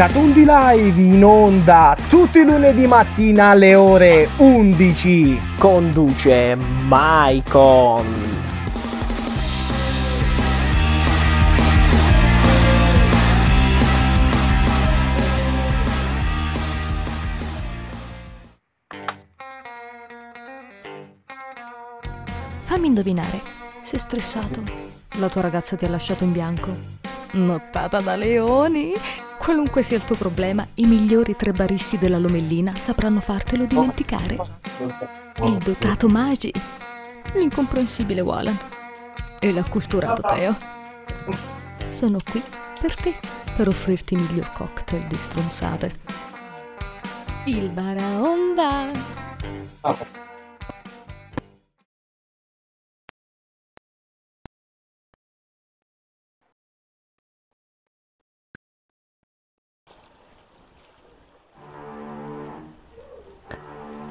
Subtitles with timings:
[0.00, 5.38] Catundi Live in onda tutti i lunedì mattina alle ore 11.
[5.58, 8.06] Conduce Maicon.
[22.62, 23.42] Fammi indovinare,
[23.82, 24.62] sei stressato?
[25.18, 26.74] La tua ragazza ti ha lasciato in bianco?
[27.32, 28.94] Nottata da leoni?
[29.40, 34.36] Qualunque sia il tuo problema, i migliori tre baristi della Lomellina sapranno fartelo dimenticare.
[35.44, 36.52] Il dotato Magi,
[37.32, 38.56] l'incomprensibile Walan
[39.40, 40.54] e l'acculturato Teo.
[41.88, 42.42] Sono qui
[42.80, 43.18] per te,
[43.56, 45.92] per offrirti i miglior cocktail di stronzate.
[47.46, 48.90] Il Baraonda.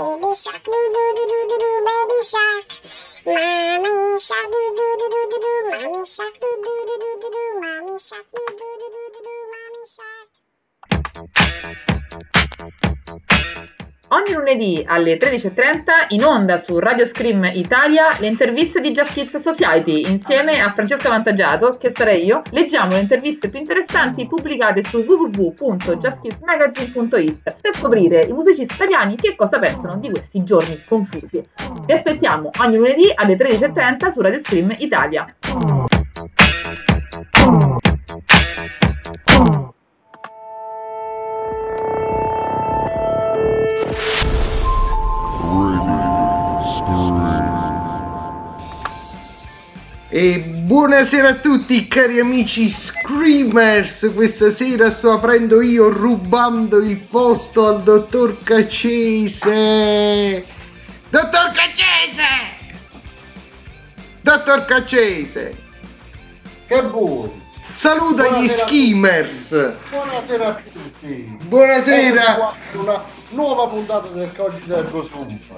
[0.00, 2.66] baby shark doo doo doo doo doo doo baby shark
[3.26, 3.92] mommy
[4.26, 7.50] shark doo doo doo doo doo doo mommy shark doo doo doo doo doo doo
[7.62, 10.28] mommy shark doo doo doo doo doo doo mommy shark
[14.12, 19.36] Ogni lunedì alle 13.30 in onda su Radio Scream Italia le interviste di Just Kids
[19.36, 22.42] Society insieme a Francesca Vantaggiato, che sarei io.
[22.50, 29.60] Leggiamo le interviste più interessanti pubblicate su www.justkidsmagazine.it per scoprire i musicisti italiani che cosa
[29.60, 31.40] pensano di questi giorni confusi.
[31.86, 35.32] Vi aspettiamo ogni lunedì alle 13.30 su Radio Scream Italia.
[50.12, 57.68] E buonasera a tutti cari amici Screamers, questa sera sto aprendo io rubando il posto
[57.68, 59.48] al dottor Caccese.
[61.10, 62.24] Dottor Caccese!
[64.20, 65.62] Dottor Caccese!
[66.66, 67.40] Che buoni!
[67.70, 69.74] Saluta gli Buonasera a skimmers!
[69.90, 71.36] Buonasera a tutti!
[71.44, 72.54] Buonasera!
[72.72, 75.54] Una nuova puntata del Codice del Gosumpa.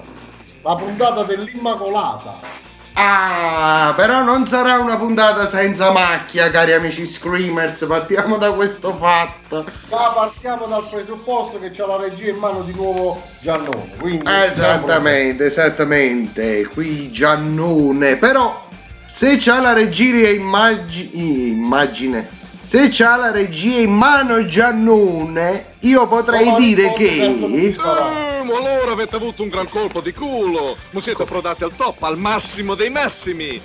[0.61, 2.71] La puntata dell'Immacolata.
[2.95, 9.65] Ah, però non sarà una puntata senza macchia, cari amici Screamers, partiamo da questo fatto.
[9.89, 13.95] Ma partiamo dal presupposto che c'è la regia in mano di nuovo Giannone.
[13.99, 18.67] Quindi Esattamente, esattamente, qui Giannone, però
[19.07, 22.27] se c'ha la regia immagine, immagine,
[22.63, 27.23] se c'ha la regia in mano Giannone, io potrei Ma dire che...
[27.23, 30.77] Eh, ma allora avete avuto un gran colpo di culo!
[30.91, 33.61] Ma siete approdati al top, al massimo dei massimi!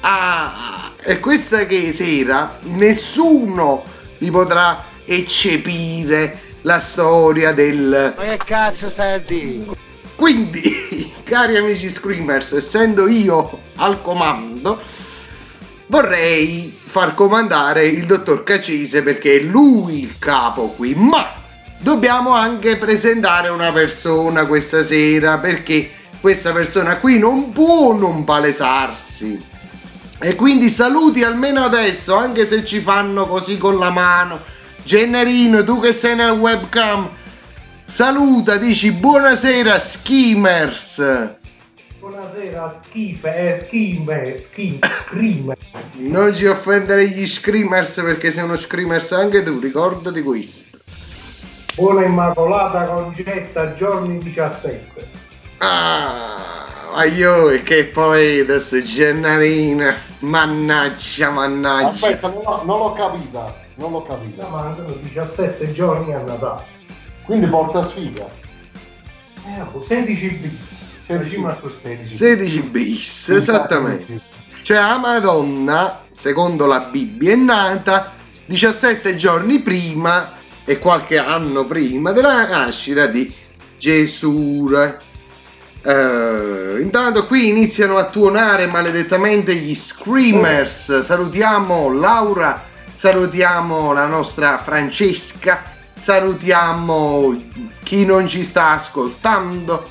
[0.00, 3.84] Ah, e questa che sera nessuno
[4.18, 8.14] vi potrà eccepire la storia del...
[8.16, 9.76] Ma che cazzo stai a dire?
[10.14, 14.80] Quindi, cari amici Screamers, essendo io al comando,
[15.86, 21.34] vorrei far comandare il dottor Cacese perché è lui il capo qui, ma
[21.78, 25.90] dobbiamo anche presentare una persona questa sera perché
[26.20, 29.44] questa persona qui non può non palesarsi.
[30.20, 34.40] E quindi saluti almeno adesso, anche se ci fanno così con la mano.
[34.82, 37.08] Gennarino, tu che sei nel webcam,
[37.84, 41.37] saluta, dici buonasera Skimmers.
[42.18, 45.56] Buonasera, schife, eh, schime, schime, scrime.
[45.98, 50.78] Non ci offendere gli screamers perché sei uno screamers anche tu, ricordati questo.
[51.76, 55.08] Buona Immacolata Concetta, giorni 17.
[55.58, 61.88] Ah, aio, e che poi adesso Gennarina, mannaggia, mannaggia.
[61.90, 63.54] Aspetta, non l'ho, non l'ho capita.
[63.76, 64.48] Non l'ho capita.
[64.48, 66.64] Mancano 17 giorni a Natale.
[67.24, 68.26] Quindi porta sfiga.
[69.46, 70.77] Eh, oh, 16 bis.
[71.08, 72.14] Facciamo su 16.
[72.14, 74.20] 16 bis, esattamente.
[74.60, 78.12] Cioè la Madonna, secondo la Bibbia, è nata
[78.44, 80.32] 17 giorni prima
[80.66, 83.32] e qualche anno prima della nascita di
[83.78, 84.70] Gesù.
[85.80, 91.00] Eh, intanto qui iniziano a tuonare maledettamente gli screamers.
[91.00, 92.64] Salutiamo Laura,
[92.94, 97.36] salutiamo la nostra Francesca salutiamo
[97.82, 99.90] chi non ci sta ascoltando,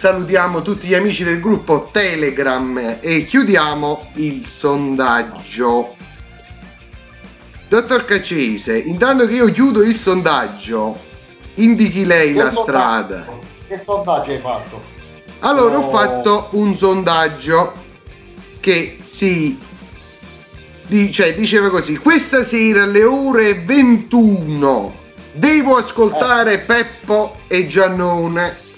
[0.00, 5.94] salutiamo tutti gli amici del gruppo Telegram e chiudiamo il sondaggio.
[7.68, 10.98] Dottor Caccese, intanto che io chiudo il sondaggio,
[11.56, 12.62] indichi lei Che la sondaggio?
[12.62, 13.28] strada.
[13.68, 14.82] Che sondaggio hai fatto?
[15.40, 15.90] Allora ho No.
[15.90, 17.74] fatto un sondaggio
[18.58, 19.58] che si
[21.10, 24.94] cioè, diceva così: questa sera alle ore 21
[25.34, 28.68] devo ascoltare Peppo e Giannone.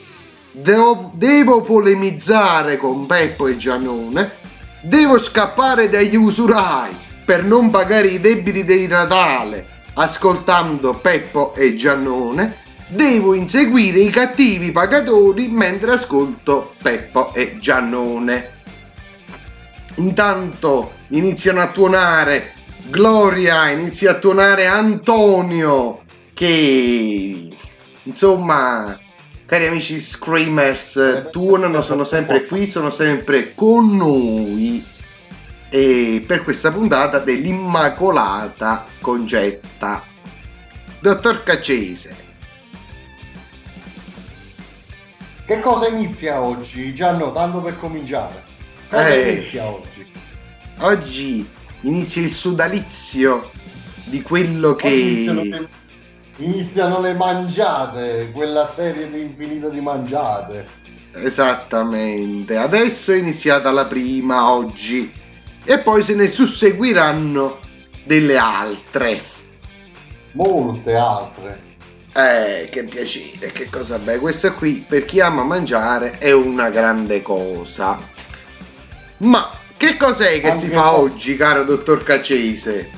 [0.52, 4.32] Devo, devo polemizzare con Peppo e Giannone.
[4.82, 6.94] Devo scappare dagli usurai
[7.24, 12.60] per non pagare i debiti di Natale ascoltando Peppo e Giannone.
[12.88, 18.60] Devo inseguire i cattivi pagatori mentre ascolto Peppo e Giannone.
[19.96, 22.54] Intanto iniziano a tuonare
[22.88, 26.00] Gloria, inizia a tuonare Antonio
[26.34, 27.48] che
[28.02, 28.98] insomma
[29.52, 34.82] cari amici screamers tuonano, sono sempre qui, sono sempre con noi
[35.68, 40.04] e per questa puntata dell'Immacolata Concetta.
[41.00, 42.16] Dottor Caccese,
[45.44, 46.94] Che cosa inizia oggi?
[46.94, 48.42] Gianno, tanto per cominciare.
[48.88, 49.32] Cosa Eh.
[49.32, 50.06] inizia oggi?
[50.78, 51.46] oggi
[51.82, 53.50] inizia il sodalizio
[54.04, 55.68] di quello che...
[56.36, 60.66] iniziano, le, mangiate, quella serie di infinito di mangiate.
[61.14, 65.12] Esattamente, adesso è iniziata la prima oggi
[65.64, 67.58] e poi se ne susseguiranno
[68.04, 69.22] delle altre.
[70.32, 71.70] Molte altre.
[72.14, 74.18] Eh, che piacere, che cosa bella.
[74.18, 77.98] Questa qui, per chi ama mangiare, è una grande cosa.
[79.18, 82.90] Ma che cos'è che si Anche fa qua- oggi, caro dottor Caccese?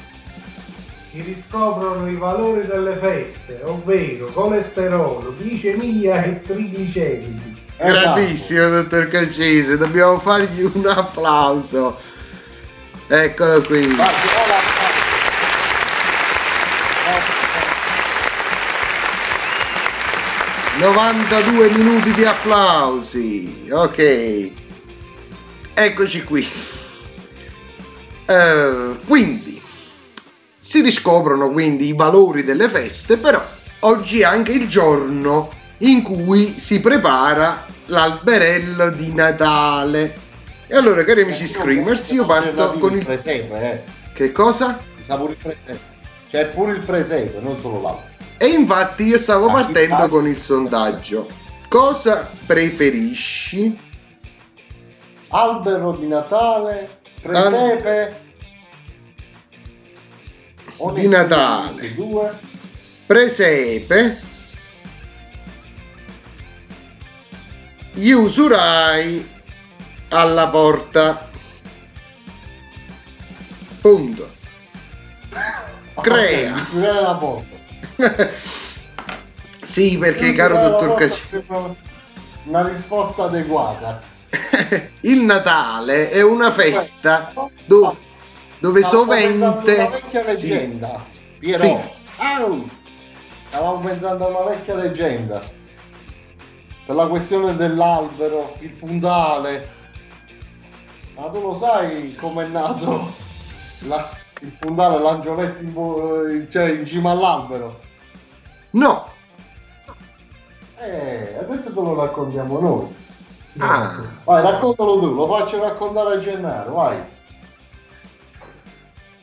[1.14, 7.56] Si riscoprono i valori delle feste, ovvero colesterolo, glicemia e trigliceridi.
[7.76, 7.92] Esatto.
[7.92, 11.96] Grandissimo, dottor Caccese, dobbiamo fargli un applauso.
[13.06, 13.96] Eccolo qui.
[20.80, 23.68] 92 minuti di applausi.
[23.70, 24.50] Ok.
[25.74, 26.44] Eccoci qui.
[28.26, 29.53] Eh, quindi
[30.64, 33.44] si riscoprono quindi i valori delle feste, però
[33.80, 40.14] oggi è anche il giorno in cui si prepara l'alberello di Natale.
[40.66, 43.82] E allora, cari amici screamers, io parto con il presepe, eh.
[44.14, 44.78] che cosa?
[45.04, 45.78] Presepe.
[46.30, 48.08] C'è pure il presepe, non solo l'altro.
[48.38, 51.28] E infatti io stavo partendo con il sondaggio.
[51.68, 53.78] Cosa preferisci?
[55.28, 56.88] Albero di Natale,
[57.20, 58.22] presepe.
[60.94, 61.96] Di Natale.
[63.06, 64.20] Presepe.
[67.92, 69.26] Gli usurai
[70.08, 71.30] alla porta.
[73.80, 74.32] Punto.
[76.00, 76.66] Crea.
[76.74, 77.54] La porta.
[79.62, 81.74] sì, perché caro dottor sembra
[82.44, 84.00] Una risposta adeguata.
[85.02, 87.32] il Natale è una festa
[87.66, 87.96] do-
[88.64, 91.04] dove Stavo pensando a Una sovente vecchia sì, leggenda.
[91.38, 91.58] Piero.
[91.58, 91.76] Sì.
[92.16, 92.64] Au!
[93.48, 95.38] Stavamo pensando a una vecchia leggenda.
[96.86, 99.70] Per la questione dell'albero, il puntale.
[101.14, 103.06] Ma tu lo sai com'è nato
[103.86, 104.08] la-
[104.40, 105.60] il puntale, l'angioletto
[106.26, 107.80] in, eh, cioè in cima all'albero?
[108.70, 109.06] no
[110.80, 112.94] Eh, adesso te lo raccontiamo noi.
[113.58, 117.02] ah, Vai, raccontalo tu, lo faccio raccontare a Gennaro, vai.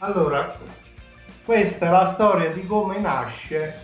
[0.04, 0.52] Allora,
[1.46, 3.80] questa è la storia di come nasce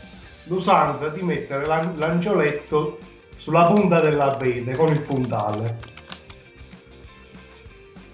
[0.45, 2.97] l'usanza di mettere l'an- l'angioletto
[3.37, 5.77] sulla punta dell'abete con il puntale.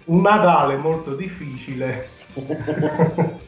[0.05, 2.09] Un Natale molto difficile.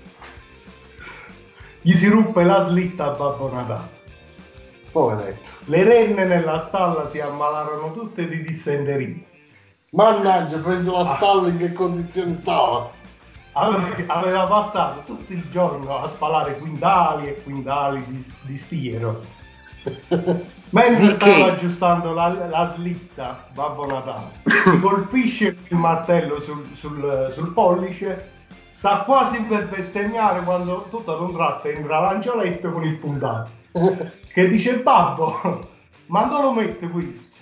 [1.82, 3.90] Gli si ruppe la slitta a Babbo Natale.
[4.90, 5.50] Poveretto.
[5.66, 9.18] Le renne nella stalla si ammalarono tutte di dissenteria.
[9.90, 12.95] Mannaggia, penso la stalla in che condizioni stava.
[13.58, 19.22] Ave- Aveva passato tutto il giorno a spalare quintali e quintali di, di stiero.
[20.72, 24.32] Mentre Di stava aggiustando la, la slitta, Babbo Natale,
[24.82, 28.32] colpisce il martello sul, sul- sul pollice,
[28.72, 33.50] sta quasi per bestemmiare quando tutto ad un tratto entra l'angioletto con il puntato,
[34.34, 35.70] che dice Babbo,
[36.08, 37.35] ma dove lo metto questo?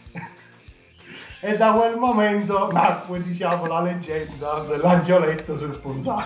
[1.45, 6.23] E da quel momento nacque, diciamo, la leggenda dell'angioletto sul puntato.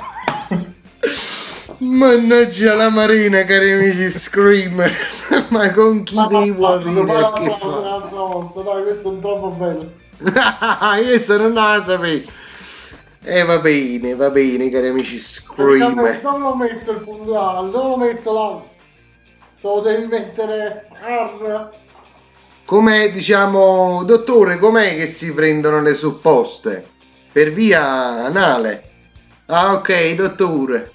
[1.79, 5.45] Mannaggia la marina, cari amici Screamers.
[5.49, 8.09] Ma con chi dei uomini a che fa?
[8.53, 9.91] Dai, questo è troppo bello.
[11.03, 12.29] Questo non la sapevo.
[13.23, 16.21] E va bene, va bene, cari amici Screamer.
[16.21, 18.61] Non lo metto il puntale, non lo metto là.
[19.61, 21.69] Lo devi mettere R.
[22.67, 26.85] Com'è, diciamo, dottore, com'è che si prendono le supposte?
[27.31, 28.89] Per via anale.
[29.45, 30.91] Ah, ok, dottore.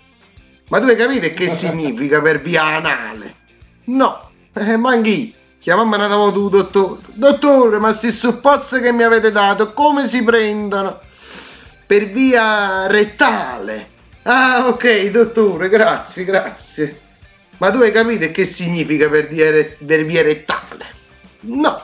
[0.69, 3.37] Ma dove capite che significa per via anale?
[3.85, 5.33] No, eh, ma anch'io.
[5.61, 7.01] Chiamammi una davo tu, dottore.
[7.15, 11.01] Dottore, ma si supposte che mi avete dato, come si prendono?
[11.87, 13.89] Per via rettale.
[14.25, 17.01] Ah, ok, dottore, grazie, grazie.
[17.57, 21.01] Ma dove capite che significa per, via- per via rettale?
[21.43, 21.83] No,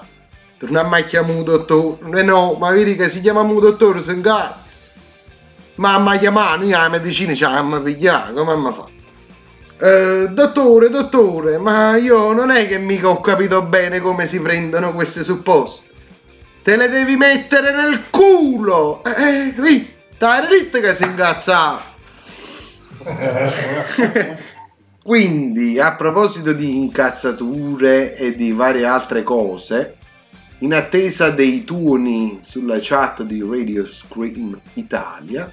[0.60, 2.20] non ha mai chiamato dottore.
[2.20, 4.80] Eh no, ma vedi che si chiama mu dottore, sono cazzo.
[5.76, 8.86] Ma mi ha chiamato, io la medicina ci ha pigliato, come mi fa?
[9.80, 14.92] Eh, dottore, dottore, ma io non è che mica ho capito bene come si prendono
[14.92, 15.86] queste supposte.
[16.64, 19.04] Te le devi mettere nel culo!
[19.04, 21.80] Eh, eh, dai dritta che si incazzava.
[25.08, 29.96] Quindi, a proposito di incazzature e di varie altre cose,
[30.58, 35.50] in attesa dei tuoni sulla chat di Radio Scream Italia,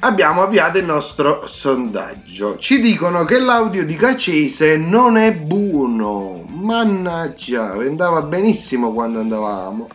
[0.00, 2.58] abbiamo avviato il nostro sondaggio.
[2.58, 6.44] Ci dicono che l'audio di Cacese non è buono.
[6.48, 9.86] Mannaggia, andava benissimo quando andavamo.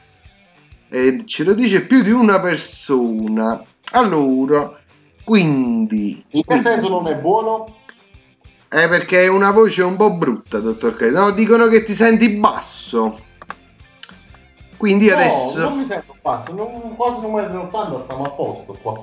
[0.87, 3.61] E ce lo dice più di una persona.
[3.91, 4.71] Allora,
[5.25, 6.23] quindi...
[6.29, 7.75] In che senso non è buono?
[8.71, 11.11] Eh, perché è una voce un po' brutta, dottor Case.
[11.11, 13.27] No, dicono che ti senti basso.
[14.77, 15.59] Quindi No, adesso...
[15.59, 19.01] non mi sento fatto, non, quasi non mi rendo tanto, stiamo a posto qua.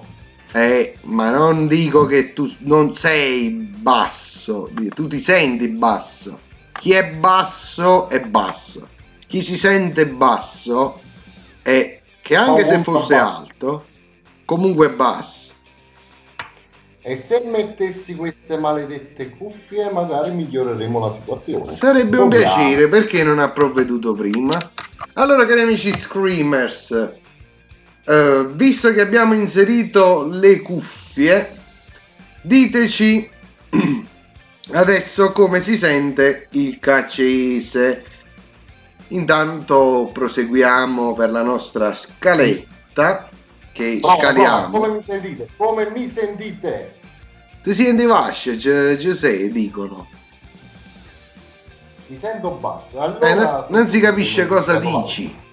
[0.52, 6.40] Eh, ma non dico che tu non sei basso, tu ti senti basso.
[6.72, 8.88] Chi è basso è basso.
[9.26, 11.00] Chi si sente basso
[11.60, 13.36] è che anche se fosse basso.
[13.36, 13.84] alto,
[14.46, 15.52] comunque è basso.
[17.08, 21.64] E se mettessi queste maledette cuffie, magari miglioreremo la situazione.
[21.64, 22.56] Sarebbe un Proviamo.
[22.56, 24.58] piacere, perché non ha provveduto prima?
[25.12, 27.12] Allora, cari amici Screamers,
[28.06, 31.56] eh, visto che abbiamo inserito le cuffie,
[32.42, 33.30] diteci
[34.72, 38.04] adesso come si sente il cacese.
[39.10, 43.28] Intanto proseguiamo per la nostra scaletta
[43.76, 44.68] che Bravo, scaliamo.
[44.68, 45.48] bravo, come mi sentite?
[45.56, 46.94] Come mi sentite?
[47.62, 48.06] Ti senti
[48.56, 50.08] Gi- Giuseppe, dicono.
[52.06, 52.98] Mi sento basso.
[53.00, 55.44] Allora, Eh, no- non si capisce cosa dici.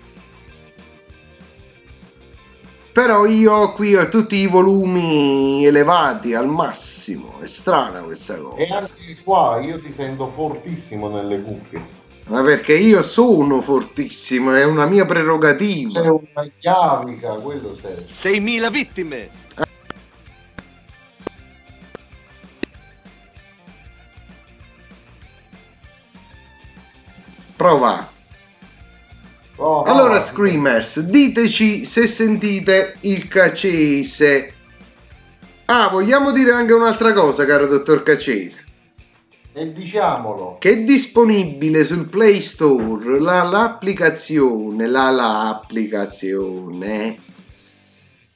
[2.94, 7.40] Però io qui ho tutti i volumi elevati al massimo.
[7.40, 8.76] È strana questa E cosa.
[8.78, 12.02] anche qua io ti sento fortissimo nelle cuffie.
[12.26, 16.02] Ma perché io sono fortissimo, è una mia prerogativa.
[16.02, 18.42] Sei una chiavica, quello sei.
[18.42, 19.30] 6.000 vittime!
[27.56, 28.12] Prova.
[29.58, 30.20] Oh, Allora.
[30.20, 34.54] Screamers, diteci se sentite il cacese.
[35.66, 38.63] Ah, vogliamo dire anche un'altra cosa, caro dottor Cacese.
[39.56, 40.58] E diciamolo.
[40.60, 47.18] che è disponibile sul Play Store la- l'applicazione, la, l'applicazione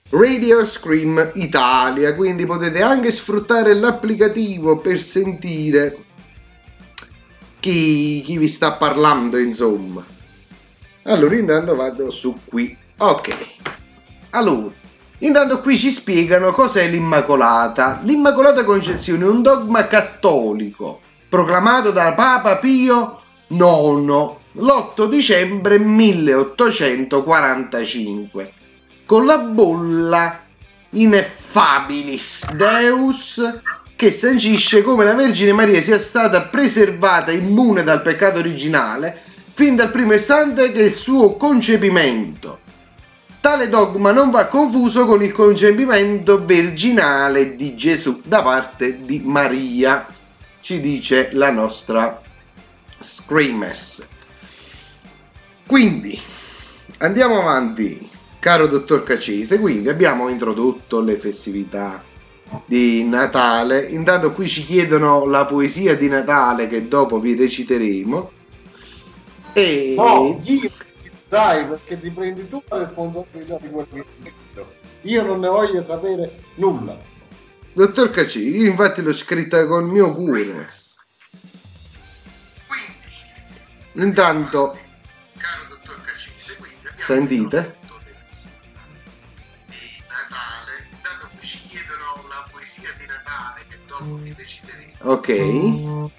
[0.09, 6.05] Radio Scream Italia, quindi potete anche sfruttare l'applicativo per sentire
[7.59, 10.05] chi, chi vi sta parlando, insomma.
[11.03, 12.73] Allora, intanto vado su qui.
[12.99, 13.35] Ok.
[14.29, 14.71] Allora,
[15.19, 17.99] intanto qui ci spiegano cos'è l'Immacolata.
[18.03, 28.53] L'Immacolata Concezione è un dogma cattolico proclamato da Papa Pio IX l'8 dicembre 1845
[29.05, 30.41] con la bolla
[30.91, 33.59] Ineffabilis Deus
[33.95, 39.21] che sancisce come la Vergine Maria sia stata preservata immune dal peccato originale
[39.53, 42.59] fin dal primo istante che il suo concepimento.
[43.41, 50.05] Tale dogma non va confuso con il concepimento virginale di Gesù da parte di Maria,
[50.67, 52.21] ci dice la nostra
[52.99, 54.05] Screamers.
[55.65, 56.19] Quindi,
[56.97, 59.61] andiamo avanti, caro dottor Cacese.
[59.61, 62.03] Quindi abbiamo introdotto le festività
[62.65, 63.79] di Natale.
[63.79, 68.31] Intanto qui ci chiedono la poesia di Natale che dopo vi reciteremo.
[69.53, 70.69] E No, io
[71.29, 74.03] dai, perché ti prendi tutta la responsabilità di quel che.
[75.03, 77.15] Io non ne voglio sapere nulla.
[77.77, 80.67] Dottor Cacci, io infatti l'ho scritta col mio cuore.
[83.91, 84.75] Intanto,
[85.37, 87.77] caro dottor Cacise, quindi sentite?
[89.67, 89.75] Di
[90.07, 94.97] Natale, intanto qui ci chiedono la poesia di Natale che dopo vi deciderete.
[95.03, 95.29] Ok.
[95.29, 96.11] E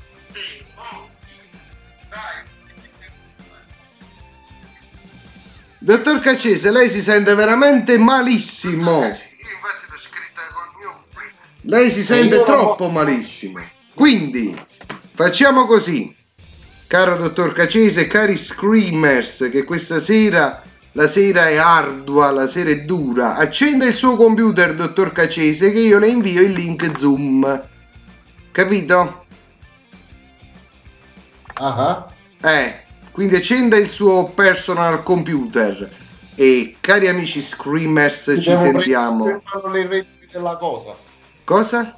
[5.80, 9.26] Dottor Cacese, lei si sente veramente malissimo.
[11.68, 13.60] Lei si sente troppo malissimo.
[13.92, 14.56] Quindi,
[15.12, 16.16] facciamo così.
[16.86, 22.84] Caro dottor Cacese, cari screamers, che questa sera la sera è ardua, la sera è
[22.84, 23.36] dura.
[23.36, 27.68] Accenda il suo computer, dottor Cacese, che io le invio il link Zoom.
[28.50, 29.26] Capito?
[31.56, 32.06] Ah,
[32.40, 35.86] Eh, quindi accenda il suo personal computer.
[36.34, 39.42] E cari amici screamers, ci Devo sentiamo.
[39.70, 41.06] le redini della cosa.
[41.48, 41.94] Cosa?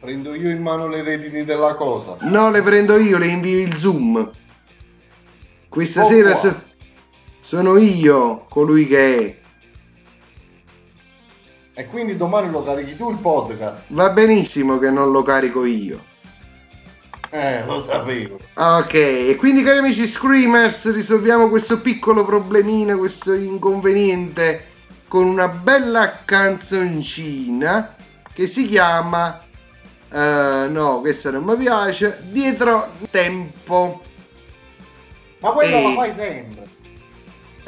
[0.00, 2.16] Prendo io in mano le redini della cosa.
[2.22, 4.28] No, le prendo io, le invio il Zoom.
[5.68, 6.60] Questa Oh, sera so-
[7.38, 9.38] sono io colui che è.
[11.80, 13.84] E quindi domani lo carichi tu il podcast.
[13.90, 16.02] Va benissimo che non lo carico io.
[17.30, 18.40] Eh, lo sapevo.
[18.56, 24.66] Ok, e quindi cari amici screamers, risolviamo questo piccolo problemino, questo inconveniente
[25.06, 27.94] con una bella canzoncina
[28.40, 29.38] che si chiama
[30.10, 32.22] eh, no, questa non mi piace.
[32.22, 34.00] Dietro tempo.
[35.40, 36.64] Ma quello E- lo fai sempre.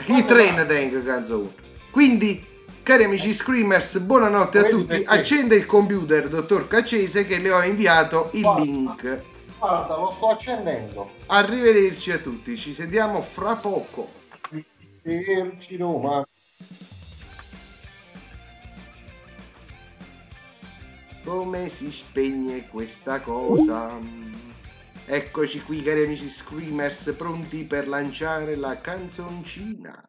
[0.06, 1.52] I train tengo canzone.
[1.90, 2.42] Quindi,
[2.82, 5.02] cari amici screamers, buonanotte a tutti.
[5.04, 8.62] Accende il computer, dottor Cacese, che le ho inviato il Guarda.
[8.62, 9.22] link.
[9.58, 11.10] Guarda, lo sto accendendo.
[11.26, 14.10] Arrivederci a tutti, ci sentiamo fra poco.
[15.04, 16.26] Arrivederci Roma.
[21.24, 23.96] Come si spegne questa cosa?
[25.06, 30.04] Eccoci qui, cari amici screamers, pronti per lanciare la canzoncina.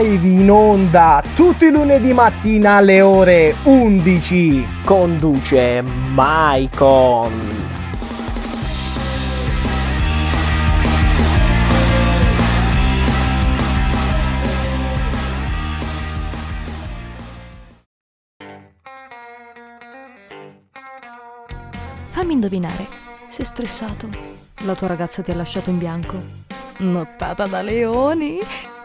[0.00, 4.64] Live in onda tutti i lunedì mattina alle ore 11.
[4.84, 5.82] Conduce
[6.12, 7.32] Maicon.
[22.10, 22.86] Fammi indovinare,
[23.28, 24.08] sei stressato?
[24.58, 26.22] La tua ragazza ti ha lasciato in bianco?
[26.78, 28.38] Nottata da leoni?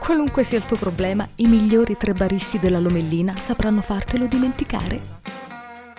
[0.04, 5.00] Qualunque sia il tuo problema, i migliori tre baristi della Lomellina sapranno fartelo dimenticare.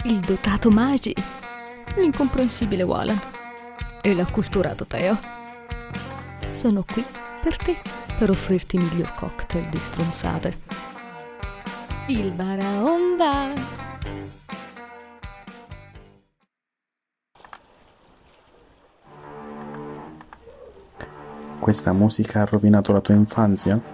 [0.04, 1.14] Il dotato Magi,
[1.96, 3.18] l'incomprensibile Walan
[4.02, 5.18] e l'acculturato Teo.
[6.50, 7.02] Sono qui
[7.42, 7.78] per te,
[8.18, 10.58] per offrirti il miglior cocktail di stronzate.
[12.08, 13.52] Il Baraonda!
[21.58, 23.93] Questa musica ha rovinato la tua infanzia?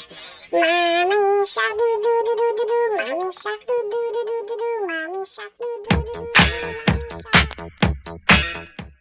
[0.51, 4.57] Mommy shark doo doo doo doo doo doo, mommy shark doo doo doo doo doo
[4.61, 6.27] doo, mommy shark doo doo doo doo
[6.87, 8.80] mommy shark.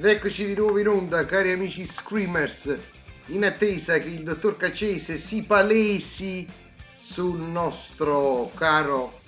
[0.00, 2.74] Ed eccoci di nuovo in onda, cari amici Screamers,
[3.26, 6.48] in attesa che il dottor Caccese si palesi
[6.94, 9.20] sul nostro caro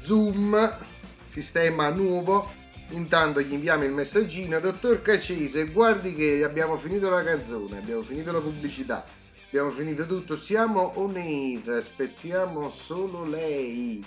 [0.00, 0.76] Zoom,
[1.24, 2.52] sistema nuovo.
[2.90, 8.30] Intanto gli inviamo il messaggino, dottor Caccese, guardi che abbiamo finito la canzone, abbiamo finito
[8.30, 9.04] la pubblicità,
[9.48, 14.04] abbiamo finito tutto, siamo on air, aspettiamo solo lei.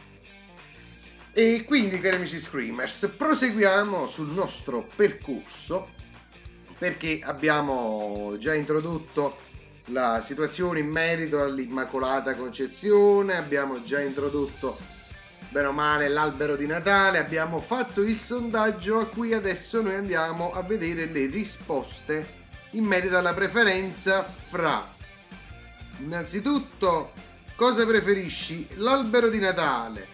[1.33, 5.94] E quindi, cari amici Screamers, proseguiamo sul nostro percorso
[6.77, 9.37] perché abbiamo già introdotto
[9.89, 14.77] la situazione in merito all'Immacolata Concezione, abbiamo già introdotto
[15.49, 20.51] bene o male l'albero di Natale, abbiamo fatto il sondaggio a cui adesso noi andiamo
[20.51, 24.93] a vedere le risposte in merito alla preferenza fra
[25.99, 27.13] innanzitutto
[27.55, 30.07] cosa preferisci l'albero di Natale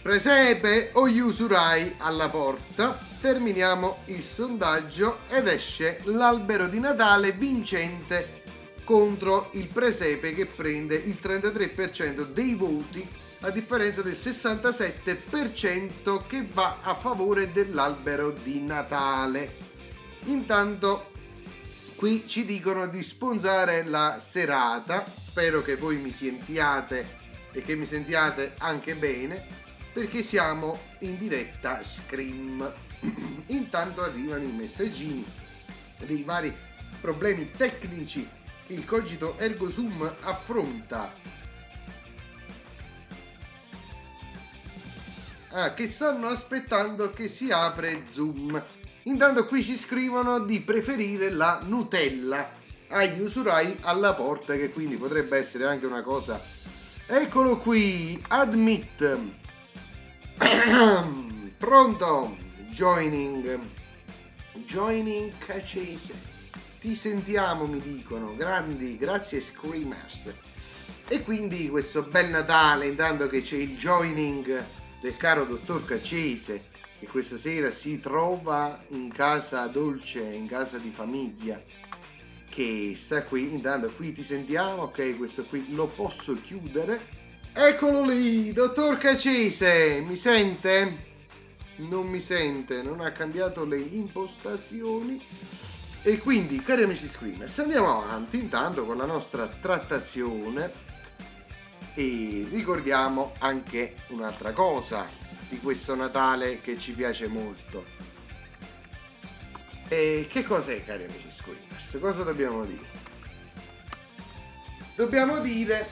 [0.00, 8.42] presepe o gli usurai alla porta terminiamo il sondaggio ed esce l'albero di Natale vincente
[8.84, 13.06] contro il presepe che prende il 33% dei voti
[13.40, 19.56] a differenza del 67% che va a favore dell'albero di Natale.
[20.24, 21.10] Intanto
[21.96, 27.16] qui ci dicono di sponsare la serata, spero che voi mi sentiate
[27.52, 29.46] e che mi sentiate anche bene
[29.92, 32.87] perché siamo in diretta Scream.
[33.46, 35.24] Intanto arrivano i messaggini
[36.04, 36.54] dei vari
[37.00, 38.28] problemi tecnici
[38.66, 41.14] che il cogito ergo sum affronta.
[45.50, 48.62] Ah, che stanno aspettando che si apre Zoom.
[49.04, 52.52] Intanto qui ci scrivono di preferire la Nutella
[52.88, 56.40] agli usurai alla porta, che quindi potrebbe essere anche una cosa.
[57.06, 59.18] Eccolo qui, admit.
[61.56, 62.36] Pronto?
[62.78, 63.58] Joining.
[64.64, 66.14] Joining Cacese.
[66.78, 68.36] Ti sentiamo, mi dicono.
[68.36, 70.32] Grandi, grazie Screamers.
[71.08, 74.64] E quindi questo bel Natale, intanto che c'è il joining
[75.00, 76.66] del caro dottor Cacese,
[77.00, 81.60] che questa sera si trova in casa dolce, in casa di famiglia,
[82.48, 83.54] che sta qui.
[83.54, 87.00] Intanto qui ti sentiamo, ok, questo qui lo posso chiudere.
[87.52, 91.07] Eccolo lì, dottor Cacese, mi sente?
[91.78, 95.24] Non mi sente, non ha cambiato le impostazioni.
[96.02, 100.86] E quindi, cari amici screamers, andiamo avanti intanto con la nostra trattazione
[101.94, 105.08] e ricordiamo anche un'altra cosa
[105.48, 107.84] di questo Natale che ci piace molto.
[109.88, 111.98] E che cos'è, cari amici screamers?
[112.00, 112.86] Cosa dobbiamo dire?
[114.94, 115.88] Dobbiamo dire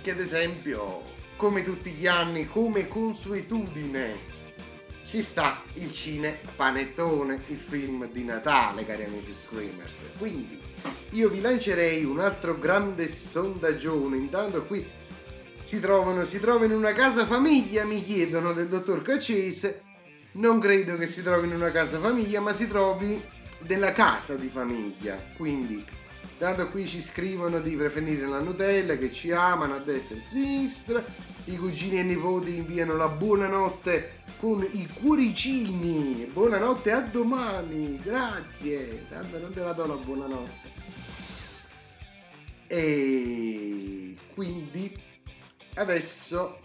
[0.00, 1.04] che ad esempio,
[1.36, 4.36] come tutti gli anni, come consuetudine,
[5.08, 10.04] ci sta il Cine Panettone, il film di Natale, cari amici Screamers.
[10.18, 10.60] Quindi
[11.12, 14.18] io vi lancerei un altro grande sondaggione.
[14.18, 14.86] Intanto qui
[15.62, 19.82] si trovano, si trovano in una casa famiglia, mi chiedono del dottor Caccese.
[20.32, 23.18] Non credo che si trovi in una casa famiglia, ma si trovi
[23.66, 25.16] nella casa di famiglia.
[25.38, 25.82] Quindi,
[26.38, 30.22] tanto qui ci scrivono di preferire la Nutella, che ci amano a destra e a
[30.22, 31.04] sinistra.
[31.44, 36.30] I cugini e nipoti inviano la buonanotte con i cuoricini.
[36.32, 39.06] Buonanotte a domani, grazie.
[39.08, 40.76] Tanto non te la do la buonanotte.
[42.68, 44.96] E quindi
[45.74, 46.60] adesso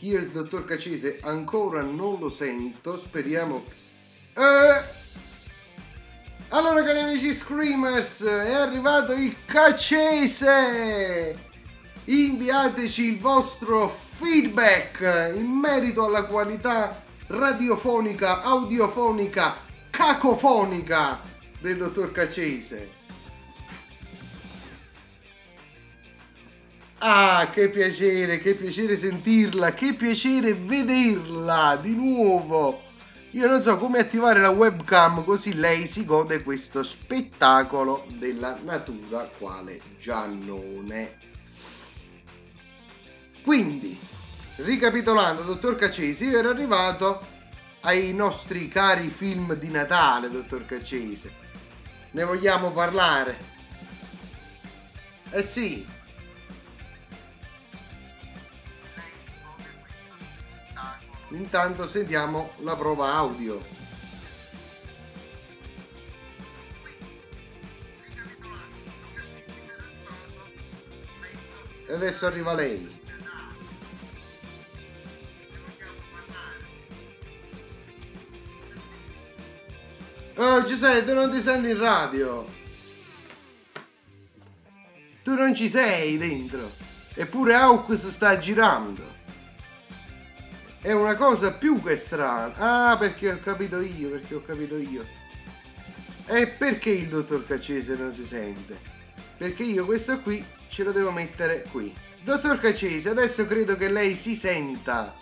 [0.00, 3.64] io e il dottor Cacese ancora non lo sento, speriamo.
[4.34, 5.04] Eh!
[6.50, 11.34] Allora cari amici Screamers, è arrivato il Cacese!
[12.04, 19.56] Inviateci il vostro feedback in merito alla qualità radiofonica, audiofonica,
[19.90, 21.20] cacofonica
[21.58, 22.90] del dottor Cacese.
[26.98, 32.85] Ah, che piacere, che piacere sentirla, che piacere vederla di nuovo.
[33.36, 39.28] Io non so come attivare la webcam così lei si gode questo spettacolo della natura
[39.36, 41.18] quale Giannone.
[43.42, 44.00] Quindi,
[44.56, 47.20] ricapitolando, dottor Caccesi, io ero arrivato
[47.82, 51.30] ai nostri cari film di Natale, dottor Caccese.
[52.12, 53.38] Ne vogliamo parlare?
[55.28, 55.86] Eh sì,
[61.30, 63.60] Intanto sentiamo la prova audio.
[71.88, 73.04] E adesso arriva lei.
[80.38, 82.46] Oh Giuseppe, tu non ti senti in radio.
[85.24, 86.70] Tu non ci sei dentro.
[87.14, 89.15] Eppure Aux sta girando.
[90.86, 92.52] È una cosa più che strana.
[92.90, 95.04] Ah, perché ho capito io, perché ho capito io.
[96.26, 98.78] E perché il dottor Caccese non si sente?
[99.36, 101.92] Perché io questo qui ce lo devo mettere qui.
[102.22, 105.12] Dottor Caccese, adesso credo che lei si senta.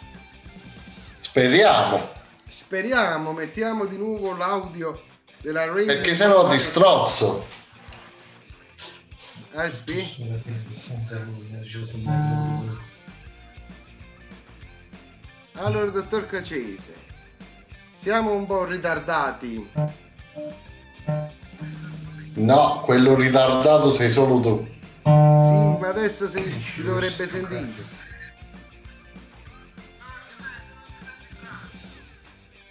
[1.19, 2.13] Speriamo,
[2.47, 5.03] Speriamo, mettiamo di nuovo l'audio
[5.41, 5.87] della radio.
[5.87, 7.43] perché se no ti strozzo.
[9.55, 10.15] Aspi?
[15.57, 16.93] Allora, dottor Caccese,
[17.93, 19.71] siamo un po' ritardati.
[22.35, 24.67] No, quello ritardato sei solo tu.
[25.05, 27.73] Sì, ma adesso si, si dovrebbe sentire.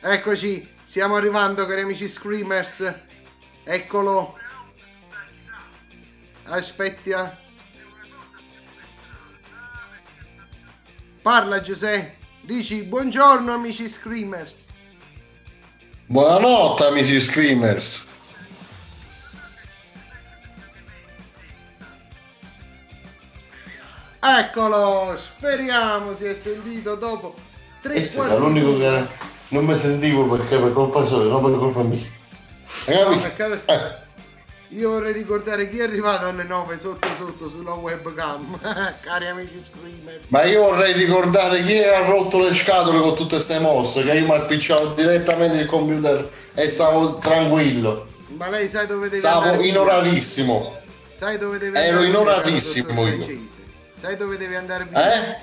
[0.01, 2.93] Eccoci, stiamo arrivando cari amici Screamers.
[3.63, 4.37] Eccolo.
[6.43, 7.37] Aspetta.
[11.21, 12.22] Parla Giuseppe.
[12.45, 14.65] Dici buongiorno amici Screamers.
[16.07, 18.05] Buonanotte amici screamers.
[24.19, 27.35] Eccolo, speriamo si è sentito dopo
[27.81, 29.05] tre Questo quarti l'unico che
[29.49, 32.05] non mi sentivo perché per colpa sua, non per colpa mia.
[32.87, 34.01] Hai No, perché-
[34.73, 38.57] Io vorrei ricordare chi è arrivato alle 9 sotto sotto sulla webcam.
[39.01, 40.25] Cari amici Screamers.
[40.29, 44.25] Ma io vorrei ricordare chi ha rotto le scatole con tutte queste mosse, che io
[44.25, 48.07] mi appicciavo direttamente il computer e stavo tranquillo.
[48.29, 49.81] Ma lei sai dove deve Stavo andare in via?
[49.81, 50.77] orarissimo.
[51.11, 52.95] Sai dove deve Ero andare in via, orarissimo io.
[53.11, 53.47] Francese?
[53.99, 55.13] Sai dove deve andare via?
[55.13, 55.37] Eh?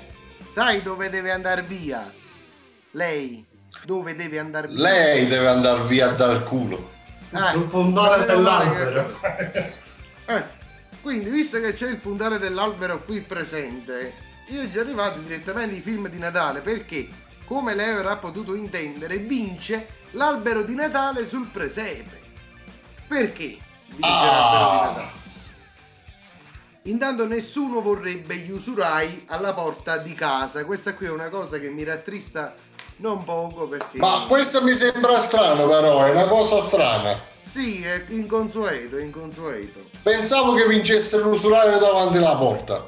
[0.51, 2.11] Sai dove deve andare via?
[2.91, 3.45] Lei
[3.85, 4.77] dove deve andare via?
[4.81, 6.99] Lei deve andare via dal culo.
[7.31, 9.19] Eh, meno male dell'albero.
[9.21, 9.79] che-
[10.31, 10.43] Eh,
[11.01, 14.13] quindi, visto che c'è il puntale dell'albero qui presente,
[14.47, 17.09] io già arrivato direttamente ai film di Natale perché,
[17.45, 22.19] come lei avrà potuto intendere, vince l'albero di Natale sul presepe.
[23.07, 25.19] Perché vince l'albero di Natale?
[26.83, 30.65] Intanto nessuno vorrebbe gli usurai alla porta di casa.
[30.65, 32.55] Questa qui è una cosa che mi rattrista
[33.01, 33.97] non poco perché...
[33.97, 37.19] Ma questo mi sembra strano però, è una cosa strana.
[37.35, 39.89] Sì, è inconsueto, è inconsueto.
[40.03, 42.87] Pensavo che vincesse l'usuraio davanti alla porta.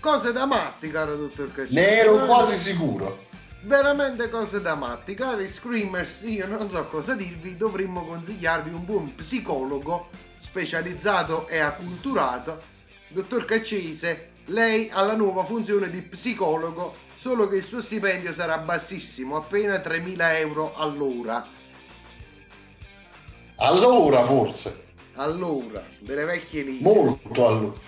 [0.00, 1.74] Cose da matti, caro dottor Cacciari.
[1.74, 3.26] Ne ero quasi sicuro.
[3.62, 5.14] Veramente cose da matti.
[5.14, 12.60] Cari screamers, io non so cosa dirvi, dovremmo consigliarvi un buon psicologo specializzato e acculturato,
[13.08, 18.58] dottor Caccese, lei ha la nuova funzione di psicologo, solo che il suo stipendio sarà
[18.58, 21.46] bassissimo, appena 3.000 euro all'ora.
[23.56, 24.86] Allora forse.
[25.14, 26.82] All'ora, delle vecchie lire.
[26.82, 27.78] Molto allora.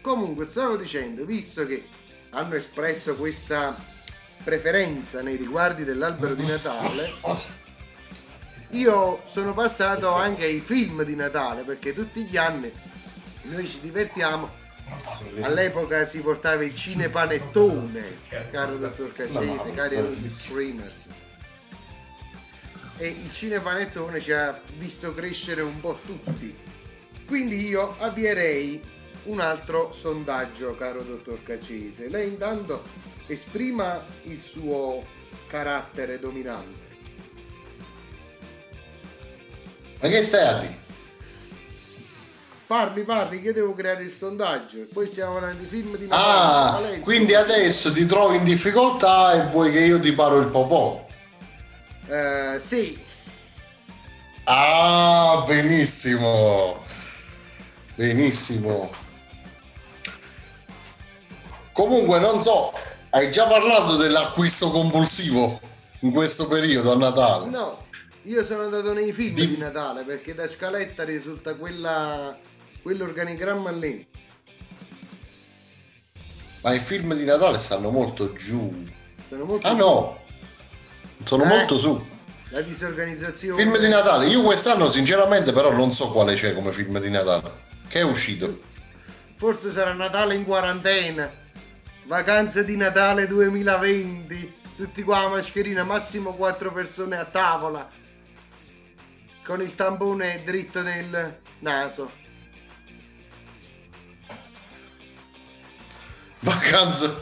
[0.00, 1.86] Comunque, stavo dicendo, visto che
[2.30, 3.76] hanno espresso questa
[4.42, 7.12] preferenza nei riguardi dell'albero di Natale,
[8.70, 12.70] io sono passato anche ai film di Natale, perché tutti gli anni
[13.42, 14.64] noi ci divertiamo.
[15.40, 18.18] All'epoca si portava il cinepanettone,
[18.50, 20.96] caro dottor Caccese, cari amici Screamers.
[22.98, 26.56] E il cinepanettone ci ha visto crescere un po' tutti.
[27.26, 28.80] Quindi io avvierei
[29.24, 32.08] un altro sondaggio, caro dottor Caccese.
[32.08, 32.84] Lei intanto
[33.26, 35.04] esprima il suo
[35.48, 36.84] carattere dominante.
[40.00, 40.85] Ma che stai a dire?
[42.66, 44.78] Parli, parli, che devo creare il sondaggio.
[44.78, 46.86] E poi stiamo parlando di film di Natale.
[46.86, 50.38] Ah, è il quindi adesso ti trovi in difficoltà e vuoi che io ti paro
[50.38, 51.04] il popò.
[52.08, 53.04] Eh, sì,
[54.48, 56.84] Ah, benissimo.
[57.96, 58.90] Benissimo.
[61.72, 62.72] Comunque, non so,
[63.10, 65.60] hai già parlato dell'acquisto compulsivo
[66.00, 67.50] in questo periodo a Natale?
[67.50, 67.84] no.
[68.22, 72.36] Io sono andato nei film Di- di, Natale perché da scaletta risulta quella,
[72.86, 74.06] quell'organigramma lì.
[76.62, 78.86] Ma i film di Natale stanno molto giù.
[79.26, 80.20] Sono molto Ah no,
[81.24, 81.46] sono Eh?
[81.48, 82.06] molto su.
[82.50, 83.60] La disorganizzazione.
[83.60, 87.64] Film di Natale, io quest'anno sinceramente però non so quale c'è come film di Natale.
[87.88, 88.60] Che è uscito?
[89.34, 91.28] Forse sarà Natale in quarantena.
[92.04, 94.54] Vacanze di Natale 2020.
[94.76, 97.90] Tutti qua a mascherina, massimo 4 persone a tavola.
[99.44, 102.24] Con il tampone dritto nel naso.
[106.40, 107.20] Vacanza.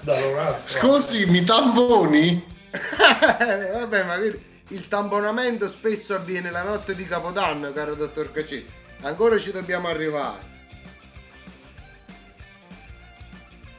[0.00, 2.44] Da Scusi, mi tamponi?
[2.70, 8.64] Vabbè, ma il tamponamento spesso avviene la notte di Capodanno, caro dottor Cacci.
[9.02, 10.48] Ancora ci dobbiamo arrivare.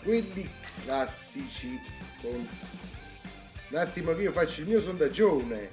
[0.03, 0.49] Quelli
[0.83, 1.79] classici
[2.21, 2.47] con...
[3.69, 5.69] Un attimo che io faccio il mio sondaggione.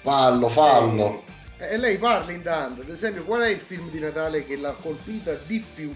[0.00, 1.22] Fallo, fallo.
[1.26, 1.37] E
[1.76, 5.64] lei parla intanto, ad esempio, qual è il film di Natale che l'ha colpita di
[5.74, 5.92] più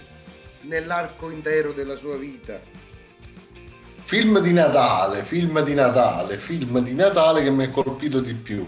[0.62, 2.61] nell'arco intero della sua vita?
[4.05, 8.66] Film di Natale, film di Natale, film di Natale che mi ha colpito di più.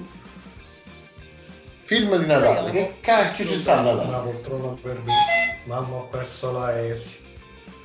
[1.84, 4.30] Film di Natale, che cacchio ci sta a Una Natale?
[4.30, 5.12] poltrona per me.
[5.64, 7.02] Mamma ho perso l'aereo.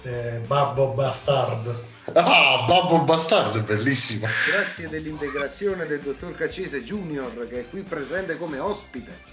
[0.04, 1.84] Eh, babbo bastardo.
[2.13, 4.28] Ah, Babbo Bastardo, è bellissimo.
[4.50, 9.28] Grazie dell'integrazione del dottor Cacese Junior che è qui presente come ospite.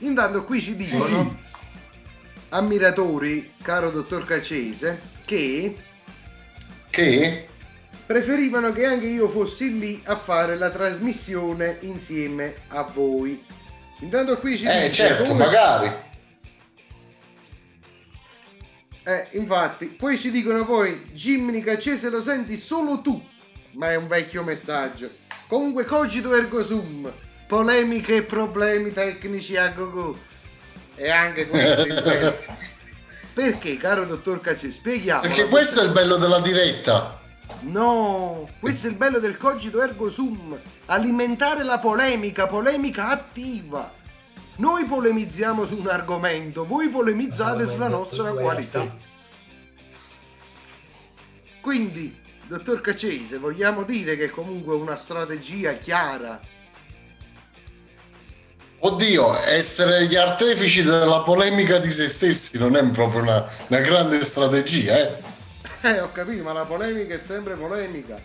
[0.00, 1.04] Intanto qui ci dicono,
[1.40, 1.54] sì.
[2.50, 5.74] ammiratori, caro dottor Cacese, che
[6.90, 7.48] Che?
[8.06, 13.44] preferivano che anche io fossi lì a fare la trasmissione insieme a voi.
[14.00, 15.90] Intanto qui ci Eh, dice certo, come- magari.
[19.08, 23.24] Eh, infatti, poi ci dicono poi Jimmy Caccese lo senti solo tu,
[23.74, 25.08] ma è un vecchio messaggio.
[25.46, 27.08] Comunque cogito ergo sum,
[27.46, 30.18] polemiche e problemi tecnici a go
[30.96, 32.36] E anche questo è il bello.
[33.32, 35.20] Perché, caro dottor Caccese, spieghiamo.
[35.20, 37.20] Perché questo è il bello della diretta.
[37.60, 43.88] No, questo è il bello del cogito ergo sum, alimentare la polemica, polemica attiva.
[44.56, 49.05] Noi polemizziamo su un argomento, voi polemizzate sulla nostra qualità.
[51.66, 56.38] Quindi, dottor Cacese, vogliamo dire che comunque una strategia chiara.
[58.78, 64.24] Oddio, essere gli artefici della polemica di se stessi non è proprio una, una grande
[64.24, 65.22] strategia, eh?
[65.82, 68.16] Eh, ho capito, ma la polemica è sempre polemica.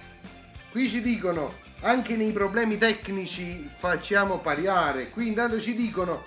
[0.70, 5.10] Qui ci dicono, anche nei problemi tecnici facciamo pariare.
[5.10, 6.26] Qui intanto ci dicono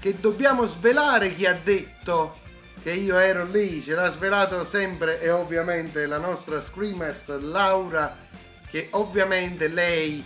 [0.00, 2.38] che dobbiamo svelare chi ha detto
[2.86, 3.82] che io ero lì.
[3.82, 8.28] Ce l'ha svelato sempre e ovviamente la nostra Screamers Laura,
[8.70, 10.24] che ovviamente lei,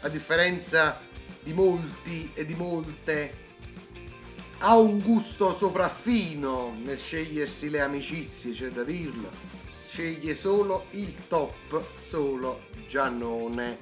[0.00, 0.98] a differenza
[1.40, 3.32] di molti e di molte,
[4.58, 9.30] ha un gusto sopraffino nel scegliersi le amicizie, c'è da dirlo.
[9.86, 13.78] Sceglie solo il top, solo Giannone.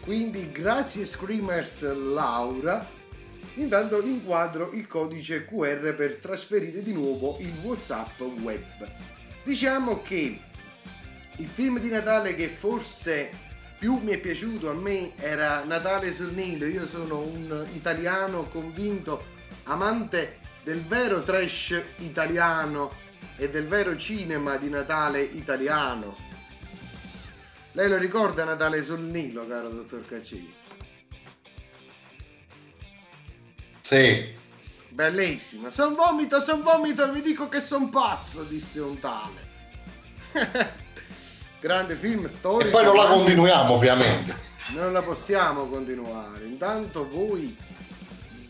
[0.00, 2.84] Quindi grazie Screamers Laura.
[3.54, 8.64] Intanto inquadro il codice QR per trasferire di nuovo il WhatsApp web.
[9.44, 10.40] Diciamo che
[11.36, 13.30] il film di Natale che forse
[13.78, 16.66] più mi è piaciuto a me era Natale sul Nilo.
[16.66, 19.24] Io sono un italiano convinto,
[19.64, 22.90] amante del vero trash italiano
[23.36, 26.16] e del vero cinema di Natale italiano.
[27.72, 30.83] Lei lo ricorda Natale sul Nilo, caro dottor Caccese?
[33.84, 34.32] Sì.
[34.88, 35.68] Bellissimo.
[35.68, 39.52] Son vomito, son vomito, vi dico che son pazzo, disse un tale.
[41.60, 42.68] Grande film storico.
[42.68, 44.34] E poi non la continuiamo, ovviamente.
[44.68, 46.46] Non la possiamo continuare.
[46.46, 47.54] Intanto voi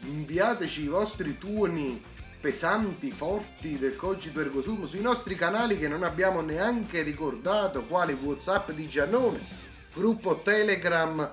[0.02, 2.00] inviateci i vostri tuoni
[2.40, 8.12] pesanti, forti del cogito ergo sum sui nostri canali che non abbiamo neanche ricordato, quali
[8.12, 9.40] Whatsapp di Giannone,
[9.94, 11.28] gruppo Telegram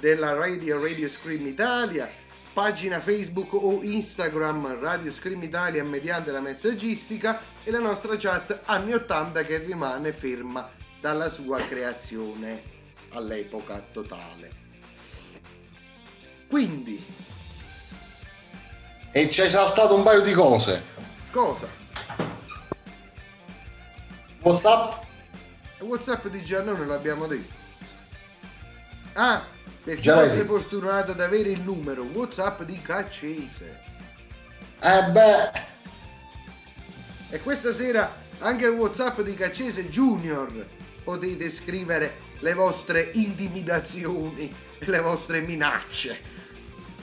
[0.00, 2.10] della Radio Radio Scream Italia,
[2.54, 8.92] pagina Facebook o Instagram Radio Scream Italia mediante la messaggistica e la nostra chat anni
[8.94, 12.62] 80 che rimane ferma dalla sua creazione
[13.10, 14.62] all'epoca totale.
[16.48, 17.04] Quindi,
[19.10, 20.82] E ci hai saltato un paio di cose.
[21.32, 21.66] cosa?
[24.42, 25.02] Whatsapp?
[25.80, 27.52] Whatsapp di Giannone l'abbiamo detto.
[29.14, 29.44] Ah,
[29.84, 33.80] perché Già fosse fortunato ad avere il numero Whatsapp di Caccese.
[34.80, 35.62] Eh beh,
[37.30, 40.66] E questa sera anche il Whatsapp di Caccese Junior
[41.04, 46.32] potete scrivere le vostre intimidazioni e le vostre minacce.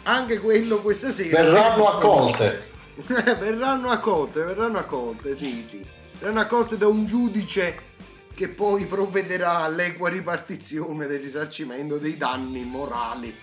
[0.04, 1.44] Anche quello questa sera.
[1.44, 2.70] verranno accolte.
[3.06, 5.86] verranno accolte, verranno accolte, sì, sì.
[6.20, 7.91] Verranno accolte da un giudice
[8.34, 13.36] che poi provvederà all'equa ripartizione del risarcimento dei danni morali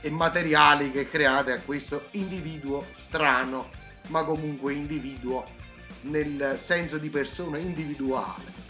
[0.00, 3.70] e materiali che create a questo individuo strano,
[4.08, 5.44] ma comunque individuo
[6.02, 8.64] nel senso di persona individuale.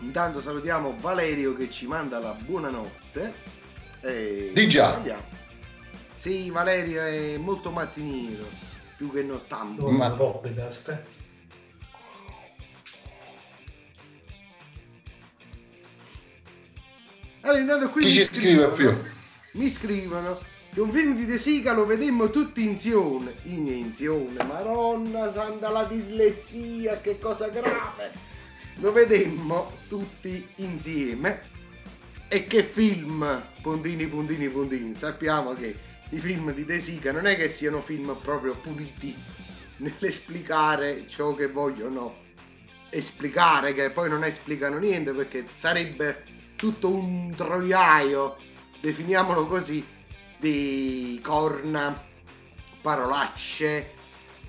[0.00, 3.32] Intanto salutiamo Valerio che ci manda la buonanotte.
[4.02, 4.94] E Di già.
[4.96, 5.24] andiamo.
[6.16, 8.44] Sì, Valerio è molto mattiniero,
[8.96, 9.90] più che nottambolo.
[9.90, 11.02] Ma- podcast.
[17.42, 18.96] Allora, intanto qui Chi mi ci scrive scrivono- più?
[19.52, 20.40] Mi scrivono
[20.72, 23.34] che un film di De Sica lo vedemmo tutti insieme.
[23.44, 28.12] In insieme, maronna santa la dislessia, che cosa grave.
[28.76, 31.48] Lo vedemmo tutti insieme.
[32.28, 34.94] E che film, puntini, puntini, puntini.
[34.94, 35.74] Sappiamo che
[36.10, 39.16] i film di De Sica non è che siano film proprio puliti
[39.78, 42.28] nell'esplicare ciò che vogliono
[42.90, 46.24] esplicare, che poi non esplicano niente perché sarebbe
[46.60, 48.36] tutto un troiaio,
[48.82, 49.82] definiamolo così,
[50.36, 51.98] di corna,
[52.82, 53.94] parolacce,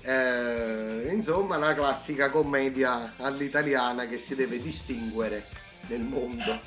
[0.02, 5.46] eh, insomma la classica commedia all'italiana che si deve distinguere
[5.86, 6.60] nel mondo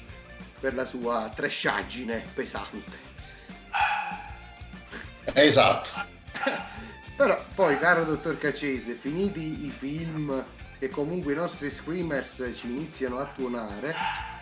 [0.59, 2.97] per la sua tresciaggine pesante.
[5.31, 5.91] Esatto.
[7.15, 10.43] Però poi, caro dottor Cacese, finiti i film
[10.79, 13.95] che comunque i nostri screamers ci iniziano a tuonare,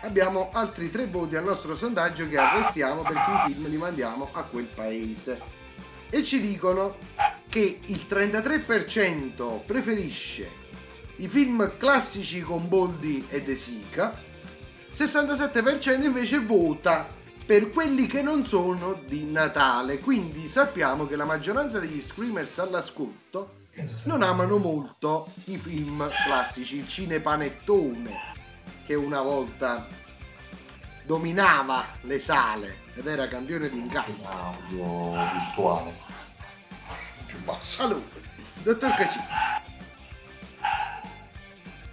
[0.04, 4.42] abbiamo altri tre voti al nostro sondaggio che arrestiamo perché i film li mandiamo a
[4.42, 5.40] quel paese.
[6.10, 6.98] E ci dicono
[7.48, 10.62] che il 33% preferisce
[11.16, 14.20] i film classici con Boldi e De Sica,
[14.94, 17.06] 67% invece vota
[17.46, 19.98] per quelli che non sono di Natale.
[19.98, 23.62] Quindi sappiamo che la maggioranza degli screamers all'ascolto
[24.04, 28.42] non amano molto i film classici, il cinepanettone
[28.86, 29.86] che una volta
[31.04, 34.26] dominava le sale ed era campione di incassi.
[34.26, 35.92] Audio virtuale.
[37.26, 37.82] Più basso.
[37.82, 38.02] Allora,
[38.62, 39.18] dottor Cacci,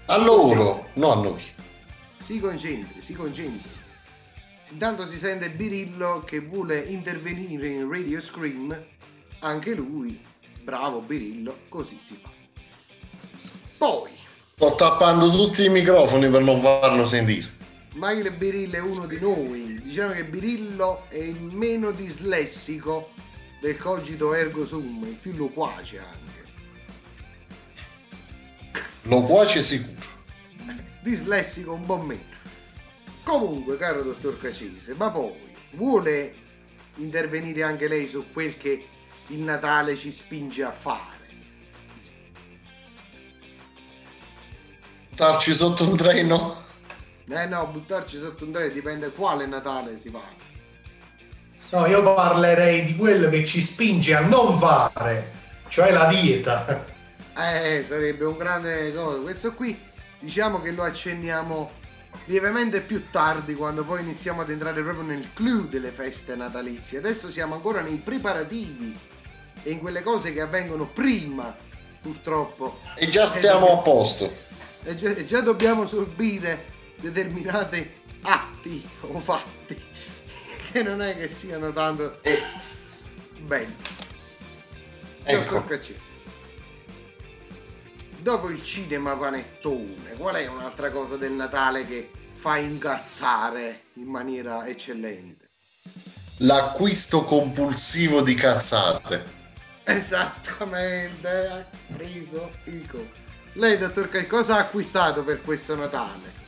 [0.08, 1.44] A loro, no a noi.
[2.22, 3.70] si concentri, si concentri.
[4.72, 8.78] Intanto si sente Birillo che vuole intervenire in Radio Scream,
[9.40, 10.22] anche lui,
[10.64, 12.30] bravo Birillo, così si fa.
[13.78, 14.12] Poi,
[14.62, 17.52] Sto tappando tutti i microfoni per non farlo sentire.
[17.96, 19.82] Michael Birillo è uno di noi.
[19.82, 23.10] Diciamo che Birillo è il meno dislessico
[23.60, 26.44] del cogito ergo sum, il più loquace anche.
[29.06, 30.08] Lo cuoce sicuro.
[31.02, 32.22] Dislessico un po' meno.
[33.24, 35.34] Comunque, caro dottor Cacese, ma poi
[35.72, 36.36] vuole
[36.98, 38.88] intervenire anche lei su quel che
[39.30, 41.21] il Natale ci spinge a fare?
[45.14, 46.64] Starci sotto un treno?
[47.30, 50.24] Eh no, buttarci sotto un treno dipende quale Natale si fa.
[51.70, 55.32] No, io parlerei di quello che ci spinge a non fare,
[55.70, 56.86] cioè la dieta.
[57.38, 59.20] Eh, sarebbe un grande cosa.
[59.20, 59.80] Questo qui
[60.20, 61.72] diciamo che lo accenniamo
[62.26, 66.98] lievemente più tardi quando poi iniziamo ad entrare proprio nel clou delle feste natalizie.
[66.98, 68.98] Adesso siamo ancora nei preparativi
[69.64, 71.56] e in quelle cose che avvengono prima
[72.02, 72.80] purtroppo.
[72.96, 74.50] E già stiamo a posto.
[74.84, 76.66] E già, e già dobbiamo sorbire
[76.96, 79.80] determinati atti o fatti
[80.72, 82.20] che non è che siano tanto
[83.42, 83.76] belli.
[85.24, 85.54] Ecco.
[85.54, 85.96] Dottor Cacci,
[88.22, 94.68] Dopo il cinema panettone, qual è un'altra cosa del Natale che fa incazzare in maniera
[94.68, 95.50] eccellente?
[96.38, 99.40] L'acquisto compulsivo di cazzate.
[99.84, 101.66] Esattamente, ha
[101.96, 103.21] preso il co.
[103.54, 106.40] Lei, dottor Cacci, cosa ha acquistato per questo Natale?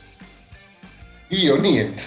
[1.28, 2.02] Io niente.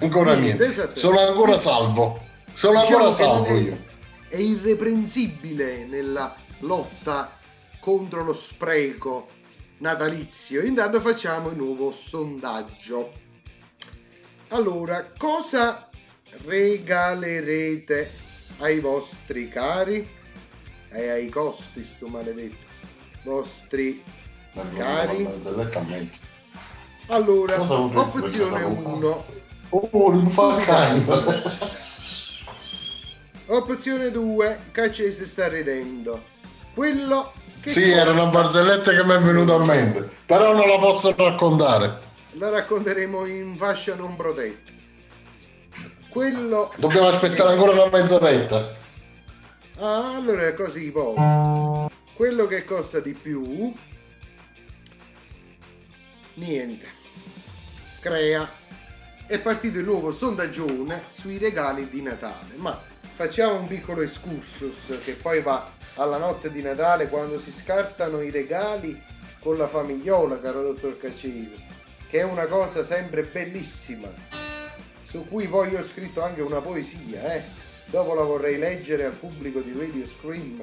[0.00, 0.64] Ancora Niente, niente.
[0.66, 0.98] esatto.
[0.98, 2.22] Sono ancora salvo.
[2.52, 3.84] Sono Diciamo ancora salvo è- io.
[4.28, 7.38] È irreprensibile nella lotta
[7.80, 9.28] contro lo spreco
[9.78, 10.62] natalizio.
[10.62, 13.12] Intanto facciamo il nuovo sondaggio.
[14.48, 15.88] Allora, cosa
[16.44, 18.12] regalerete
[18.58, 20.08] ai vostri cari?
[20.90, 22.64] E ai costi, sto maledetto.
[23.22, 24.02] Vostri
[24.76, 25.28] cari?
[27.08, 28.64] Allora, opzione regalare?
[28.64, 29.16] 1.
[29.70, 30.94] Oh, non fa.
[33.48, 36.22] Opzione 2, Caccese sta ridendo.
[36.74, 40.08] Quello che Sì, era una barzelletta che mi è venuta a mente.
[40.26, 42.00] Però non la posso raccontare.
[42.32, 44.72] la racconteremo in fascia non protetta.
[46.08, 48.74] Quello Dobbiamo aspettare ancora una mezz'oretta.
[49.78, 51.14] Ah, allora è così poi.
[52.14, 53.72] Quello che costa di più
[56.36, 56.86] niente.
[58.00, 58.64] Crea
[59.26, 62.80] è partito il nuovo sondaggione sui regali di Natale, ma
[63.14, 68.30] facciamo un piccolo excursus che poi va alla notte di Natale quando si scartano i
[68.30, 69.02] regali
[69.40, 71.56] con la famigliola, caro dottor Caccese,
[72.08, 74.12] che è una cosa sempre bellissima,
[75.02, 77.64] su cui poi io ho scritto anche una poesia, eh.
[77.88, 80.60] Dopo la vorrei leggere al pubblico di Radio Scream.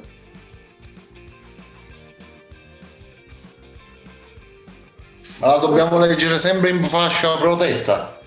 [5.38, 8.20] Ma la dobbiamo leggere sempre in fascia protetta.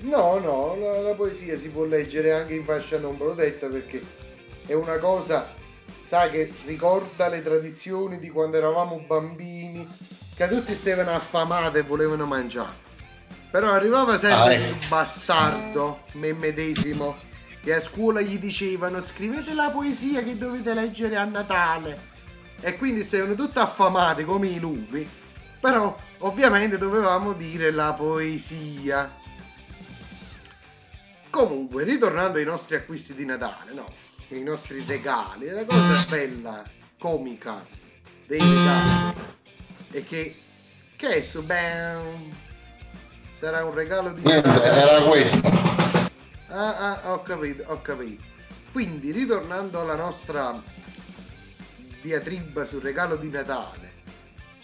[0.00, 4.02] No, no, la, la poesia si può leggere anche in fascia non protetta perché
[4.66, 5.52] è una cosa,
[6.04, 9.88] sa, che ricorda le tradizioni di quando eravamo bambini,
[10.34, 12.82] che tutti stavano affamati e volevano mangiare.
[13.50, 14.74] Però arrivava sempre Ah, ecco.
[14.74, 17.16] il bastardo, me medesimo,
[17.62, 22.12] che a scuola gli dicevano scrivete la poesia che dovete leggere a Natale.
[22.60, 25.08] E quindi stavano tutti affamati come i lupi,
[25.60, 25.94] però
[26.24, 29.22] ovviamente dovevamo dire la poesia.
[31.30, 33.86] Comunque, ritornando ai nostri acquisti di Natale, no?
[34.28, 36.62] I nostri regali, la cosa bella,
[36.98, 37.64] comica
[38.26, 39.16] dei regali
[39.90, 40.40] è che,
[40.96, 42.32] che adesso, beh,
[43.38, 44.80] sarà un regalo di Niente, Natale.
[44.80, 45.48] era questo.
[46.48, 48.24] Ah, ah, ho capito, ho capito.
[48.72, 50.60] Quindi, ritornando alla nostra
[52.00, 53.93] diatriba sul regalo di Natale,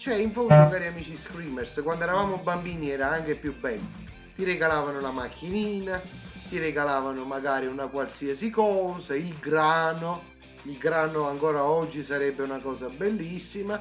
[0.01, 3.87] cioè, in fondo, cari amici Screamers, quando eravamo bambini era anche più bello.
[4.35, 6.01] Ti regalavano la macchinina,
[6.49, 10.23] ti regalavano magari una qualsiasi cosa, il grano.
[10.63, 13.79] Il grano ancora oggi sarebbe una cosa bellissima.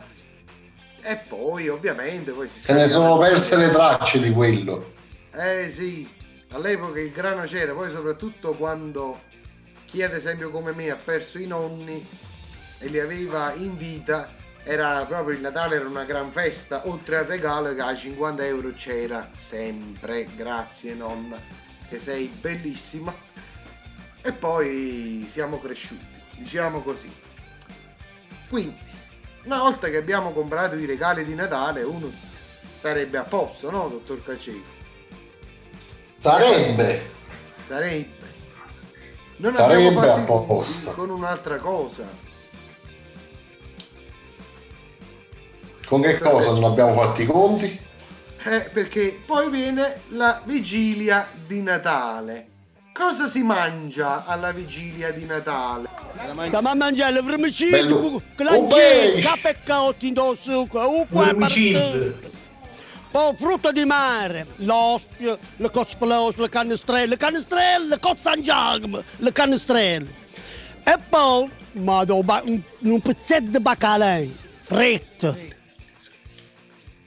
[1.00, 4.92] E poi, ovviamente, poi si Se ne sono perse le tracce di quello.
[5.32, 6.06] eh sì,
[6.50, 9.18] all'epoca il grano c'era, poi soprattutto quando
[9.86, 12.06] chi ad esempio come me ha perso i nonni
[12.78, 17.24] e li aveva in vita, era proprio il Natale, era una gran festa, oltre al
[17.24, 21.36] regalo che a 50 euro c'era sempre, grazie nonna,
[21.88, 23.14] che sei bellissima.
[24.22, 26.06] E poi siamo cresciuti,
[26.36, 27.10] diciamo così.
[28.48, 28.76] Quindi,
[29.44, 32.12] una volta che abbiamo comprato i regali di Natale, uno
[32.74, 34.78] starebbe a posto, no, dottor Caccetti?
[36.18, 37.10] Sarebbe.
[37.66, 38.18] Sarebbe.
[39.36, 40.90] Non Sarebbe abbiamo fatto a posto.
[40.92, 42.04] con un'altra cosa.
[45.90, 47.80] Con che cosa non abbiamo fatto i conti?
[48.44, 52.46] Eh, perché poi viene la vigilia di Natale.
[52.92, 55.88] Cosa si mangia alla vigilia di Natale?
[56.46, 59.20] Stiamo a mangiare Oh, l'ancetta, beh.
[59.20, 62.20] capeccotti in succo, un qua Vermicide.
[63.10, 70.14] Poi frutto di mare, l'ostio, le cosplose, le canestrelle, le canestrelle, le cozzangiagme, le canestrelle.
[70.84, 74.20] E poi, ma do ba- un, un pezzetto di baccalà,
[74.60, 75.58] fritto.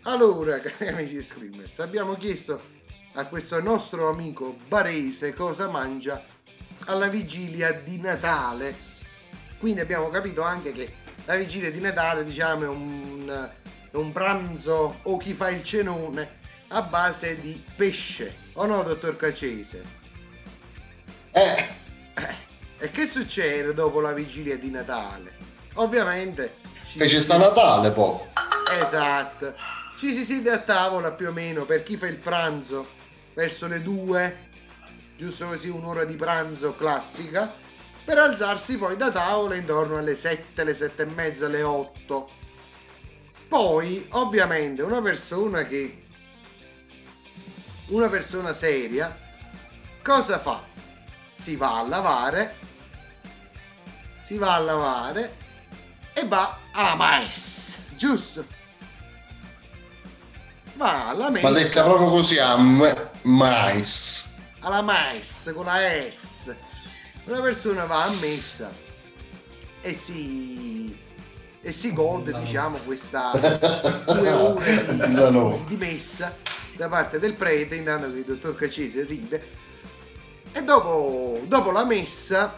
[0.06, 2.62] Allora, cari amici Screamers, abbiamo chiesto
[3.14, 6.22] a questo nostro amico barese cosa mangia
[6.88, 8.76] alla vigilia di Natale.
[9.58, 10.94] Quindi abbiamo capito anche che
[11.24, 13.50] la vigilia di Natale, diciamo, è un,
[13.92, 16.40] un pranzo o chi fa il cenone
[16.70, 18.36] a base di pesce.
[18.54, 19.84] O no, dottor Cacese?
[21.32, 21.68] Eh.
[22.78, 25.38] E che succede dopo la vigilia di Natale?
[25.76, 26.56] Ovviamente
[26.98, 28.20] Che ci sta Natale poi.
[28.82, 29.56] Esatto.
[29.96, 32.88] Ci si siede a tavola più o meno per chi fa il pranzo
[33.34, 34.50] verso le 2,
[35.16, 37.56] giusto così un'ora di pranzo classica,
[38.04, 42.30] per alzarsi poi da tavola intorno alle 7, le 7 e mezza, le 8.
[43.48, 46.06] Poi, ovviamente, una persona che...
[47.88, 49.18] Una persona seria,
[50.02, 50.64] cosa fa?
[51.36, 52.56] Si va a lavare,
[54.22, 55.38] si va a lavare
[56.14, 58.63] e va alla messa, giusto?
[60.76, 61.50] Va alla messa.
[61.50, 64.26] Ma detta proprio così a m- mais.
[64.60, 65.78] alla messa con la
[66.10, 66.54] S.
[67.26, 68.72] Una persona va a messa
[69.82, 70.98] e si
[71.66, 73.32] e si gode, diciamo, questa
[74.06, 75.60] due ore Da noi.
[75.60, 76.36] di, di messa
[76.76, 79.50] da parte del prete, intanto che il dottor Cacese ride.
[80.52, 82.56] E dopo, dopo la messa,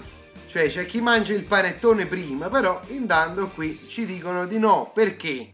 [0.48, 5.54] cioè c'è chi mangia il panettone prima, però intanto qui ci dicono di no, perché?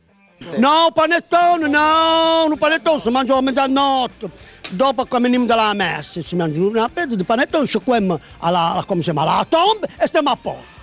[0.58, 4.30] No, panettone, no, un panettone si mangia a mezzanotte.
[4.72, 9.02] Dopo che veniamo dalla messa si mangia una pezzo di panettone, sciacquiamo alla, alla- come
[9.02, 10.80] si chiama, alla tomba e stiamo a posto.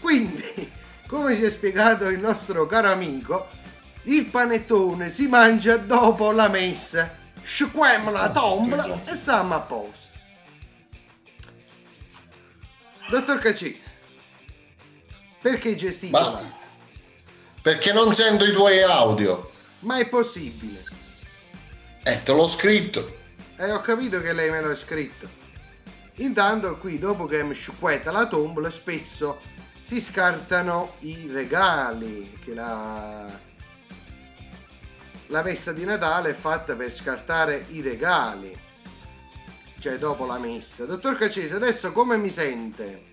[0.00, 0.70] Quindi,
[1.08, 3.48] come ci ha spiegato il nostro caro amico,
[4.04, 7.20] il panettone si mangia dopo la messa.
[7.42, 10.10] Sciacquiamo la tombola e stiamo a posto.
[13.10, 13.80] Dottor Cacci,
[15.40, 16.60] perché gesticola?
[17.62, 19.52] Perché non sento i tuoi audio?
[19.80, 20.82] Ma è possibile.
[22.02, 23.18] Eh, te l'ho scritto.
[23.56, 25.28] E ho capito che lei me l'ha scritto.
[26.16, 29.40] Intanto qui, dopo che mi sciacquetta la tombola, spesso
[29.78, 32.36] si scartano i regali.
[32.44, 33.30] Che la...
[35.28, 38.52] La messa di Natale è fatta per scartare i regali.
[39.78, 40.84] Cioè, dopo la messa.
[40.84, 43.11] Dottor Cacese, adesso come mi sente?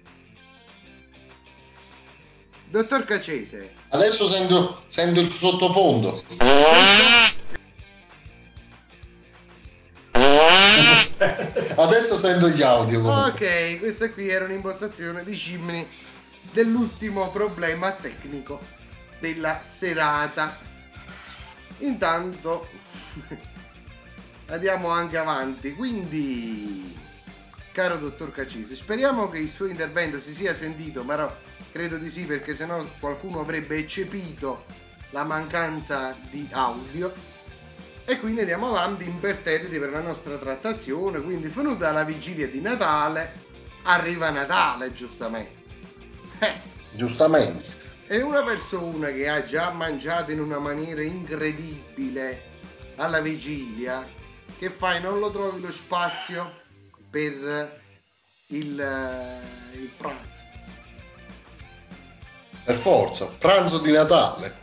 [2.69, 6.23] Dottor Cacese, Adesso sento, sento il sottofondo.
[11.75, 13.01] Adesso sento gli audio.
[13.01, 13.31] comunque.
[13.31, 15.87] Ok, questa qui era un'impostazione di Cimini
[16.51, 18.59] dell'ultimo problema tecnico
[19.19, 20.59] della serata.
[21.79, 22.69] Intanto
[24.45, 26.95] andiamo anche avanti, quindi
[27.71, 31.35] caro dottor Cacisi, speriamo che il suo intervento si sia sentito, però
[31.71, 34.65] credo di sì perché sennò qualcuno avrebbe eccepito
[35.11, 37.13] la mancanza di audio.
[38.05, 41.21] E quindi andiamo avanti imperterriti per la nostra trattazione.
[41.21, 43.33] Quindi, venuta la vigilia di Natale,
[43.83, 45.57] arriva Natale, giustamente.
[46.91, 47.87] Giustamente.
[48.07, 52.47] E una persona che ha già mangiato in una maniera incredibile
[52.95, 54.03] alla vigilia,
[54.57, 54.99] che fai?
[54.99, 56.61] Non lo trovi lo spazio
[57.09, 57.81] per
[58.47, 60.48] il, eh, il pranzo.
[62.69, 63.25] Per forza.
[63.25, 64.53] Pranzo di Natale.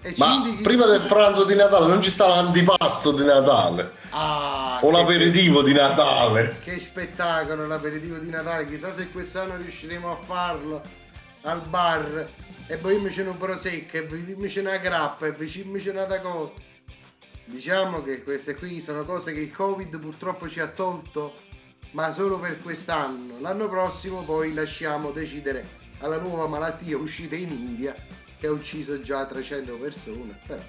[0.00, 3.94] E ci Ma prima del pranzo di Natale non ci sta l'antipasto di Natale.
[4.10, 6.60] Ah, O che- l'aperitivo di Natale.
[6.62, 10.80] Che spettacolo l'aperitivo di Natale, chissà se quest'anno riusciremo a farlo
[11.42, 12.28] al bar
[12.68, 15.80] e poi mi c'è un prosecco e poi mi c'è una grappa e poi mi
[15.80, 16.52] c'è una cosa.
[17.44, 21.34] Diciamo che queste qui sono cose che il Covid purtroppo ci ha tolto,
[21.90, 23.40] ma solo per quest'anno.
[23.40, 27.94] L'anno prossimo poi lasciamo decidere alla nuova malattia uscita in India
[28.38, 30.40] che ha ucciso già 300 persone.
[30.46, 30.62] Però,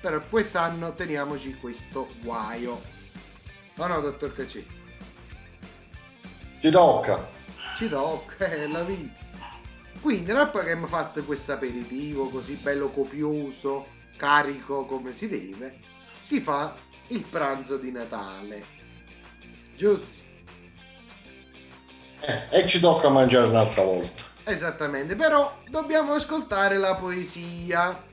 [0.00, 2.80] però quest'anno teniamoci questo guaio.
[3.74, 4.66] No, no, dottor Cacci.
[6.60, 7.28] Ci tocca.
[7.76, 9.22] Ci tocca, è la vita.
[10.00, 15.78] Quindi, dopo che abbiamo fatto questo aperitivo così bello copioso, carico come si deve,
[16.20, 16.74] si fa
[17.08, 18.64] il pranzo di Natale.
[19.74, 20.12] Giusto?
[22.20, 24.33] Eh, e ci tocca mangiare un'altra volta.
[24.46, 28.12] Esattamente, però dobbiamo ascoltare la poesia.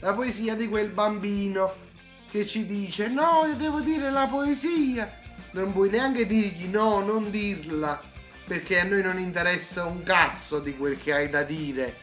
[0.00, 1.82] La poesia di quel bambino
[2.30, 5.20] che ci dice no, io devo dire la poesia.
[5.52, 8.00] Non puoi neanche dirgli no, non dirla,
[8.44, 11.96] perché a noi non interessa un cazzo di quel che hai da dire,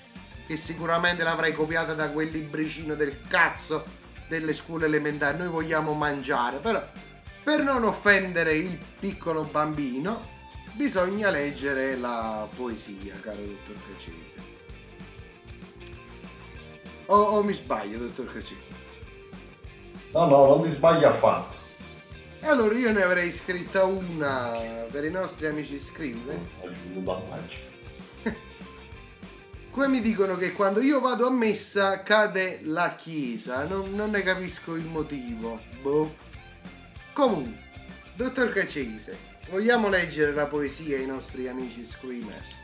[0.48, 3.84] che sicuramente l'avrai copiata da quel libricino del cazzo
[4.28, 5.38] delle scuole elementari.
[5.38, 6.82] Noi vogliamo mangiare, però
[7.44, 10.31] per non offendere il piccolo bambino
[10.74, 14.60] bisogna leggere la poesia, caro dottor Cacese.
[17.08, 18.80] O, o mi sbaglio, dottor Cacese?
[20.14, 21.58] No, no, non ti sbagli affatto.
[22.40, 24.58] E allora io ne avrei scritta una
[24.90, 26.40] per i nostri amici screamer.
[29.72, 34.24] Come mi dicono che quando io vado a messa cade la chiesa, non, non ne
[34.24, 35.62] capisco il motivo.
[35.82, 36.14] Boh.
[37.14, 37.62] Comunque,
[38.16, 42.64] dottor Cacese, vogliamo leggere la poesia ai nostri amici screamers?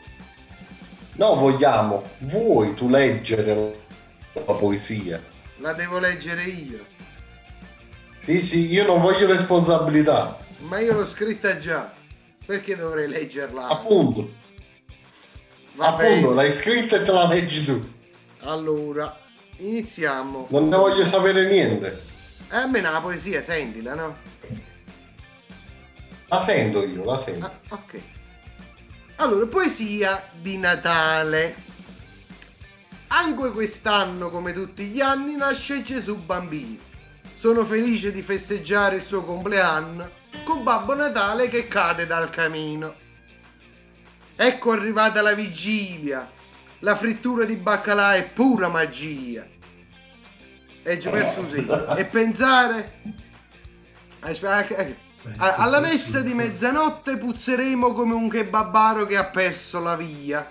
[1.17, 2.03] No, vogliamo.
[2.19, 3.79] Vuoi tu leggere
[4.33, 5.21] la poesia?
[5.57, 6.85] La devo leggere io.
[8.19, 10.38] Sì, sì, io non voglio responsabilità.
[10.59, 11.91] Ma io l'ho scritta già.
[12.45, 13.67] Perché dovrei leggerla?
[13.67, 14.29] Appunto.
[15.75, 16.33] Va Appunto, bene.
[16.33, 17.93] l'hai scritta e te la leggi tu.
[18.41, 19.15] Allora,
[19.57, 20.47] iniziamo.
[20.49, 22.03] Non ne voglio sapere niente.
[22.49, 24.17] Eh, a me la poesia, sentila, no?
[26.30, 27.45] La sento io, la sento.
[27.45, 28.01] Ah, ok.
[29.17, 31.55] Allora, poesia di Natale.
[33.07, 36.78] Anche quest'anno, come tutti gli anni, nasce Gesù bambino.
[37.34, 40.09] Sono felice di festeggiare il suo compleanno
[40.43, 42.93] con Babbo Natale che cade dal camino.
[44.36, 46.30] Ecco arrivata la vigilia.
[46.80, 49.47] La frittura di baccalà è pura magia.
[50.84, 51.65] E già per Susi.
[51.95, 53.01] E pensare...
[54.19, 55.05] Aspetta, eh, a-
[55.36, 60.49] Alla messa di mezzanotte puzzeremo come un kebabaro che ha perso la via.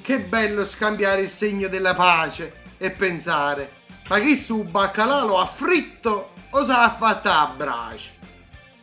[0.00, 3.72] Che bello scambiare il segno della pace e pensare,
[4.08, 8.16] ma chi stu baccalà lo ha fritto o se l'ha fatta a brace?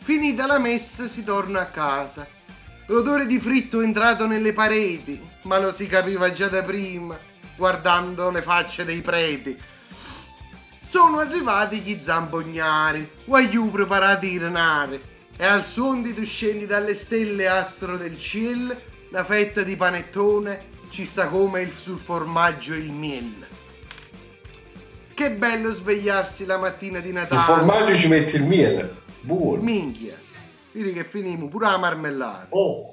[0.01, 2.28] Finita la messa si torna a casa.
[2.88, 7.17] L'odore di fritto è entrato nelle pareti, ma lo si capiva già da prima,
[7.57, 9.57] guardando le facce dei preti.
[10.80, 16.95] Sono arrivati gli zambognari, guagliù preparati a renare, e al suon di tu scendi dalle
[16.95, 18.75] stelle astro del ciel,
[19.09, 23.47] una fetta di panettone ci sta come il- sul formaggio il miele.
[25.13, 27.41] Che bello svegliarsi la mattina di Il Natale.
[27.53, 29.03] formaggio ci metti il miele.
[29.21, 29.61] Buono.
[29.61, 30.15] Minchia.
[30.73, 32.47] Vedi che finimo pure la marmellata.
[32.49, 32.91] Oh.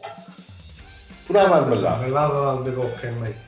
[1.26, 1.97] Pure la marmellata.
[2.07, 3.40] Marmellata in mezzo.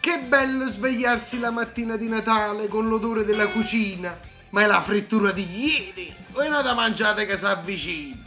[0.00, 4.18] Che bello svegliarsi la mattina di Natale con l'odore della cucina.
[4.50, 8.22] Ma è la frittura di ieri o è nata mangiata che si avvicina?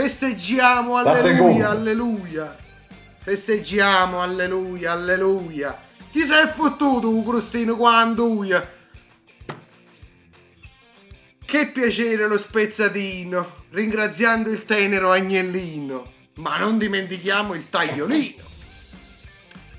[0.00, 2.56] Festeggiamo, alleluia, alleluia.
[3.18, 5.76] Festeggiamo, alleluia, alleluia.
[6.12, 8.64] Chi si è fottuto un crostino quanduia?
[11.44, 16.12] Che piacere lo spezzatino, ringraziando il tenero agnellino.
[16.36, 18.46] Ma non dimentichiamo il tagliolino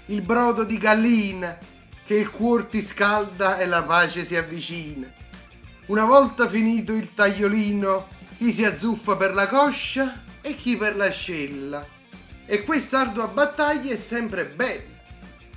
[0.08, 1.58] il brodo di gallina,
[2.06, 5.10] che il cuor ti scalda e la pace si avvicina.
[5.86, 8.08] Una volta finito il tagliolino,
[8.40, 11.86] chi si azzuffa per la coscia e chi per l'ascella.
[12.46, 14.98] E questa ardua battaglia è sempre bella.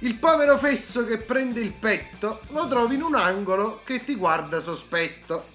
[0.01, 4.61] Il povero fesso che prende il petto lo trovi in un angolo che ti guarda
[4.61, 5.47] sospetto.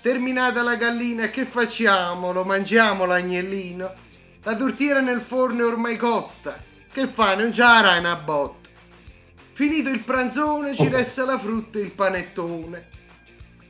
[0.00, 2.30] Terminata la gallina, che facciamo?
[2.30, 3.92] Lo mangiamo l'agnellino?
[4.44, 6.56] La tortiera nel forno è ormai cotta.
[6.92, 7.36] Che fai?
[7.36, 8.68] Non c'ha la una botta.
[9.52, 12.88] Finito il pranzone ci resta la frutta e il panettone.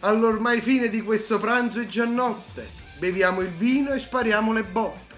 [0.06, 2.70] All'ormai fine di questo pranzo è già notte.
[2.96, 5.14] Beviamo il vino e spariamo le botte.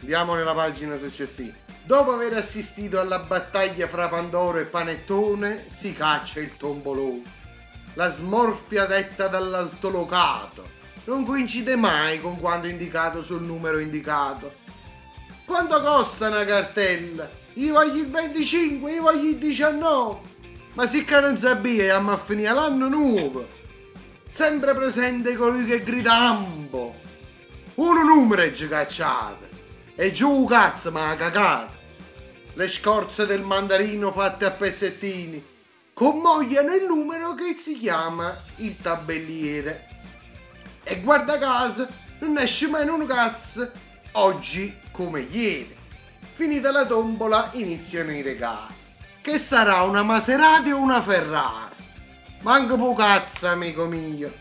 [0.00, 1.54] Andiamo nella pagina successiva.
[1.84, 7.22] Dopo aver assistito alla battaglia fra Pandoro e Panettone, si caccia il tombolone.
[7.94, 10.68] La smorfia detta dall'altolocato
[11.04, 14.52] non coincide mai con quanto indicato sul numero indicato.
[15.44, 17.30] Quanto costa una cartella?
[17.54, 20.18] Io voglio il 25, io voglio il 19.
[20.72, 23.58] Ma se che non sappiamo a finire l'anno nuovo.
[24.30, 26.94] Sempre presente colui che grida ambo.
[27.74, 29.48] Uno numero è cacciato.
[29.96, 31.72] E giù cazzo ma cagata.
[32.54, 35.44] Le scorze del mandarino fatte a pezzettini
[35.92, 39.88] commogliano il numero che si chiama il tabelliere.
[40.84, 41.86] E guarda caso,
[42.20, 43.70] non esce mai un cazzo.
[44.12, 45.76] Oggi come ieri.
[46.34, 48.74] Finita la tombola iniziano i regali.
[49.20, 51.69] Che sarà una Maserati o una Ferrari?
[52.42, 54.32] Manco po' cazzo, amico mio.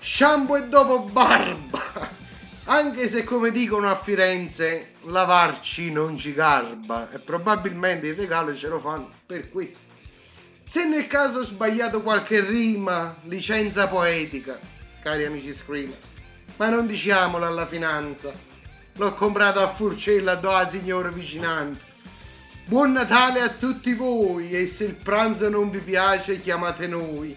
[0.00, 2.10] Shampoo e dopo barba.
[2.64, 7.08] Anche se come dicono a Firenze, lavarci non ci garba.
[7.12, 9.78] E probabilmente il regalo ce lo fanno per questo.
[10.64, 14.58] Se nel caso ho sbagliato qualche rima, licenza poetica,
[15.00, 16.14] cari amici screamers,
[16.56, 18.32] ma non diciamolo alla finanza.
[18.96, 21.86] L'ho comprato a Furcella do a signora vicinanza.
[22.66, 27.36] Buon Natale a tutti voi e se il pranzo non vi piace chiamate noi.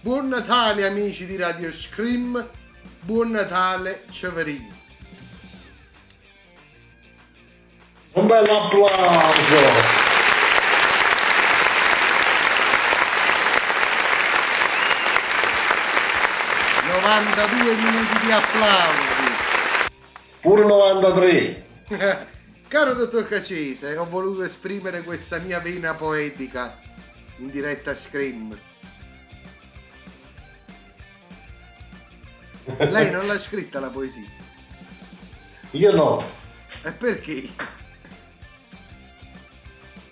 [0.00, 2.48] Buon Natale amici di Radio Scream,
[3.00, 4.68] buon Natale Ceverino.
[8.12, 10.06] Un bel applauso.
[17.10, 19.06] 92 minuti di applausi.
[20.40, 21.66] Pure 93.
[22.68, 26.78] Caro dottor Cacese, ho voluto esprimere questa mia vena poetica
[27.38, 28.58] in diretta a Scream.
[32.76, 34.28] Lei non l'ha scritta la poesia?
[35.70, 36.22] Io no.
[36.82, 37.48] E perché?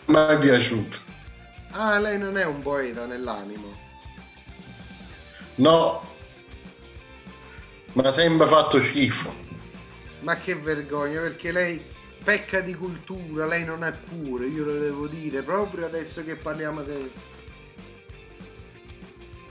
[0.07, 0.99] mai piaciuto.
[1.73, 3.71] Ah, lei non è un poeta nell'animo.
[5.57, 6.03] No.
[7.93, 9.31] Ma sempre fatto schifo.
[10.21, 11.85] Ma che vergogna, perché lei
[12.27, 16.83] pecca di cultura, lei non ha cure, io lo devo dire, proprio adesso che parliamo
[16.83, 17.09] del...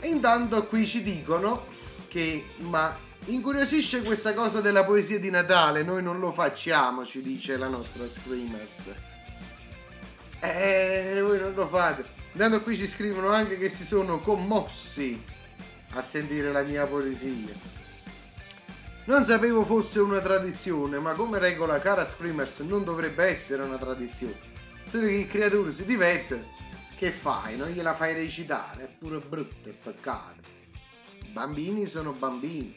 [0.01, 1.67] E intanto qui ci dicono
[2.09, 7.55] che, ma incuriosisce questa cosa della poesia di Natale, noi non lo facciamo, ci dice
[7.55, 8.91] la nostra Screamers.
[10.41, 12.03] Eh, voi non lo fate.
[12.33, 15.23] Intanto qui ci scrivono anche che si sono commossi
[15.93, 17.84] a sentire la mia poesia.
[19.07, 24.35] Non sapevo fosse una tradizione, ma come regola cara Screamers non dovrebbe essere una tradizione.
[24.85, 26.43] Solo che il creatore si diverte,
[26.97, 27.55] che fai?
[27.55, 30.41] Non gliela fai recitare, è pure brutto, è peccato.
[31.27, 32.75] Bambini sono bambini.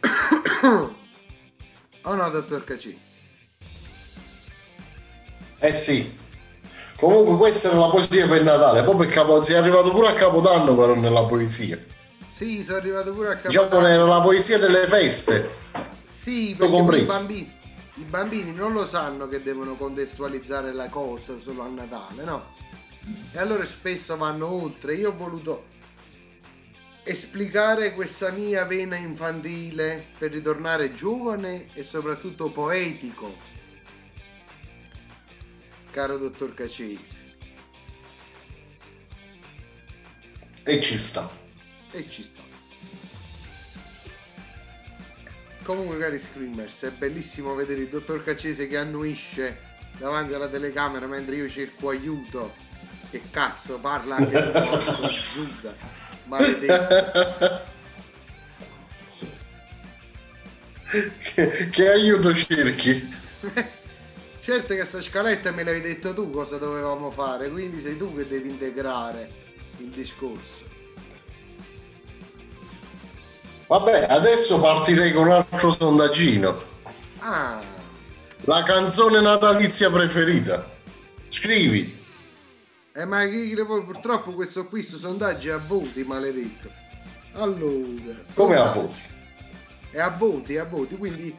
[2.02, 2.98] oh no, dottor Cacci?
[5.60, 6.12] Eh sì.
[6.96, 9.44] Comunque questa era la poesia per Natale, poi per Capo...
[9.44, 11.78] sei arrivato pure a Capodanno però nella poesia.
[12.38, 13.94] Sì, sono arrivato pure a Diciamo Capodanno.
[13.94, 15.56] era la poesia delle feste.
[16.08, 17.52] Sì, perché i bambini,
[17.94, 22.54] i bambini non lo sanno che devono contestualizzare la cosa solo a Natale, no?
[23.32, 24.94] E allora spesso vanno oltre.
[24.94, 25.64] Io ho voluto
[27.02, 33.34] esplicare questa mia vena infantile per ritornare giovane e soprattutto poetico.
[35.90, 37.18] Caro dottor Cacesi.
[40.62, 41.46] E ci sta.
[41.92, 42.42] E ci sta.
[45.62, 49.60] Comunque, cari screamers, è bellissimo vedere il dottor Caccese che annuisce
[49.98, 52.54] davanti alla telecamera mentre io cerco aiuto.
[53.10, 55.74] Che cazzo, parla anche un po' Giuda.
[56.24, 57.60] Maledetto.
[61.22, 63.16] che, che aiuto cerchi?
[64.48, 68.26] Certo che sta scaletta me l'hai detto tu cosa dovevamo fare, quindi sei tu che
[68.26, 69.28] devi integrare
[69.76, 70.67] il discorso.
[73.68, 76.62] Vabbè, adesso partirei con un altro sondaggino.
[77.18, 77.60] Ah,
[78.44, 80.66] La canzone natalizia preferita.
[81.28, 81.94] Scrivi.
[82.94, 83.26] eh, ma
[83.84, 86.70] purtroppo questo qui, sto sondaggio è a voti, maledetto.
[87.34, 89.00] Allora, Come a voti?
[89.90, 91.34] È a voti, a voti, quindi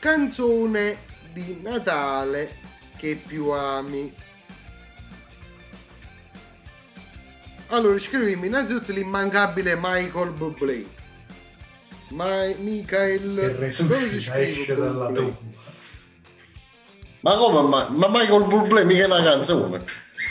[0.00, 0.98] canzone
[1.34, 2.56] di Natale
[2.96, 4.10] che più ami.
[7.68, 11.02] Allora, scrivimi innanzitutto l'immancabile Michael Bublé.
[12.10, 15.36] Ma Michael Che come si resuscita, scrive esce dalla tomba.
[17.20, 17.68] Ma come?
[17.68, 19.82] Ma, ma Michael Bublé mica è una canzone.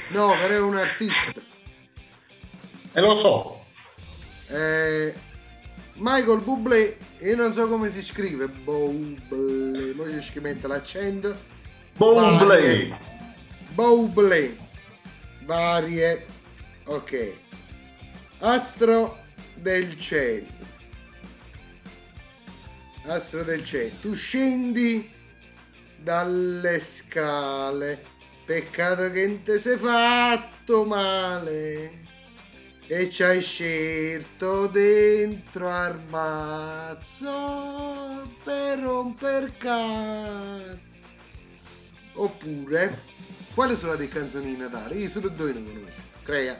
[0.09, 1.41] No, però è un artista.
[2.93, 3.65] E lo so.
[4.49, 5.11] Eh,
[5.95, 8.47] Michael Bublé, io non so come si scrive.
[8.47, 11.35] Bublé, poi ci mette l'accento.
[11.97, 12.95] Bublé.
[13.73, 14.57] Bublé.
[15.45, 16.25] Varie.
[16.85, 17.33] Ok.
[18.39, 19.17] Astro
[19.55, 20.45] del cielo.
[23.05, 23.91] Astro del cielo.
[24.01, 25.11] Tu scendi
[25.97, 28.01] dalle scale.
[28.45, 32.01] Peccato che non ti sei fatto male.
[32.87, 37.31] E ci hai scelto dentro al mazzo
[38.43, 40.91] per romper cazzo.
[42.15, 43.01] Oppure,
[43.53, 44.95] quali sono le canzoni di Natale?
[44.95, 46.01] Io solo due ne conosco.
[46.23, 46.55] Crea.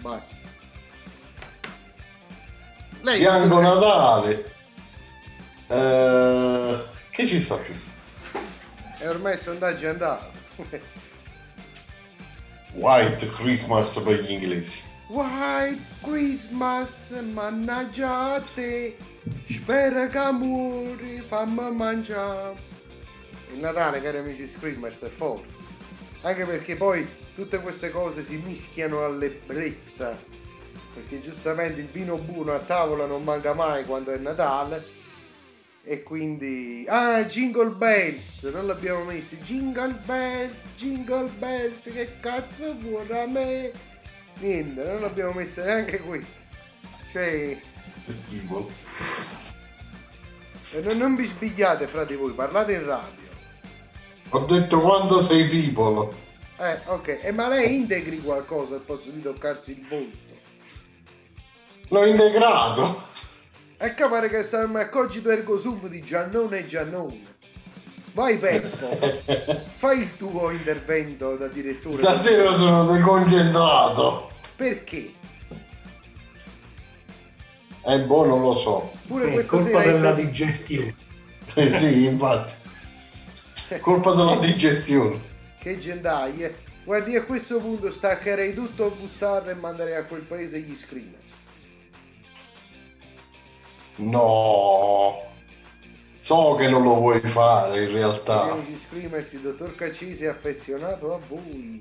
[0.00, 0.36] Basta.
[3.02, 4.53] Lei Bianco Natale.
[5.74, 7.74] Eh, che ci sta più?
[9.00, 10.30] E ormai il sondaggio è andato.
[12.74, 14.80] White Christmas per gli inglesi.
[15.08, 18.96] White Christmas, mannaggia a te.
[19.48, 22.54] Spero che amori, fammi mangiare.
[23.52, 25.52] Il Natale, cari amici Screamers, è forte.
[26.22, 30.16] Anche perché poi tutte queste cose si mischiano all'ebbrezza.
[30.94, 35.02] Perché giustamente il vino buono a tavola non manca mai quando è Natale.
[35.86, 36.86] E quindi...
[36.88, 38.44] Ah, Jingle Bells!
[38.44, 39.36] Non l'abbiamo messo.
[39.36, 43.70] Jingle Bells, Jingle Bells, che cazzo vuole a me?
[44.38, 46.24] Niente, non l'abbiamo messo neanche qui.
[47.12, 47.60] Cioè...
[50.72, 53.28] E non, non vi sbigliate fra di voi, parlate in radio.
[54.30, 56.12] Ho detto quando sei people.
[56.58, 57.18] Eh, ok.
[57.22, 60.16] E ma lei integri qualcosa al posto di toccarsi il volto?
[61.88, 63.12] L'ho integrato.
[63.76, 67.32] E capare che stiamo a cogito ergo sum di Giannone e Giannone.
[68.12, 68.86] Vai Peppo,
[69.76, 71.96] fai il tuo intervento da direttore.
[71.96, 74.30] Stasera sono deconcentrato.
[74.54, 75.12] Perché?
[77.86, 78.92] Eh, boh, non lo so.
[79.08, 80.94] Pure È questa colpa sera della hai- digestione.
[81.56, 82.54] Eh, sì, infatti.
[83.80, 85.20] Colpa della digestione.
[85.58, 86.62] che gentaglie.
[86.84, 91.42] Guardi, a questo punto staccherei tutto il bustardo e manderei a quel paese gli screamers.
[93.96, 95.22] No,
[96.18, 98.56] so che non lo vuoi fare in realtà.
[98.74, 101.80] screamers, il dottor Cacisi è affezionato a voi.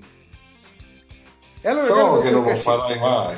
[1.61, 3.37] E allora, So caro che non lo Cacisi, farai mai.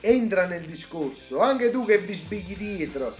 [0.00, 3.14] entra nel discorso, anche tu che vi sbigli dietro.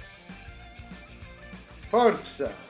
[1.88, 2.64] Forza!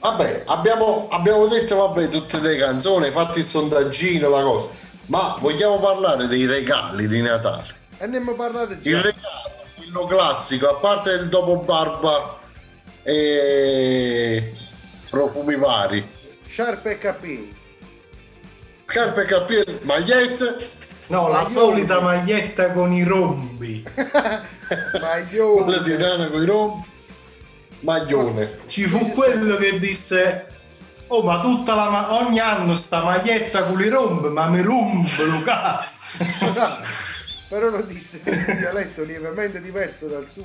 [0.00, 4.68] Vabbè, abbiamo, abbiamo detto vabbè tutte le canzoni, fatti il sondaggino, la cosa.
[5.06, 7.66] Ma vogliamo parlare dei regali di Natale?
[7.98, 9.00] E ne abbiamo parlato Il già.
[9.00, 9.63] regalo,
[9.94, 12.36] quello classico, a parte il dopo barba
[13.04, 14.52] e
[15.08, 16.10] profumi vari.
[16.48, 16.98] Sharp e.
[18.86, 20.82] Scarpe e capelli, magliette.
[21.06, 21.50] No, la Maglioni.
[21.52, 23.84] solita maglietta con i rombi.
[25.00, 25.62] Maglioni.
[25.62, 26.84] Quella di rana con i rombi.
[27.80, 28.58] Maglione.
[28.66, 30.46] Ci fu quello che disse:
[31.08, 35.24] Oh, ma tutta la ma- ogni anno sta maglietta con i rombi, ma mi rompe
[35.24, 35.98] lo cazzo.
[37.54, 40.44] Però lo disse in un dialetto lievemente diverso dal suo.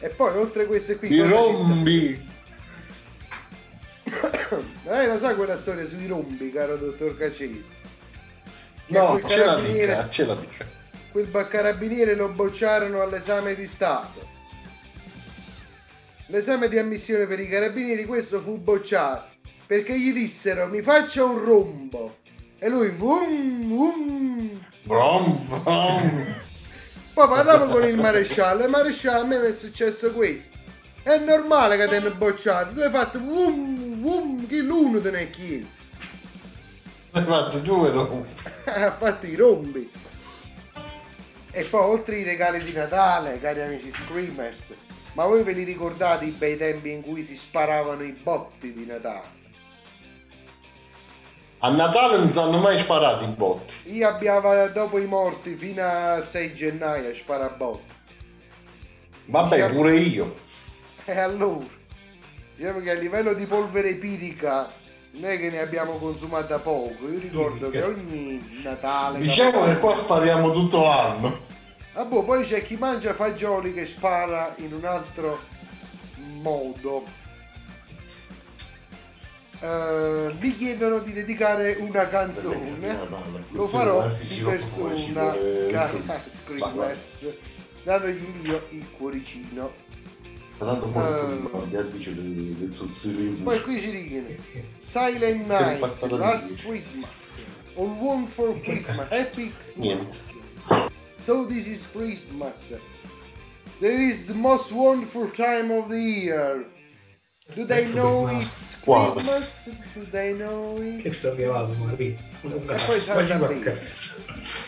[0.00, 1.12] E poi oltre a queste qui...
[1.12, 2.30] I rombi.
[4.84, 7.64] Eh, la sa quella storia sui rombi, caro dottor Cacesi?
[8.84, 10.66] Che No, ce la dica, ce la dica.
[11.12, 14.28] Quel carabiniere lo bocciarono all'esame di Stato.
[16.26, 19.30] L'esame di ammissione per i carabinieri, questo fu bocciato
[19.72, 22.16] perché gli dissero mi faccia un rombo.
[22.64, 24.64] E lui, vum, vum.
[24.84, 26.34] Brom, brom.
[27.12, 30.56] Poi parlavo con il maresciallo e il maresciallo a me mi è successo questo.
[31.02, 35.22] È normale che ti hanno bocciato, tu hai fatto vum, vum, chi l'uno te ne
[35.22, 35.82] ha chiesto.
[37.10, 38.28] Hai fatto due rombi.
[38.64, 39.90] ha fatto i rombi.
[41.50, 44.72] E poi oltre i regali di Natale, cari amici screamers,
[45.14, 48.86] ma voi ve li ricordate i bei tempi in cui si sparavano i botti di
[48.86, 49.41] Natale?
[51.64, 53.94] A Natale non si hanno mai sparato i botti.
[53.94, 57.94] Io abbiamo dopo i morti fino a 6 gennaio sparabotti.
[59.26, 60.34] Vabbè, Diciamo- pure io.
[61.04, 61.64] E allora,
[62.56, 64.70] diciamo che a livello di polvere pirica
[65.12, 67.08] non è che ne abbiamo consumata poco.
[67.08, 69.18] Io ricordo che ogni Natale...
[69.18, 71.40] Diciamo che qua spariamo tutto l'anno.
[71.94, 75.40] Ah boh, poi c'è chi mangia fagioli che spara in un altro
[76.40, 77.04] modo.
[79.62, 82.98] Eh, mi chiedono di dedicare una canzone.
[83.50, 85.36] Lo farò di persona,
[85.70, 87.32] cara Screamers.
[87.84, 89.70] Dato gli invio il cuoricino.
[90.60, 90.66] Eh,
[93.42, 94.26] poi qui ci dicono
[94.78, 96.54] Silent Night, Last.
[96.56, 97.38] Christmas,
[97.76, 99.52] All One for Christmas, Happy.
[99.52, 100.32] Christmas.
[101.18, 102.74] So this is Christmas.
[103.80, 106.64] There is the most wonderful time of the year.
[107.54, 108.76] Do they know it's?
[108.82, 109.68] Christmas?
[109.94, 111.02] Do they know it?
[111.02, 112.16] Che sto chiamato Maria.
[112.16, 113.62] E poi salta Ma lì.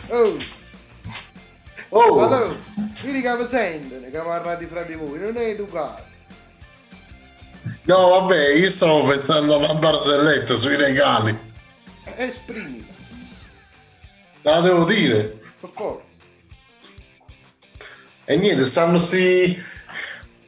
[0.09, 0.37] Oh,
[1.97, 2.57] Oh, allora,
[3.01, 6.05] quelli che vi sentono, che parlate fra di voi, non è educato.
[7.85, 11.39] no, vabbè, io stavo pensando alla barzelletta sui regali.
[12.16, 12.85] Esprimila,
[14.43, 15.39] La devo dire.
[15.61, 16.18] per forza.
[18.25, 19.62] E niente, stanno sti...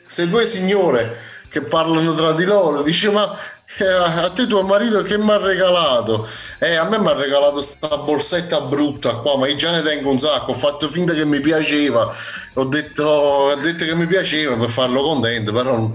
[0.07, 1.16] Se due signore
[1.57, 3.34] che parlano tra di loro, dice ma
[3.78, 6.28] eh, a te tuo marito che mi ha regalato?
[6.59, 10.11] Eh, a me mi ha regalato sta borsetta brutta qua, ma io già ne tengo
[10.11, 12.12] un sacco, ho fatto finta che mi piaceva,
[12.54, 15.90] ho detto, ho detto che mi piaceva per farlo contento, però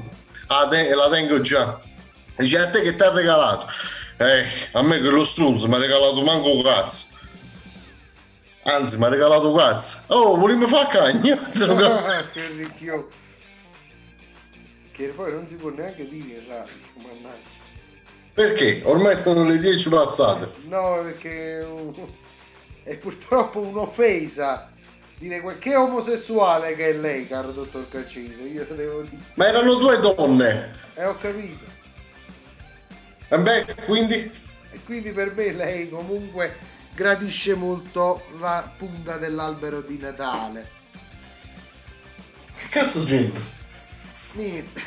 [0.48, 1.80] la, te- la tengo già.
[2.38, 3.68] Dice a te che ti ha regalato?
[4.18, 7.06] Eh, a me quello struzzo mi ha regalato manco cazzo.
[8.64, 9.98] Anzi, mi ha regalato cazzo.
[10.08, 11.52] Oh, volevi fare cagna?
[11.54, 13.10] Ah, che ricchio.
[14.92, 17.60] Che poi non si può neanche dire in radio, mannaggia.
[18.34, 18.82] Perché?
[18.84, 20.52] Ormai sono le 10 passate.
[20.68, 21.66] No, perché
[22.84, 24.70] è purtroppo un'offesa
[25.18, 29.22] dire che omosessuale che è lei, caro dottor Caccese, io devo dire.
[29.36, 30.72] Ma erano due donne.
[30.96, 31.66] E ho capito.
[33.30, 34.32] E beh, quindi?
[34.72, 36.58] E quindi per me lei comunque
[36.96, 40.70] gradisce molto la punta dell'albero di Natale.
[42.58, 43.60] Che cazzo c'entra?
[44.34, 44.82] Niente,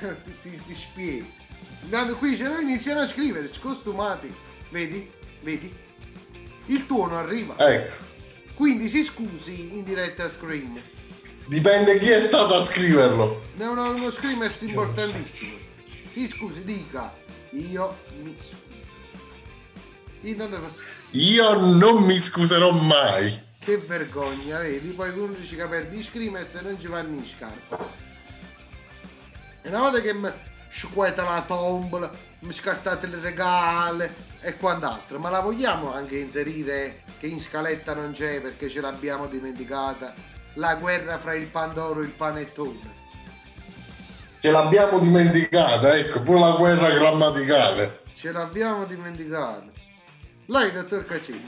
[0.24, 1.26] ti, ti, ti spiego.
[1.82, 4.32] Intanto qui ce lo iniziano a scrivere, costumati.
[4.70, 5.10] Vedi?
[5.42, 5.74] Vedi?
[6.66, 7.56] Il tuo non arriva.
[7.58, 8.08] Ecco.
[8.54, 10.78] Quindi si scusi in diretta a Scream.
[11.46, 13.42] Dipende chi è stato a scriverlo.
[13.56, 15.56] È uno, uno Screamer importantissimo.
[16.10, 17.12] Si scusi, dica.
[17.52, 18.68] Io mi scuso.
[20.20, 20.74] Intanto
[21.12, 23.48] Io non mi scuserò mai.
[23.58, 24.88] Che vergogna, vedi?
[24.90, 28.09] Poi uno dice che perdi i Screamers e non ci vanno in scarpa.
[29.62, 30.32] E una volta che m-
[30.70, 35.18] scueta la tombola, mi scartate le regale e quant'altro.
[35.18, 40.14] Ma la vogliamo anche inserire che in scaletta non c'è perché ce l'abbiamo dimenticata?
[40.54, 42.98] La guerra fra il Pandoro e il panettone.
[44.40, 48.00] Ce l'abbiamo dimenticata, ecco, pure la guerra grammaticale.
[48.14, 49.66] Ce l'abbiamo dimenticata.
[50.46, 51.44] Lei, dottor Cacini.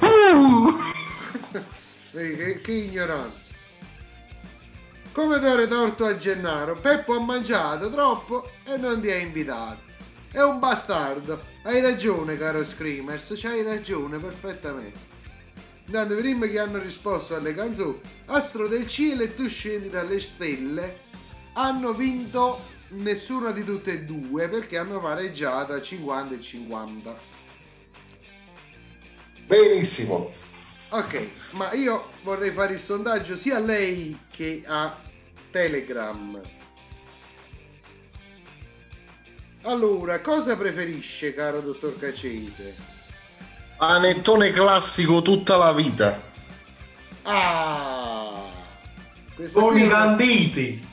[2.10, 3.41] Vedi che, che ignorante.
[5.12, 6.80] Come dare torto a Gennaro?
[6.80, 9.80] Peppo ha mangiato troppo e non ti ha invitato.
[10.30, 11.38] È un bastardo.
[11.64, 14.98] Hai ragione, caro Screamers, c'hai ragione perfettamente.
[15.84, 21.00] Intanto prima che hanno risposto alle canzoni, Astro del cielo e tu scendi dalle stelle,
[21.52, 27.16] hanno vinto nessuna di tutte e due perché hanno pareggiato a 50 e 50.
[29.44, 30.32] Benissimo.
[30.94, 34.94] Ok, ma io vorrei fare il sondaggio sia a lei che a
[35.50, 36.38] Telegram.
[39.62, 42.76] Allora, cosa preferisce, caro dottor Cacese?
[43.78, 46.20] Panettone classico tutta la vita.
[47.22, 48.50] Ah!
[49.50, 50.86] Con i canditi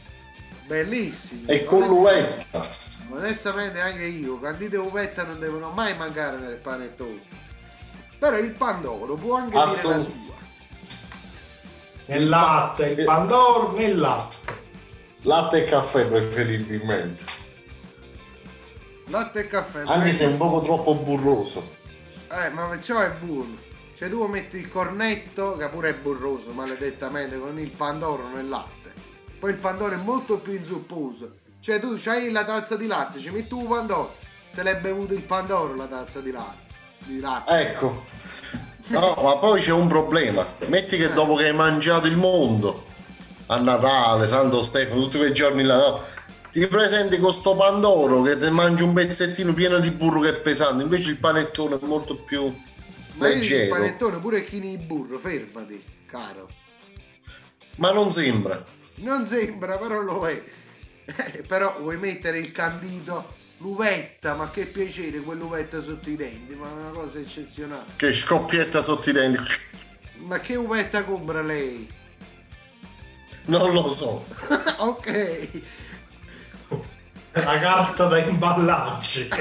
[0.66, 1.44] Bellissimi.
[1.46, 2.66] e con l'uvetta.
[3.10, 7.49] Onestamente anche io, candite e uvetta non devono mai mancare nel panettone.
[8.20, 10.36] Però il pandoro può anche dire la Assolut- sua.
[12.08, 14.36] Nel latte, il pandoro nel latte.
[15.22, 17.24] Latte e caffè preferibilmente.
[19.06, 19.84] Latte e caffè.
[19.86, 21.78] Anche se è un poco troppo burroso.
[22.32, 23.56] Eh, ma ciò è buono.
[23.96, 28.94] Cioè tu metti il cornetto, che pure è burroso, maledettamente, con il pandoro nel latte.
[29.40, 31.38] Poi il pandoro è molto più inzupposo.
[31.60, 34.16] Cioè tu c'hai la tazza di latte, ci metti un pandoro.
[34.48, 36.69] Se l'è bevuto il pandoro la tazza di latte.
[37.20, 37.60] Latte.
[37.60, 38.06] Ecco.
[38.88, 40.46] No, ma poi c'è un problema.
[40.68, 42.86] Metti che dopo che hai mangiato il mondo,
[43.48, 46.02] a Natale, Santo Stefano, tutti quei giorni là, no?
[46.52, 50.36] Ti presenti con sto pandoro che ti mangi un pezzettino pieno di burro che è
[50.36, 53.76] pesante, invece il panettone è molto più Ma dico il leggero.
[53.76, 56.50] panettone pure chini di burro, fermati, caro.
[57.76, 58.64] Ma non sembra.
[58.96, 60.44] Non sembra, però lo è.
[61.10, 66.68] Eh, però vuoi mettere il candito, l'uvetta, ma che piacere quell'uvetta sotto i denti, ma
[66.68, 67.86] è una cosa eccezionale.
[67.96, 69.54] Che scoppietta sotto i denti.
[70.18, 71.88] Ma che uvetta compra lei?
[73.46, 74.26] Non lo so.
[74.78, 75.62] ok.
[77.32, 79.30] La carta da imballaggi.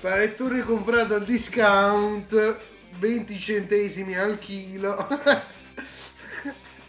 [0.00, 2.58] Panettone comprato al discount,
[2.98, 5.06] 20 centesimi al chilo.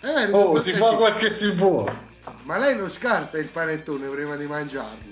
[0.02, 1.86] Vero, Oh, si fa quel che si può.
[2.44, 5.12] Ma lei lo scarta il panettone prima di mangiarlo?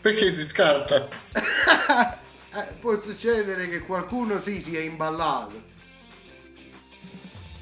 [0.00, 1.08] Perché si scarta?
[2.50, 5.62] Eh, può succedere che qualcuno sì sia imballato.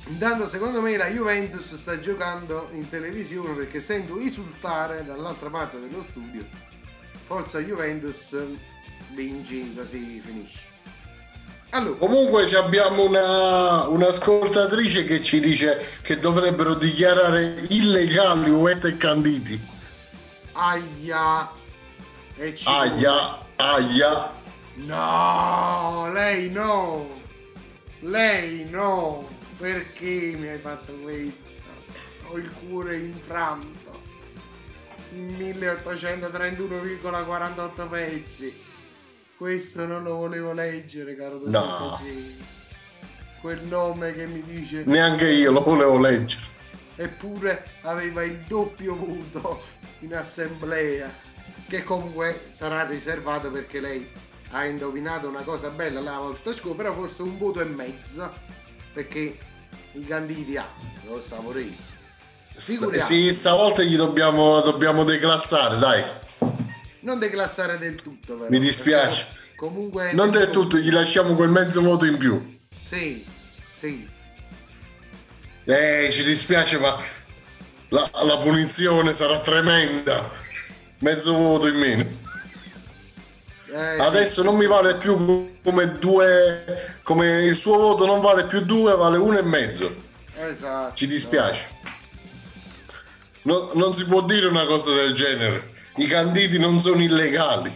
[0.07, 6.07] Intanto secondo me la Juventus sta giocando in televisione perché sento esultare dall'altra parte dello
[6.09, 6.47] studio.
[7.27, 8.37] Forza Juventus
[9.13, 10.76] vinci così finisce.
[11.77, 19.61] Allora, Comunque abbiamo una, un'ascoltatrice che ci dice che dovrebbero dichiarare illegali uvetta e canditi.
[20.53, 21.51] aia.
[22.39, 24.31] E ci Aia, aia.
[24.77, 27.21] No, lei no.
[28.01, 29.29] Lei no.
[29.59, 31.45] Perché mi hai fatto questo?
[32.29, 34.01] Ho il cuore infranto.
[35.13, 38.65] In 1831,48 pezzi.
[39.37, 42.01] Questo non lo volevo leggere, caro dottor No.
[43.41, 46.43] Quel nome che mi dice Neanche io lo volevo leggere.
[46.97, 49.63] eppure aveva il doppio voto
[50.01, 51.13] in assemblea
[51.69, 54.09] che comunque sarà riservato perché lei
[54.53, 58.33] ha indovinato una cosa bella la volta scorsa però forse un voto e mezzo
[58.95, 59.39] perché
[59.93, 60.67] i candidi ha
[61.07, 61.75] lo saporino.
[62.55, 66.03] Sì, stavolta gli dobbiamo, dobbiamo declassare, dai.
[67.07, 69.25] Non declassare del tutto però Mi dispiace.
[69.55, 72.59] comunque Non del tutto, gli lasciamo quel mezzo voto in più.
[72.83, 73.25] sì
[73.69, 74.07] sì
[75.65, 77.01] Eh, ci dispiace, ma
[77.91, 80.29] la, la punizione sarà tremenda.
[80.99, 82.05] Mezzo voto in meno.
[83.73, 86.95] Eh, Adesso non mi vale più come due.
[87.05, 89.95] Come il suo voto non vale più due, vale uno e mezzo.
[90.35, 91.69] sì, esatto Ci dispiace.
[93.43, 95.75] No- non si può dire una cosa del genere.
[95.97, 97.75] I canditi non sono illegali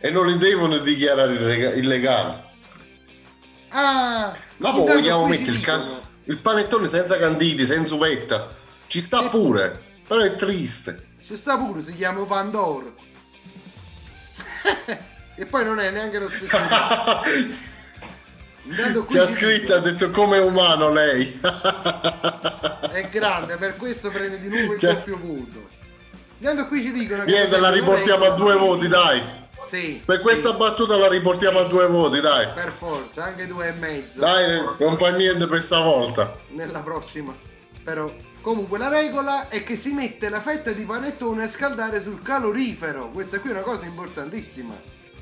[0.00, 2.34] e non li devono dichiarare illega- illegali.
[3.70, 8.48] ah Dopo vogliamo mettere il, can- il panettone senza canditi, senza uvetta.
[8.86, 11.06] Ci sta pure, però è triste.
[11.22, 12.94] Ci sta pure, si chiama Pandoro.
[15.36, 16.56] e poi non è neanche lo stesso.
[19.08, 21.40] Ci scritto, ha detto come umano lei.
[21.40, 25.76] È grande, per questo prende di nuovo il Cioè- doppio voto.
[26.38, 29.20] Intanto qui ci dicono che Niente, la riportiamo a due voti, dai.
[29.66, 32.48] Sì, Per questa battuta la riportiamo a due voti, dai.
[32.54, 34.20] per forza, anche due e mezzo.
[34.20, 36.32] Dai, non fa niente per stavolta.
[36.50, 37.36] Nella prossima.
[37.82, 38.10] Però,
[38.40, 43.10] comunque, la regola è che si mette la fetta di panettone a scaldare sul calorifero.
[43.10, 44.74] Questa qui è una cosa importantissima,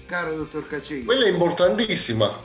[0.04, 1.04] caro dottor Cacesi.
[1.06, 2.38] Quella è importantissima.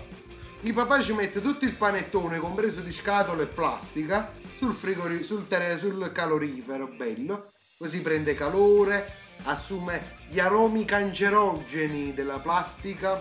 [0.62, 5.48] Il papà ci mette tutto il panettone, compreso di scatola e plastica, sul, frigori- sul,
[5.48, 7.52] tele- sul calorifero, bello.
[7.82, 9.12] Così prende calore,
[9.46, 13.20] assume gli aromi cancerogeni della plastica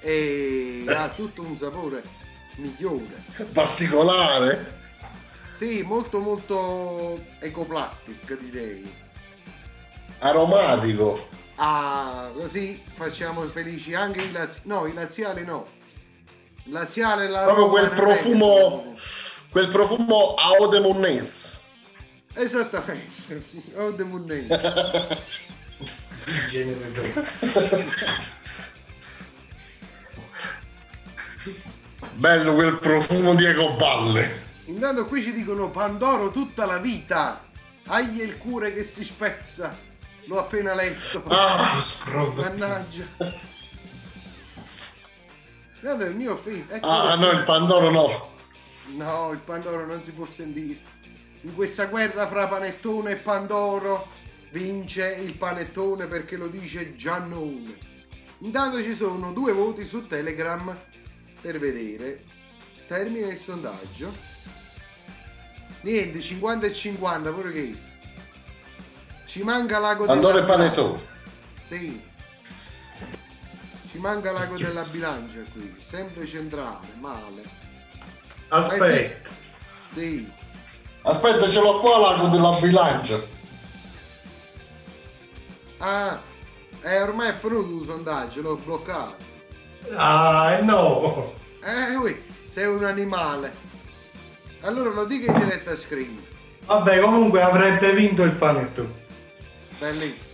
[0.00, 2.02] e ha tutto un sapore
[2.56, 3.22] migliore.
[3.52, 4.80] Particolare.
[5.52, 8.90] Sì, molto molto ecoplastic direi.
[10.20, 11.28] Aromatico.
[11.56, 14.66] Ah, così facciamo felici anche i laziali.
[14.66, 15.66] No, i laziali no.
[16.68, 18.94] Laziale la Proprio quel profumo.
[19.50, 20.70] Quel profumo a Eau
[22.34, 23.44] Esattamente.
[23.76, 24.72] Oh, the Munnense.
[32.14, 34.42] Bello quel profumo di ecoballe.
[34.66, 37.42] Intanto qui ci dicono Pandoro tutta la vita.
[37.86, 39.76] Agli il cuore che si spezza.
[40.26, 41.22] L'ho appena letto.
[41.28, 41.84] Ah,
[42.34, 43.06] Mannaggia.
[45.80, 46.66] Guarda il mio face.
[46.70, 48.32] ecco Ah, no, il Pandoro no.
[48.96, 50.80] No, il Pandoro non si può sentire.
[51.44, 54.08] In questa guerra fra Panettone e Pandoro
[54.50, 57.76] vince il Panettone perché lo dice Giannone.
[58.38, 60.74] Intanto ci sono due voti su Telegram
[61.42, 62.24] per vedere.
[62.86, 64.10] Termina il sondaggio.
[65.82, 67.98] Niente, 50 e 50, pure questo.
[69.26, 71.02] Ci manca l'ago Pandoro della e Panettone.
[71.62, 72.02] Sì.
[73.90, 77.42] Ci manca l'ago della bilancia qui, sempre centrale, male.
[78.48, 79.30] Aspetta.
[79.92, 80.42] Sì.
[81.06, 83.20] Aspetta, ce l'ho qua l'ago della bilancia.
[85.78, 86.18] Ah,
[86.82, 89.16] eh, ormai è finito il sondaggio, l'ho bloccato.
[89.94, 91.32] Ah, no.
[91.62, 93.52] Eh, ui, sei un animale.
[94.62, 96.24] Allora lo dica in diretta screen.
[96.64, 99.02] Vabbè, comunque avrebbe vinto il panettone.
[99.78, 100.32] Bellissimo.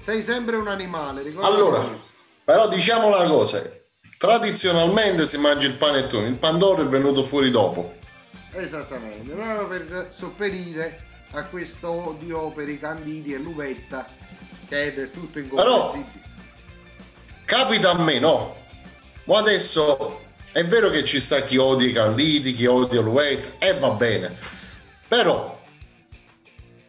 [0.00, 2.06] Sei sempre un animale, ricorda Allora, questo.
[2.44, 3.62] però diciamo una cosa.
[4.16, 7.92] Tradizionalmente si mangia il panettone, il Pandoro è venuto fuori dopo.
[8.56, 14.08] Esattamente, proprio per sopperire a questo odio per i candidi e l'uvetta
[14.68, 16.24] che è del tutto incomprensibile.
[17.44, 18.56] Capita a me, no?
[19.24, 20.22] Ma adesso
[20.52, 24.34] è vero che ci sta chi odia i canditi, chi odia l'uvetta, e va bene.
[25.06, 25.60] Però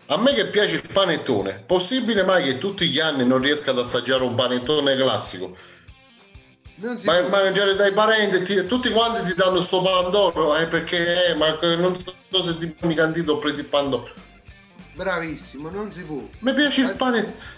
[0.06, 3.80] a me che piace il panettone, possibile mai che tutti gli anni non riesca ad
[3.80, 5.56] assaggiare un panettone classico?
[6.80, 7.30] Non si Ma può.
[7.30, 11.98] mangiare dai parenti, ti- tutti quanti ti danno sto pandoro, eh, perché eh, ma non
[11.98, 14.12] so se ti mi candito ho preso il pandoro.
[14.94, 16.22] Bravissimo, non si può.
[16.40, 17.56] Mi piace il panettone.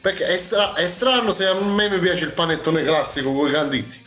[0.00, 3.52] Perché è, stra- è strano se a me mi piace il panettone classico con i
[3.52, 4.02] canditi.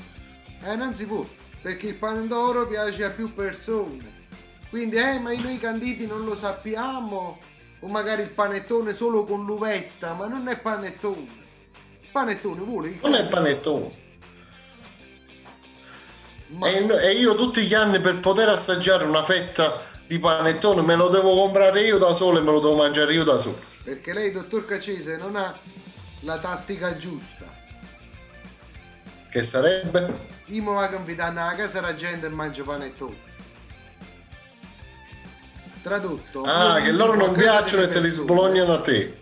[0.65, 1.25] Eh, non si può,
[1.61, 4.13] perché il pandoro piace a più persone.
[4.69, 7.39] Quindi, eh, ma noi canditi non lo sappiamo.
[7.81, 11.43] O magari il panettone solo con l'uvetta, ma non è panettone.
[12.01, 14.03] Il panettone vuole il Non è panettone.
[16.63, 21.09] E, e io tutti gli anni per poter assaggiare una fetta di panettone me lo
[21.09, 23.59] devo comprare io da solo e me lo devo mangiare io da solo.
[23.83, 25.57] Perché lei, dottor Cacese, non ha
[26.21, 27.45] la tattica giusta.
[29.29, 30.33] Che sarebbe?
[30.45, 33.33] Io mi va a confidare nella casa della gente e mangio panettone.
[35.81, 36.43] Tradotto.
[36.43, 39.17] Ah, che loro non piacciono e te li sbolognano a te.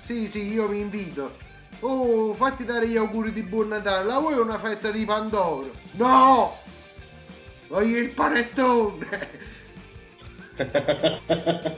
[0.00, 1.36] Sì, sì, io mi invito.
[1.80, 4.06] Oh, fatti dare gli auguri di buon Natale.
[4.06, 5.70] La vuoi una fetta di Pandoro?
[5.92, 6.62] No!
[7.74, 9.30] Voglio il panettone!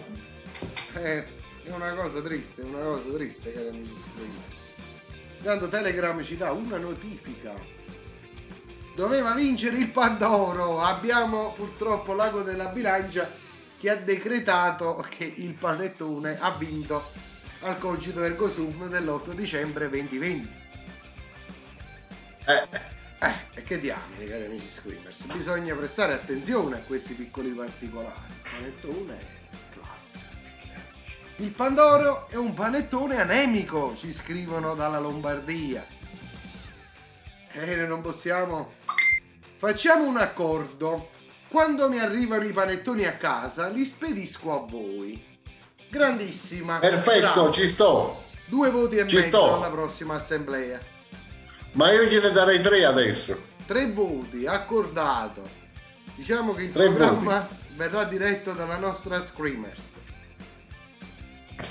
[0.93, 1.25] eh,
[1.63, 4.67] è una cosa triste, è una cosa triste, cari amici streamers.
[5.39, 7.55] Intanto Telegram ci dà una notifica.
[8.95, 10.83] Doveva vincere il Pandoro.
[10.83, 13.33] Abbiamo purtroppo l'ago della bilancia
[13.81, 17.05] che ha decretato che il panettone ha vinto
[17.61, 20.51] al cogito ergo sum dell'8 dicembre 2020.
[22.49, 22.95] Eh,
[23.67, 28.15] che diamine, cari amici screamers, bisogna prestare attenzione a questi piccoli particolari.
[28.29, 30.25] Il panettone è classico.
[31.37, 35.85] Il Pandoro è un panettone anemico, ci scrivono dalla Lombardia.
[37.53, 38.73] Eh, non possiamo...
[39.59, 41.11] Facciamo un accordo.
[41.49, 45.39] Quando mi arrivano i panettoni a casa, li spedisco a voi.
[45.89, 46.79] Grandissima.
[46.79, 47.53] perfetto, Bravo.
[47.53, 48.25] ci sto.
[48.45, 49.55] Due voti e Ci mezzo sto.
[49.57, 50.79] alla prossima assemblea.
[51.73, 53.55] Ma io gliene darei tre adesso.
[53.67, 55.43] Tre voti, accordato.
[56.15, 59.95] Diciamo che il Tre programma verrà diretto dalla nostra Screamers.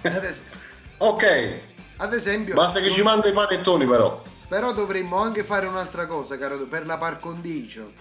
[0.04, 0.42] Es-
[0.98, 1.60] Ok,
[1.98, 4.24] ad esempio, basta che ci manda i panettoni però.
[4.48, 7.92] però dovremmo anche fare un'altra cosa, caro, per la par condicio.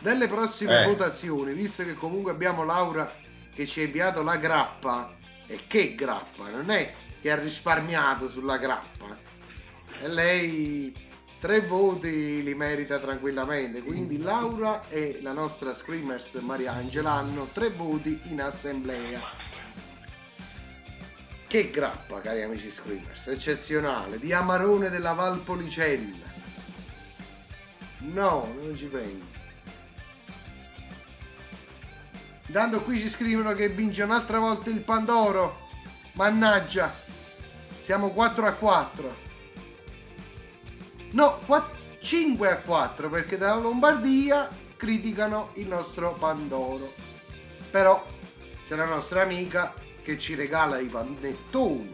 [0.00, 0.86] Nelle prossime Eh.
[0.86, 3.10] votazioni, visto che comunque abbiamo Laura
[3.54, 5.14] che ci ha inviato la grappa,
[5.46, 6.92] e che grappa, non è
[7.22, 9.16] che ha risparmiato sulla grappa.
[10.02, 10.92] E lei
[11.44, 13.82] tre voti li merita tranquillamente.
[13.82, 19.20] Quindi Laura e la nostra Screamers Mariangela hanno tre voti in assemblea.
[21.46, 26.32] Che grappa, cari amici Screamers, eccezionale, di Amarone della Valpolicella.
[27.98, 29.38] No, non ci penso.
[32.46, 35.68] Intanto qui ci scrivono che vince un'altra volta il Pandoro.
[36.12, 36.94] Mannaggia.
[37.80, 39.33] Siamo 4 a 4.
[41.14, 41.38] No,
[42.00, 46.92] 5 a 4 perché dalla Lombardia criticano il nostro Pandoro.
[47.70, 48.04] Però
[48.66, 49.72] c'è la nostra amica
[50.02, 51.90] che ci regala i panettoni.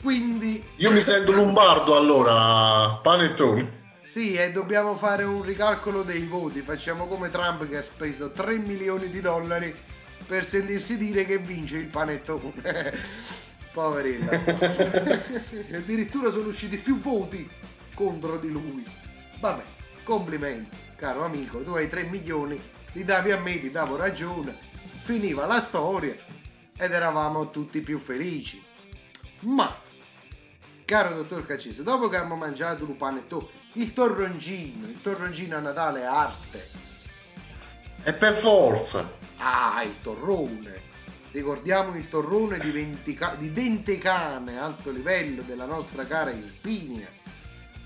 [0.00, 3.68] Quindi Io mi sento lombardo allora, panettoni.
[4.00, 6.62] Sì, e dobbiamo fare un ricalcolo dei voti.
[6.62, 9.74] Facciamo come Trump che ha speso 3 milioni di dollari
[10.24, 13.44] per sentirsi dire che vince il panettone.
[13.76, 14.30] Poverina.
[15.76, 17.46] Addirittura sono usciti più voti
[17.94, 18.86] contro di lui.
[19.38, 19.62] Vabbè,
[20.02, 21.60] complimenti, caro amico.
[21.60, 22.58] Tu hai 3 milioni,
[22.92, 24.56] li davi a me, ti davo ragione.
[25.02, 26.16] Finiva la storia
[26.74, 28.64] ed eravamo tutti più felici.
[29.40, 29.84] Ma
[30.86, 36.02] Caro dottor Cacese, dopo che abbiamo mangiato il panettone, il torroncino, il torroncino a Natale
[36.02, 36.70] è arte.
[38.04, 39.10] E per forza.
[39.38, 40.85] Ah, il torrone.
[41.36, 47.08] Ricordiamo il torrone di, ventica- di dente cane, alto livello della nostra cara Irpinia.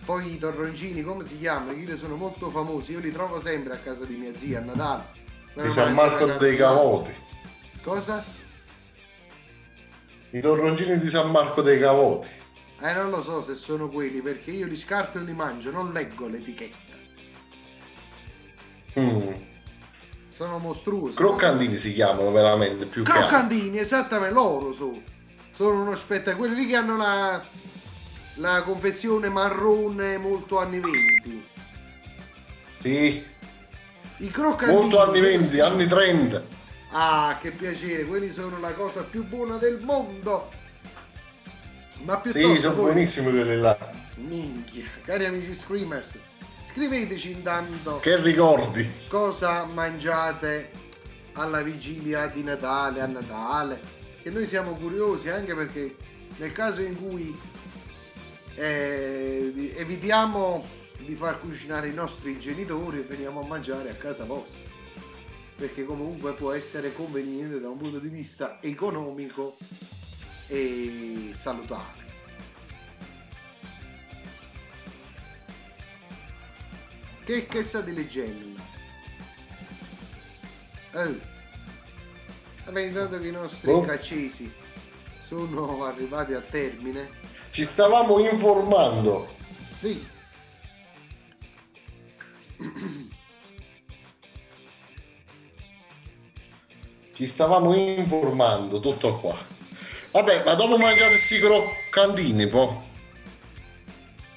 [0.04, 1.74] Poi i torroncini, come si chiamano?
[1.74, 5.04] Che sono molto famosi, io li trovo sempre a casa di mia zia a Natale.
[5.54, 6.56] Di San Marco dei.
[6.56, 7.12] Cavoti.
[7.82, 8.24] Cosa?
[10.30, 12.28] I torroncini di San Marco dei Cavoti.
[12.80, 15.92] Eh, non lo so se sono quelli, perché io li scarto e li mangio, non
[15.92, 16.94] leggo l'etichetta.
[18.96, 19.32] Mm.
[20.40, 21.16] Sono mostruosi.
[21.16, 23.26] Croccantini si chiamano veramente più che altro.
[23.26, 24.98] Croccantini, esattamente, loro sono.
[25.54, 26.46] Sono uno spettacolo.
[26.46, 27.44] Quelli lì che hanno la,
[28.36, 31.44] la confezione marrone molto anni 20.
[32.78, 33.22] Sì,
[34.16, 34.80] I croccantini.
[34.80, 36.42] molto anni 20, anni 30.
[36.92, 40.50] Ah, che piacere, quelli sono la cosa più buona del mondo.
[42.04, 43.76] Ma piuttosto Sì, sono voi- buonissimi quelli là.
[44.16, 46.16] Minchia, cari amici Screamers,
[46.72, 48.88] scriveteci intanto Che ricordi?
[49.08, 50.70] cosa mangiate
[51.32, 53.80] alla vigilia di Natale, a Natale,
[54.22, 55.96] che noi siamo curiosi anche perché
[56.36, 57.36] nel caso in cui
[58.54, 60.64] eh, evitiamo
[61.04, 64.58] di far cucinare i nostri genitori e veniamo a mangiare a casa vostra,
[65.56, 69.56] perché comunque può essere conveniente da un punto di vista economico
[70.46, 71.99] e salutare.
[77.30, 78.60] Che, che state leggendo?
[80.94, 81.16] Oh.
[82.64, 83.82] Vabbè, intanto che i nostri Oh.
[83.82, 84.52] caccesi
[85.20, 87.08] sono arrivati al termine.
[87.50, 89.32] Ci stavamo informando.
[89.72, 90.04] Sì.
[97.14, 99.38] Ci stavamo informando, tutto qua.
[100.10, 102.82] Vabbè, ma dopo mangiate questi croccantini, po'.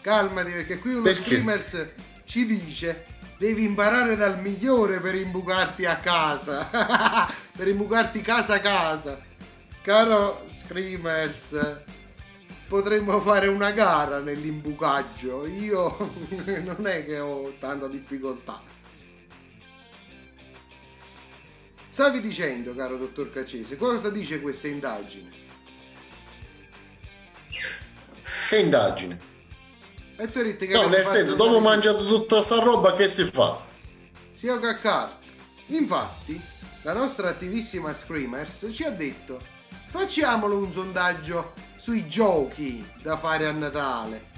[0.01, 1.21] Calmati perché qui uno Perché?
[1.23, 1.87] screamers
[2.34, 3.05] ci dice
[3.38, 6.68] devi imparare dal migliore per imbucarti a casa.
[7.55, 9.22] per imbucarti casa a casa.
[9.84, 11.84] Caro screamers,
[12.68, 15.45] potremmo fare una gara nell'imbucaggio.
[15.45, 15.95] Io
[16.65, 18.60] non è che ho tanta difficoltà.
[21.88, 25.30] Stavi dicendo, caro dottor Cacese, cosa dice questa indagine?
[28.49, 29.32] Che indagine?
[30.15, 33.07] E tu hai detto che No, nel senso, dopo un'analisi- mangiato tutta sta roba, che
[33.10, 33.60] si fa?
[34.31, 35.19] sia che a carta.
[35.68, 36.40] Infatti,
[36.84, 39.40] la nostra attivissima Screamers ci ha detto:
[39.90, 44.31] facciamolo un sondaggio sui giochi da fare a Natale.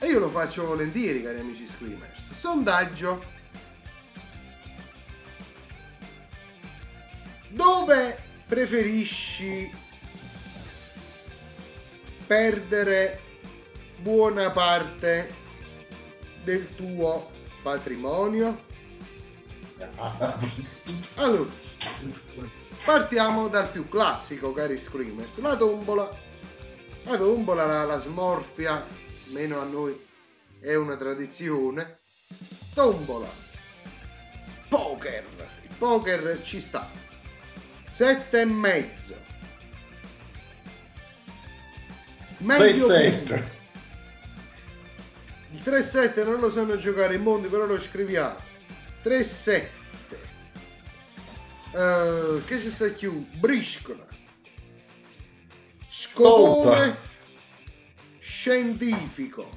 [0.00, 2.30] E io lo faccio volentieri, cari amici Screamers.
[2.32, 3.36] Sondaggio.
[7.48, 9.70] Dove preferisci
[12.26, 13.22] perdere
[13.98, 15.32] buona parte
[16.44, 17.30] del tuo
[17.62, 18.66] patrimonio?
[21.16, 21.50] Allora,
[22.84, 26.26] partiamo dal più classico, cari Screamers, la tombola.
[27.04, 28.86] La tombola, la, la smorfia,
[29.26, 29.98] meno a noi,
[30.60, 32.00] è una tradizione.
[32.74, 33.30] tombola,
[34.68, 35.24] poker.
[35.62, 36.90] Il poker ci sta.
[37.90, 39.16] Sette e mezzo.
[42.38, 43.56] Meglio 3-7.
[45.50, 48.36] Il 3-7 non lo sanno giocare in mondi, però lo scriviamo.
[49.02, 49.68] 3-7.
[51.74, 53.26] Eh, che ci sta più?
[53.38, 54.06] Briscola.
[55.88, 56.96] Scopone.
[58.18, 59.48] Scientifico.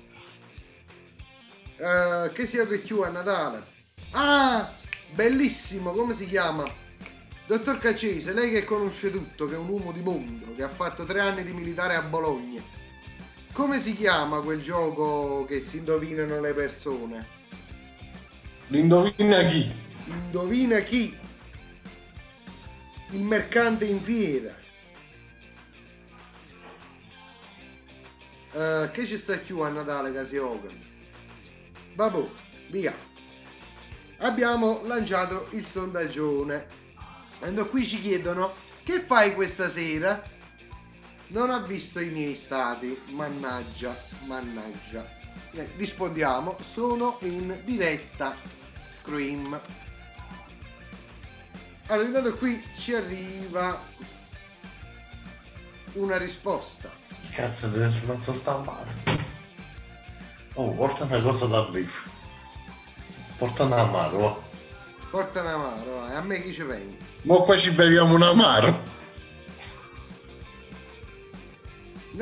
[1.78, 3.66] Eh, che sia che più a Natale?
[4.12, 4.72] Ah,
[5.14, 6.64] bellissimo, come si chiama?
[7.48, 11.06] Dottor Cacese, lei che conosce tutto, che è un uomo di mondo, che ha fatto
[11.06, 12.62] tre anni di militare a Bologna.
[13.54, 17.28] Come si chiama quel gioco che si indovinano le persone?
[18.68, 19.70] L'indovina chi?
[20.06, 21.18] Indovina chi?
[23.10, 24.56] Il mercante in fiera.
[28.54, 30.68] Eh, che ci sta più a Natale che si gioca?
[31.96, 32.24] Vabbè,
[32.70, 32.96] via.
[34.20, 36.68] Abbiamo lanciato il sondaggione.
[37.38, 38.54] Quando qui ci chiedono
[38.84, 40.40] che fai questa sera?
[41.32, 43.00] Non ha visto i miei stati.
[43.12, 43.96] Mannaggia,
[44.26, 45.10] mannaggia.
[45.54, 48.36] Eh, Rispondiamo, sono in diretta.
[48.80, 49.60] Scream.
[51.88, 53.82] Allora, intanto qui ci arriva
[55.94, 56.90] una risposta.
[57.32, 57.70] Cazzo,
[58.06, 58.90] non so stampare.
[60.56, 62.04] Oh, porta una cosa da beef.
[63.38, 64.50] Porta un amaro.
[65.10, 66.16] Porta un amaro, vai.
[66.16, 66.98] a me chi ci pensi?
[67.24, 69.00] Mo qua ci beviamo un amaro.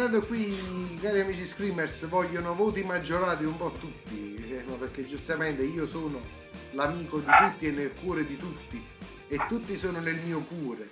[0.01, 5.85] Intanto qui, cari amici screamers, vogliono voti maggiorati un po' tutti, eh, perché giustamente io
[5.85, 6.21] sono
[6.71, 8.81] l'amico di tutti e nel cuore di tutti,
[9.27, 10.89] e tutti sono nel mio cuore.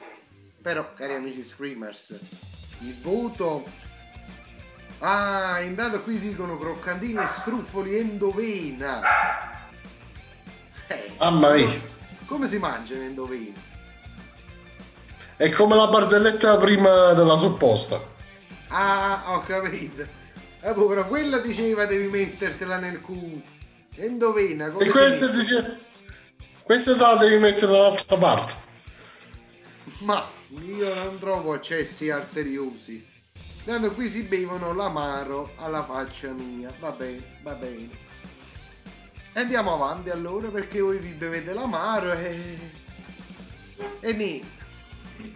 [0.61, 2.19] Però, cari amici screamers,
[2.81, 3.63] il voto...
[4.99, 8.99] Ah, intanto qui dicono croccantini e struffoli endovena.
[10.87, 11.79] Eh, Mamma mia.
[12.25, 13.57] come si mangiano endovena?
[15.37, 18.15] È come la barzelletta prima della supposta.
[18.69, 20.01] Ah, ho capito.
[20.01, 23.41] Eh, però quella diceva devi mettertela nel culo.
[23.95, 25.37] Endovena, come E questa mette?
[25.37, 25.79] dice...
[26.63, 28.55] Questa te la devi mettere dall'altra parte.
[29.99, 33.05] Ma io non trovo accessi arteriosi.
[33.63, 36.69] Tanto qui si bevono l'amaro alla faccia mia.
[36.79, 37.89] Va bene, va bene.
[39.33, 42.57] Andiamo avanti allora perché voi vi bevete l'amaro e...
[44.01, 44.65] E niente.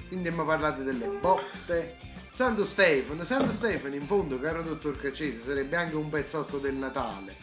[0.08, 1.98] Quindi abbiamo parlato delle botte.
[2.42, 7.36] Santo Stefano, Santo Stefano in fondo, caro dottor Cacese, sarebbe anche un pezzotto del Natale.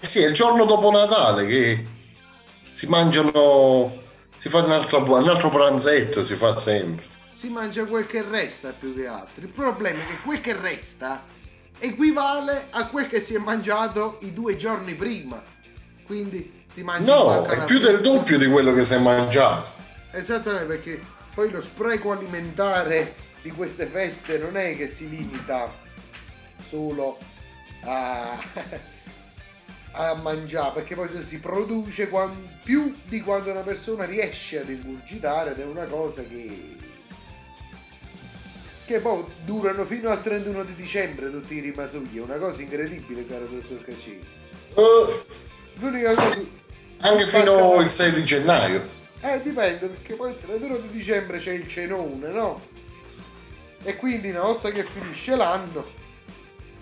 [0.00, 1.86] Eh sì, è il giorno dopo Natale che
[2.70, 4.00] si mangiano...
[4.38, 7.04] Si fa un altro, un altro pranzetto, si fa sempre.
[7.28, 9.42] si mangia quel che resta più che altro.
[9.44, 11.22] Il problema è che quel che resta
[11.78, 15.42] equivale a quel che si è mangiato i due giorni prima.
[16.06, 19.68] Quindi ti mangi No, è più del doppio di quello che si è mangiato.
[20.12, 21.00] Esattamente perché
[21.34, 25.70] poi lo spreco alimentare di queste feste non è che si limita
[26.58, 27.18] solo
[27.82, 28.38] a,
[29.92, 35.50] a mangiare, perché poi si produce quan- più di quando una persona riesce ad ingurgitare
[35.50, 36.76] ed è una cosa che
[38.86, 43.26] che poi durano fino al 31 di dicembre tutti i rimasugli, è una cosa incredibile
[43.26, 44.42] caro dottor Cacese.
[44.74, 45.24] Eh,
[45.80, 46.40] L'unica cosa...
[47.00, 48.82] anche fino al 6 di gennaio.
[49.20, 52.72] Eh, dipende, perché poi il 31 di dicembre c'è il cenone, no?
[53.86, 55.84] E quindi una volta che finisce l'anno,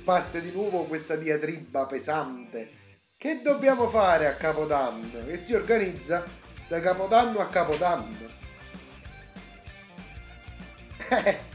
[0.05, 2.81] parte di nuovo questa diatriba pesante.
[3.17, 5.25] Che dobbiamo fare a Capodanno?
[5.27, 6.25] Che si organizza
[6.69, 8.31] da Capodanno a Capodanno.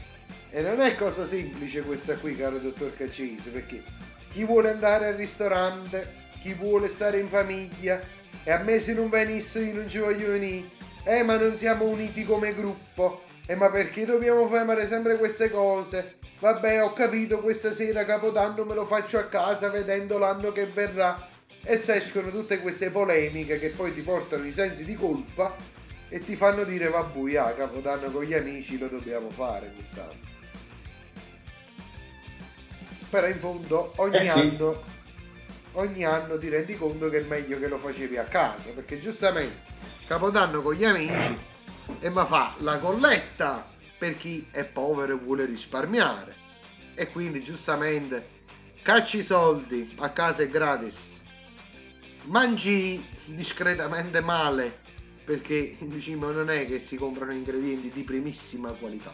[0.50, 3.84] E non è cosa semplice questa qui, caro dottor Cacese, perché
[4.30, 8.00] chi vuole andare al ristorante, chi vuole stare in famiglia,
[8.42, 10.70] e a me se non venisse io non ci voglio venire.
[11.04, 13.24] Eh, ma non siamo uniti come gruppo.
[13.50, 16.16] Eh, ma perché dobbiamo fare sempre queste cose?
[16.38, 21.26] Vabbè, ho capito, questa sera Capodanno me lo faccio a casa vedendo l'anno che verrà.
[21.64, 25.56] E si escono tutte queste polemiche che poi ti portano i sensi di colpa
[26.10, 30.20] e ti fanno dire vabbè, ah, Capodanno con gli amici lo dobbiamo fare quest'anno.
[33.08, 34.28] Però in fondo ogni Eh sì.
[34.28, 34.82] anno
[35.72, 39.56] ogni anno ti rendi conto che è meglio che lo facevi a casa, perché giustamente
[40.06, 41.56] Capodanno con gli amici
[42.00, 46.34] e ma fa la colletta per chi è povero e vuole risparmiare.
[46.94, 48.36] E quindi giustamente
[48.82, 51.20] cacci i soldi, a casa è gratis.
[52.24, 54.80] Mangi discretamente male,
[55.24, 59.12] perché diciamo non è che si comprano ingredienti di primissima qualità.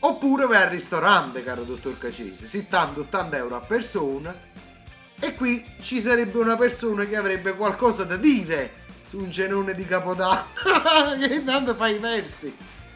[0.00, 4.52] Oppure vai al ristorante, caro dottor Cacese, 70-80 euro a persona
[5.20, 8.83] E qui ci sarebbe una persona che avrebbe qualcosa da dire
[9.14, 10.46] su un cenone di Capodanno.
[11.20, 12.54] che intanto fa i versi.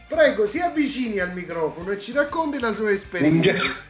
[0.08, 3.52] Prego, si avvicini al microfono e ci racconti la sua Un, esperienza.
[3.52, 3.86] ge-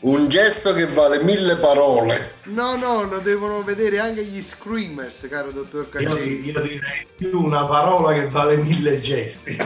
[0.00, 2.34] un gesto che vale mille parole.
[2.44, 6.50] No, no, lo devono vedere anche gli screamers, caro dottor Io, Caccesi.
[6.50, 9.56] io direi più una parola che vale mille gesti.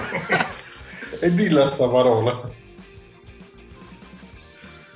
[1.18, 2.48] E dilla sta parola.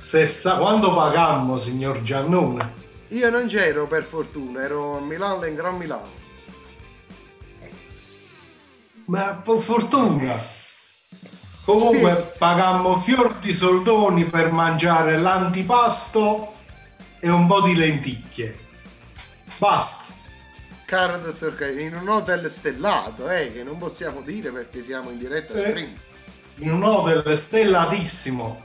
[0.00, 2.82] Se sa quando pagammo, signor Giannone?
[3.08, 6.22] Io non c'ero per fortuna, ero a Milano in Gran Milano.
[9.06, 10.52] Ma per fortuna.
[11.64, 16.52] Comunque pagammo fior di soldoni per mangiare l'antipasto
[17.20, 18.58] e un po' di lenticchie.
[19.56, 20.12] Basta.
[20.84, 25.18] Caro dottor Caccesi, in un hotel stellato, eh, che non possiamo dire perché siamo in
[25.18, 25.58] diretta Eh.
[25.58, 25.92] stream.
[26.56, 28.62] In un hotel stellatissimo.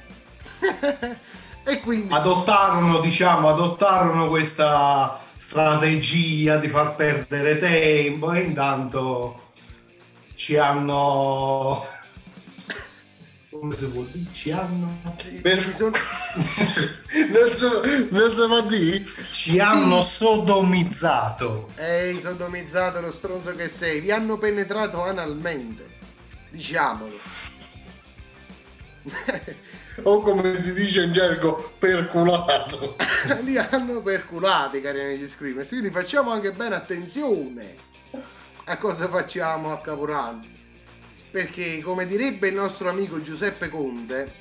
[1.61, 9.48] E quindi adottarono, diciamo, adottarono questa strategia di far perdere tempo e intanto
[10.39, 11.85] ci hanno
[13.51, 14.31] come si può dire?
[14.31, 15.01] Ci hanno
[15.75, 15.91] sono...
[17.27, 19.05] non, si, non si può dire?
[19.31, 21.69] ci hanno sodomizzato.
[21.75, 25.97] Ehi, sodomizzato lo stronzo che sei, vi hanno penetrato analmente.
[26.51, 27.17] Diciamolo.
[30.03, 32.95] O come si dice in gergo, perculato.
[33.43, 35.67] Li hanno perculati, cari amici screamers.
[35.67, 37.87] Quindi facciamo anche bene attenzione
[38.69, 40.45] a cosa facciamo a Capodanno.
[41.31, 44.31] Perché, come direbbe il nostro amico Giuseppe Conte,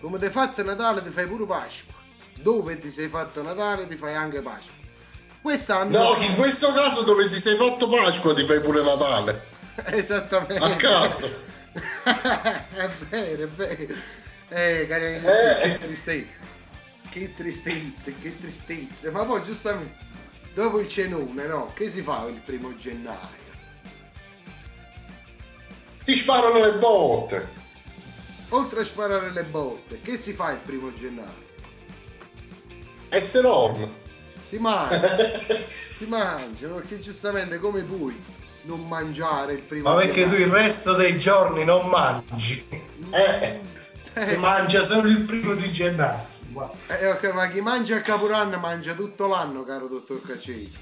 [0.00, 1.94] come ti hai fatto Natale ti fai pure Pasqua.
[2.40, 4.74] Dove ti sei fatto Natale ti fai anche Pasqua.
[5.42, 5.98] Quest'anno...
[5.98, 9.42] No, in questo caso dove ti sei fatto Pasqua ti fai pure Natale.
[9.92, 10.64] Esattamente.
[10.64, 11.30] A caso.
[11.74, 13.94] è vero, è vero.
[14.48, 15.60] Eh, cari amici, Eh.
[15.62, 16.42] che tristezza.
[17.10, 19.10] Che tristezza, che tristezza.
[19.10, 19.96] Ma poi giustamente,
[20.54, 21.70] dopo il cenone, no?
[21.74, 23.43] Che si fa il primo gennaio?
[26.04, 27.48] Ti sparano le botte.
[28.50, 31.42] Oltre a sparare le botte, che si fa il primo gennaio?
[33.08, 33.88] Essere orm.
[34.46, 35.16] Si mangia.
[35.96, 38.20] si mangia, perché giustamente come puoi
[38.62, 40.46] non mangiare il primo Ma perché tu gennaio?
[40.46, 42.66] il resto dei giorni non mangi?
[43.10, 43.60] Eh,
[44.26, 46.32] Si mangia solo il primo di gennaio.
[46.88, 50.72] Eh, ok, ma chi mangia a Capodanno mangia tutto l'anno, caro dottor Caccesi.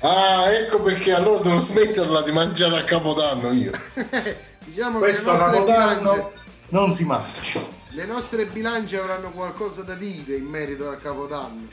[0.00, 3.70] Ah, ecco perché allora devo smetterla di mangiare a Capodanno io.
[4.64, 6.32] Diciamo Questo che Capodanno bilance,
[6.68, 7.60] non si mangia.
[7.90, 11.68] le nostre bilance avranno qualcosa da dire in merito al Capodanno.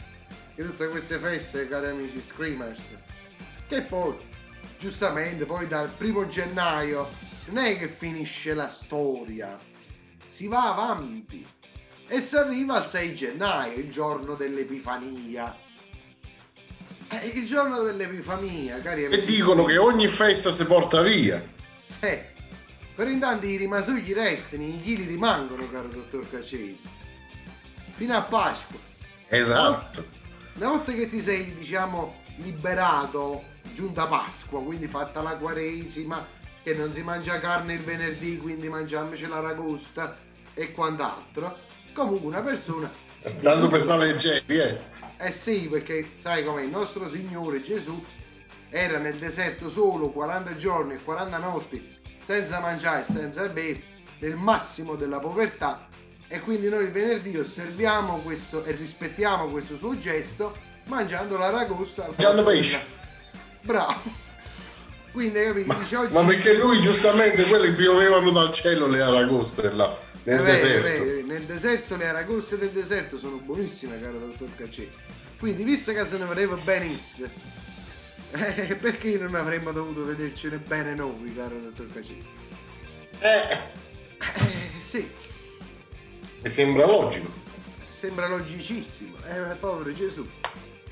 [0.55, 2.81] Che tutte queste feste, cari amici screamers.
[3.67, 4.15] Che poi,
[4.77, 7.09] giustamente, poi dal primo gennaio
[7.45, 9.57] non è che finisce la storia.
[10.27, 11.45] Si va avanti.
[12.07, 15.55] E si arriva al 6 gennaio, il giorno dell'Epifania.
[17.09, 19.21] Eh, il giorno dell'Epifania, cari amici.
[19.21, 21.41] E dicono che ogni festa si porta via.
[21.79, 22.19] Sì.
[23.01, 26.83] Però intanto i rimasugli restano, i chili rimangono, caro dottor Caccesi.
[27.95, 28.77] Fino a Pasqua.
[29.27, 30.05] Esatto.
[30.57, 36.23] Una volta che ti sei, diciamo, liberato, giunta Pasqua, quindi fatta la quaresima,
[36.61, 40.15] che non si mangia carne il venerdì, quindi mangiamoci l'aragosta
[40.53, 41.57] e quant'altro.
[41.93, 42.91] Comunque una persona...
[43.41, 44.79] Tanto per stare leggeri, eh.
[45.17, 47.99] eh sì, perché sai come il nostro Signore Gesù
[48.69, 53.81] era nel deserto solo 40 giorni e 40 notti senza mangiare e senza bere,
[54.19, 55.87] nel massimo della povertà.
[56.27, 60.55] E quindi noi il venerdì osserviamo questo e rispettiamo questo suo gesto
[60.87, 62.79] mangiando l'aragosta Mangiando pesce.
[63.61, 64.29] Bravo.
[65.11, 65.73] Quindi capito?
[65.73, 66.13] Dice oggi...
[66.13, 69.93] Ma perché lui giustamente quelli piovevano dal cielo le aragoste là,
[70.23, 71.03] nel è deserto.
[71.03, 74.89] vero, nel deserto le aragoste del deserto sono buonissime, caro dottor Cacce.
[75.37, 77.27] Quindi, visto che se ne voleva benissimo,
[78.31, 82.15] eh, perché non avremmo dovuto vedercene bene noi, caro dottor Cacce?
[83.19, 83.57] Eh,
[84.19, 85.09] Eh, sì,
[86.43, 87.29] mi sembra logico.
[87.89, 89.15] sembra logicissimo.
[89.25, 90.27] Eh, povero Gesù.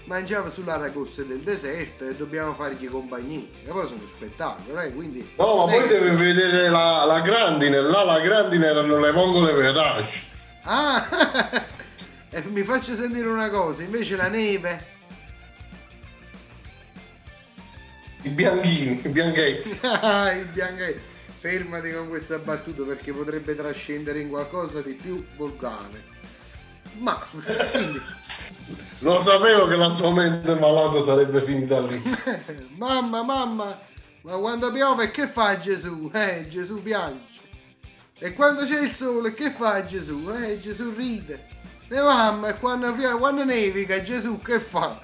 [0.06, 3.46] Mangiava sull'aragoste del deserto e dobbiamo fargli compagnia.
[3.64, 4.92] E poi sono spettacolo, eh?
[4.92, 5.34] Quindi.
[5.38, 9.54] No, ma poi deve si- vedere la, la grandine, là la grandine erano le vongole
[9.54, 10.24] veraci.
[10.64, 11.08] Ah!
[12.32, 14.98] e mi faccio sentire una cosa, invece la neve.
[18.22, 19.70] I bianchini, i bianchetti.
[20.40, 21.18] Il bianchetto.
[21.40, 26.04] Fermati con questa battuta perché potrebbe trascendere in qualcosa di più volgare.
[26.98, 28.02] Ma quindi,
[29.00, 32.02] Lo sapevo che la tua mente malata sarebbe finita lì.
[32.76, 33.80] mamma, mamma,
[34.24, 36.10] ma quando piove che fa Gesù?
[36.14, 37.40] Eh, Gesù piange.
[38.18, 40.30] E quando c'è il sole che fa Gesù?
[40.30, 41.48] Eh, Gesù ride.
[41.88, 45.00] E mamma, e quando, piove, quando nevica Gesù che fa?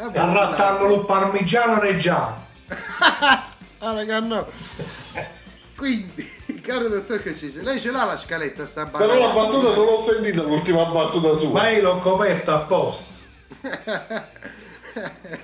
[0.00, 2.48] Vabbè, Arrattando il parmigiano reggiano.
[3.82, 4.46] Ah, raga, no.
[5.74, 6.30] Quindi,
[6.62, 10.42] caro dottor Cacese, lei ce l'ha la scaletta sta Però la battuta non l'ho sentita,
[10.42, 11.48] l'ultima battuta sua.
[11.48, 13.04] Ma io l'ho coperta apposta.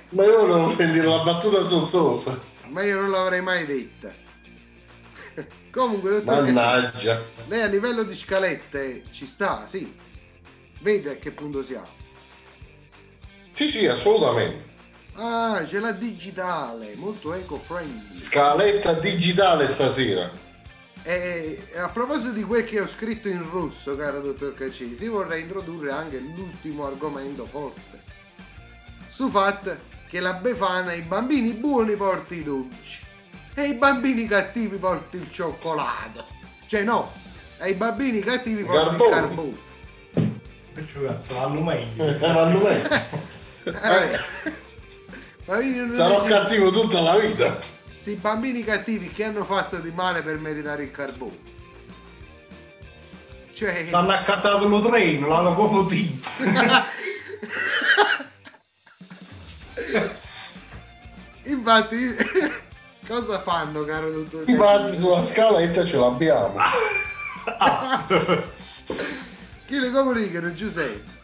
[0.09, 2.39] Ma io volevo sentire la battuta zozzosa.
[2.67, 4.13] Ma io non l'avrei mai detta.
[5.71, 7.21] Comunque, dottor Cacese, Mannaggia.
[7.47, 9.95] lei a livello di scalette ci sta, sì.
[10.81, 11.96] Vede a che punto siamo.
[13.57, 14.65] Sì, sì, assolutamente.
[15.15, 18.15] Ah, ce l'ha digitale, molto eco-friendly.
[18.15, 20.29] Scaletta digitale stasera.
[21.01, 25.89] E a proposito di quel che ho scritto in russo, caro dottor Cacesi, vorrei introdurre
[25.89, 28.03] anche l'ultimo argomento forte.
[29.09, 29.75] Su fatto
[30.07, 32.99] che la Befana ai bambini buoni porta i dolci
[33.55, 36.25] e ai bambini cattivi porta il cioccolato.
[36.67, 37.11] Cioè no,
[37.57, 39.09] ai bambini cattivi porta il Carbone.
[39.09, 39.65] carbone.
[40.93, 42.03] Cioè, cazzo, vanno meglio.
[42.03, 43.25] Eh, vanno meglio.
[43.73, 44.19] Eh,
[45.93, 47.59] Sarò cattivo tutta la vita.
[47.89, 51.55] Sti bambini cattivi che hanno fatto di male per meritare il carbone.
[53.53, 53.83] Cioè...
[53.87, 56.27] Stanno accattato lo treno, la locomotiva.
[61.43, 62.15] Infatti,
[63.07, 66.55] cosa fanno, caro dottor Infatti sulla scaletta ce l'abbiamo.
[69.65, 71.16] Chi le comunicano, Giuseppe?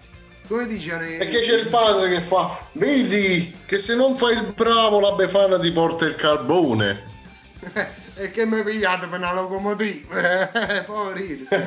[0.54, 4.54] Come dicevano i- Perché c'è il padre che fa, vedi che se non fai il
[4.56, 7.12] bravo la Befana ti porta il carbone.
[8.16, 10.48] E che mi pigliate per una locomotiva?
[10.86, 11.48] Poverini.
[11.50, 11.58] sì.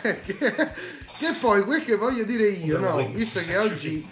[0.00, 0.54] che,
[1.18, 3.04] che poi, quel che voglio dire io, no?
[3.08, 4.08] Visto che oggi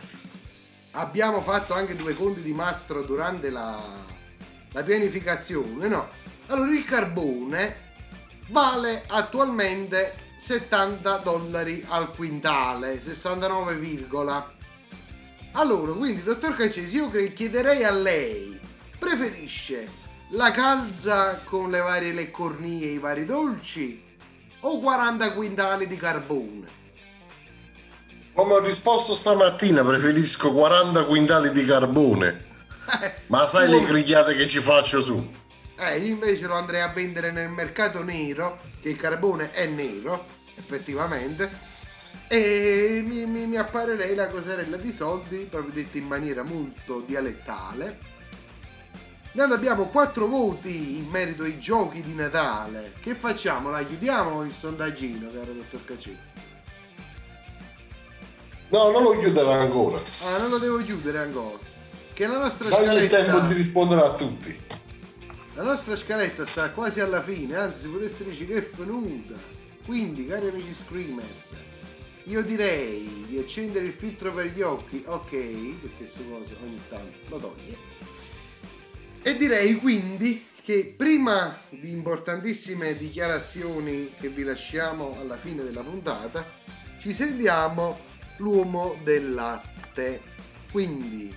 [0.93, 3.81] abbiamo fatto anche due conti di mastro durante la,
[4.73, 6.09] la pianificazione, no?
[6.49, 7.90] Allora, il carbone
[8.51, 14.53] vale attualmente 70 dollari al quintale, 69, virgola.
[15.53, 18.59] Allora, quindi, dottor Caccesi, io chiederei a lei,
[18.99, 19.89] preferisce
[20.31, 24.03] la calza con le varie leccornie e i vari dolci
[24.61, 26.79] o 40 quintali di carbone?
[28.33, 32.47] Come ho risposto stamattina, preferisco 40 quintali di carbone.
[33.27, 35.31] Ma sai le grigliate che ci faccio su?
[35.83, 40.27] Eh, io invece lo andrei a vendere nel mercato nero, che il carbone è nero,
[40.55, 41.51] effettivamente,
[42.29, 47.99] e mi, mi, mi apparerei la coserella di soldi, proprio detto in maniera molto dialettale.
[49.33, 52.93] Noi abbiamo 4 voti in merito ai giochi di Natale.
[53.01, 53.71] Che facciamo?
[53.71, 56.19] La chiudiamo il sondaggino, caro dottor Cacci?
[58.69, 59.99] No, non lo chiuderò ancora.
[60.25, 61.59] Ah, non lo devo chiudere ancora.
[62.13, 63.25] Che la nostra Dai il scaletta...
[63.25, 64.69] tempo di rispondere a tutti.
[65.55, 69.35] La nostra scaletta sta quasi alla fine, anzi si potesse dire che è venuta.
[69.85, 71.55] Quindi, cari amici screamers,
[72.25, 75.31] io direi di accendere il filtro per gli occhi, ok,
[75.81, 77.77] perché su cosa ogni tanto lo toglie.
[79.23, 86.47] E direi quindi che prima di importantissime dichiarazioni che vi lasciamo alla fine della puntata,
[87.01, 87.99] ci sentiamo
[88.37, 90.23] l'uomo del latte.
[90.71, 91.35] Quindi,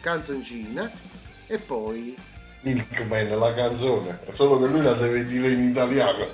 [0.00, 0.88] canzoncina
[1.48, 2.14] e poi
[2.62, 4.20] Milkman, la canzone.
[4.32, 6.26] Solo che lui la deve dire in italiano.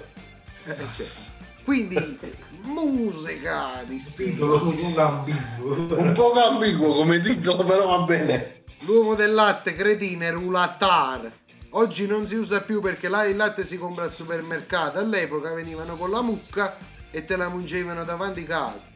[0.66, 1.32] Eh, certo.
[1.64, 2.18] Quindi
[2.62, 5.98] musica di Titolo un po' ambiguo.
[5.98, 8.62] Un po' ambiguo come titolo, però va bene.
[8.80, 11.30] L'uomo del latte cretine rulattar.
[11.70, 14.98] Oggi non si usa più perché là il latte si compra al supermercato.
[14.98, 16.76] All'epoca venivano con la mucca
[17.10, 18.92] e te la mungevano davanti casa.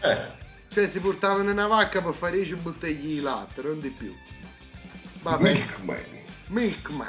[0.00, 0.16] Eh,
[0.68, 4.12] Cioè si portavano una vacca per fare 10 bottiglie di latte, non di più.
[5.22, 5.54] Va bene.
[5.54, 5.96] Milkman.
[6.50, 7.08] Milkman.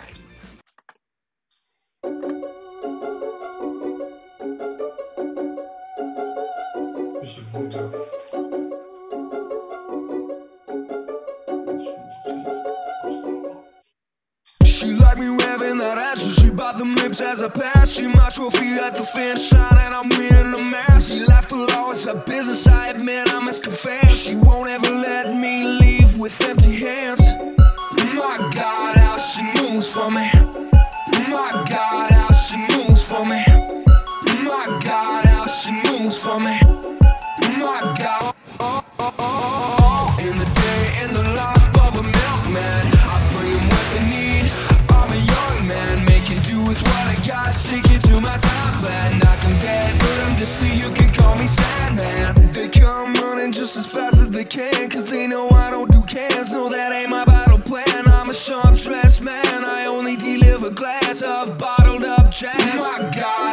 [14.63, 17.89] She like me revving that ass, she bought them lips as a pass.
[17.93, 21.05] She my trophy at the finish line, and I'm winning the match.
[21.05, 24.15] She life will always a business, I admit I must confess.
[24.15, 27.62] She won't ever let me leave with empty hands.
[28.23, 30.27] My God, how she moves for me.
[31.29, 33.43] My God, how she moves for me.
[34.49, 36.57] My God, how she moves for me.
[37.59, 38.33] My God.
[40.25, 42.83] In the day, in the life of a milkman,
[43.13, 44.45] I bring 'em what they need.
[44.97, 47.53] I'm a young man, making do with what I got.
[47.53, 48.73] Sticking to my time.
[50.81, 52.51] You can call me Sandman.
[52.53, 55.92] They come running just as fast as they can, cause they know I don't
[61.23, 62.81] of bottled up jazz.
[62.81, 63.52] My God,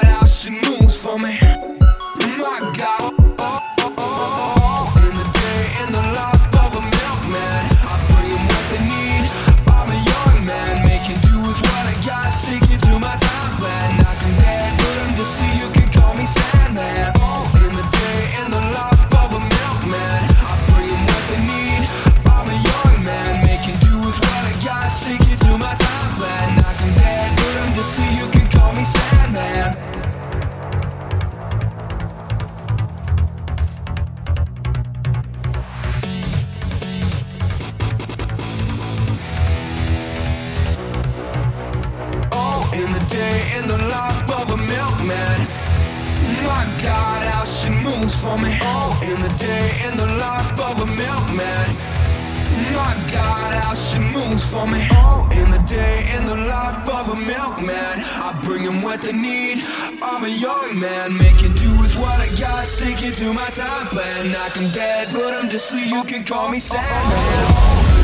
[60.50, 62.66] young man, making do with what I got.
[62.66, 64.32] Sticking to my time plan.
[64.32, 65.86] Knock 'em dead, put 'em to sleep.
[65.86, 66.90] You can call me Sandman.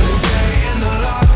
[0.07, 1.36] The day, in the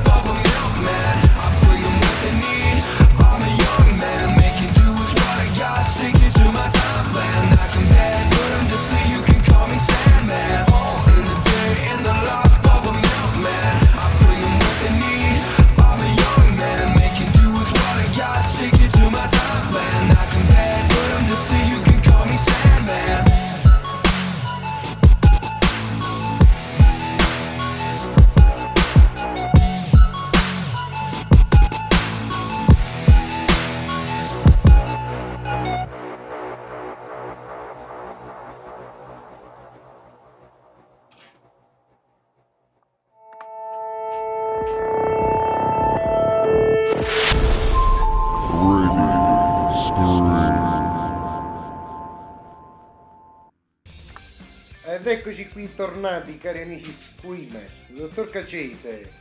[55.80, 57.92] eccoci qui tornati, cari amici Screamers.
[57.92, 59.12] Dottor Cacese,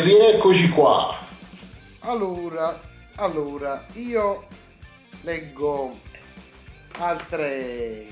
[0.00, 1.16] rieccoci qua.
[2.00, 2.80] allora,
[3.16, 4.48] allora, io
[5.22, 6.00] leggo
[6.98, 8.06] altre,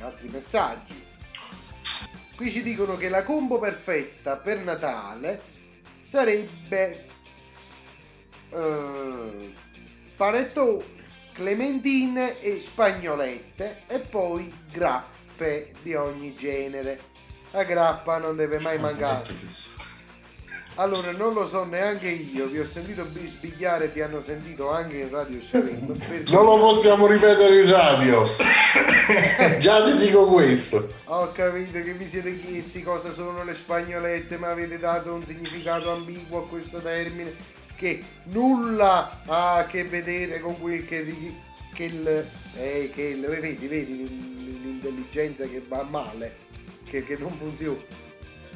[0.00, 1.06] altri messaggi.
[2.34, 5.40] Qui ci dicono che la combo perfetta per Natale
[6.02, 7.06] sarebbe
[8.50, 9.52] eh,
[10.16, 10.84] panettone,
[11.38, 16.98] clementine e spagnolette e poi grappe di ogni genere.
[17.52, 19.22] La grappa non deve mai mancare.
[20.74, 25.10] Allora, non lo so neanche io, vi ho sentito bisbigliare vi hanno sentito anche in
[25.10, 25.86] radio stream.
[25.86, 28.26] per cui Non lo possiamo ripetere in radio.
[29.58, 30.92] Già ti dico questo.
[31.04, 35.90] Ho capito che vi siete chiesti cosa sono le spagnolette, ma avete dato un significato
[35.90, 41.34] ambiguo a questo termine che nulla ha a che vedere con quel che,
[41.72, 42.26] che il...
[42.56, 46.34] Eh, che il vedi, vedi l- l'intelligenza che va male,
[46.84, 47.80] che, che non funziona.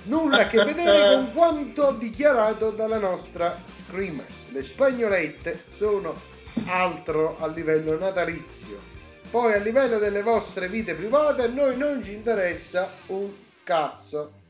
[0.04, 4.50] Nulla a che vedere con quanto dichiarato dalla nostra Screamers.
[4.50, 6.20] Le spagnolette sono
[6.66, 8.90] altro a livello natalizio.
[9.30, 13.30] Poi a livello delle vostre vite private a noi non ci interessa un
[13.62, 14.40] cazzo.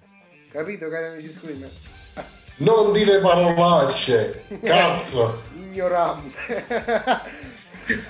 [0.50, 2.00] Capito cari amici Screamers?
[2.56, 4.44] Non dire parolacce.
[4.62, 5.42] Cazzo.
[5.56, 6.64] Ignorante.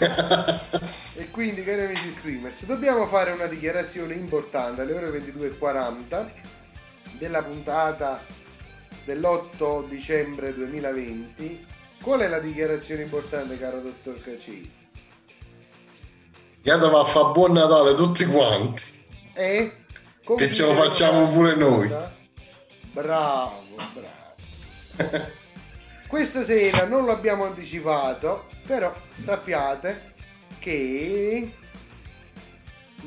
[1.14, 6.30] e quindi cari amici Screamers, dobbiamo fare una dichiarazione importante alle ore 22.40
[7.18, 8.22] della puntata
[9.04, 11.66] dell'8 dicembre 2020.
[12.02, 14.80] Qual è la dichiarazione importante caro dottor Cacesi?
[16.62, 18.82] Che va a fare buon Natale tutti quanti.
[19.34, 19.84] E
[20.24, 21.88] Che ce lo facciamo pure noi.
[22.92, 23.62] Bravo,
[23.94, 24.21] bravo.
[26.06, 28.92] Questa sera non l'abbiamo anticipato, però
[29.24, 30.12] sappiate
[30.58, 31.52] che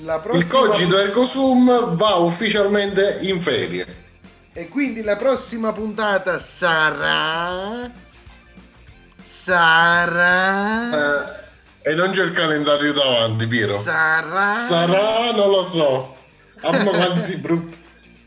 [0.01, 4.03] la prossima Il cogito ergo sum va ufficialmente in ferie.
[4.53, 7.89] e quindi la prossima puntata sarà
[9.23, 11.43] sarà
[11.81, 13.79] E non c'è il calendario davanti, Piero.
[13.79, 16.15] sarà Sarà, non lo so.
[16.61, 17.77] Amma quanti brutto.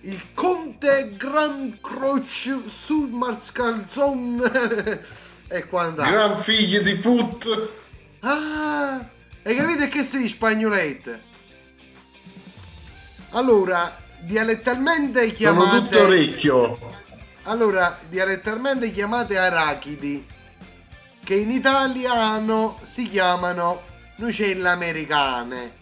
[0.09, 4.41] Il conte Gran Croce sul Marscalzon
[5.49, 6.15] e quant'altro.
[6.15, 7.69] Gran figli di put.
[8.21, 9.07] Ah,
[9.43, 11.27] hai capito che sei spagnolette?
[13.31, 16.79] Allora, dialettalmente Sono chiamate tutto orecchio.
[17.43, 20.27] Allora, dialettalmente chiamate arachidi,
[21.23, 23.83] che in italiano si chiamano
[24.17, 25.77] nucelle americane.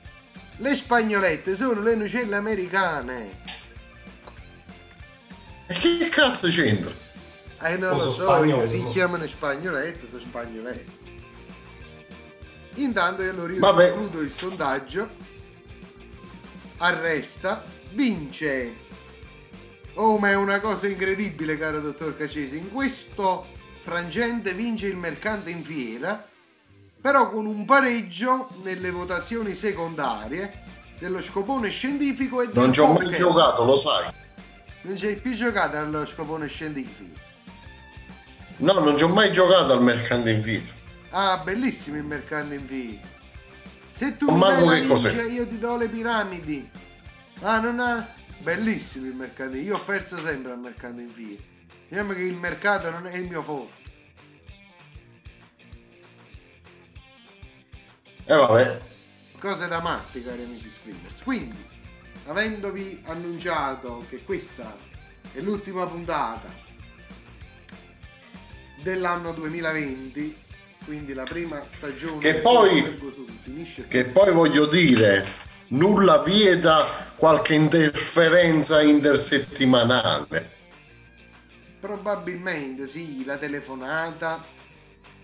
[0.56, 3.64] Le spagnolette sono le nucelle americane.
[5.68, 6.92] E che cazzo c'entra?
[7.62, 8.90] Eh, non O lo so, si no?
[8.90, 11.04] chiamano spagnolette, sono spagnolette.
[12.74, 13.92] Intanto io allora io Vabbè.
[13.92, 15.08] concludo il sondaggio.
[16.78, 18.84] Arresta, vince.
[19.94, 22.58] Oh, ma è una cosa incredibile, caro dottor Cacesi.
[22.58, 23.46] In questo
[23.82, 26.28] frangente vince il mercante in fiera,
[27.00, 30.64] però con un pareggio nelle votazioni secondarie
[30.98, 34.12] dello scopone scientifico e del Non ci ho mai giocato, lo sai.
[34.86, 37.18] Non ci hai più giocato allo scopone scientifico.
[38.58, 40.64] No, non ci ho mai giocato al mercante in fiera.
[41.10, 43.00] Ah, bellissimo il mercante in fiera.
[43.90, 45.10] Se tu Non mi dai che cos'è.
[45.10, 46.70] vince, io ti do le piramidi.
[47.40, 48.14] Ah, non ha...
[48.38, 49.58] Bellissimo il mercante.
[49.58, 51.42] Io ho perso sempre al mercante in fiera.
[51.88, 53.82] Diciamo che il mercato non è il mio forte.
[58.24, 58.80] E vabbè.
[59.38, 61.22] cose da matti, cari amici screamers.
[61.22, 61.56] Quindi,
[62.26, 64.76] avendovi annunciato che questa
[65.32, 66.48] è l'ultima puntata
[68.82, 70.36] dell'anno 2020,
[70.84, 72.98] quindi la prima stagione Che poi-
[73.42, 75.26] finisce Che poi voglio dire,
[75.68, 76.84] nulla vieta
[77.16, 80.54] qualche interferenza intersettimanale.
[81.80, 84.44] Probabilmente sì, la telefonata,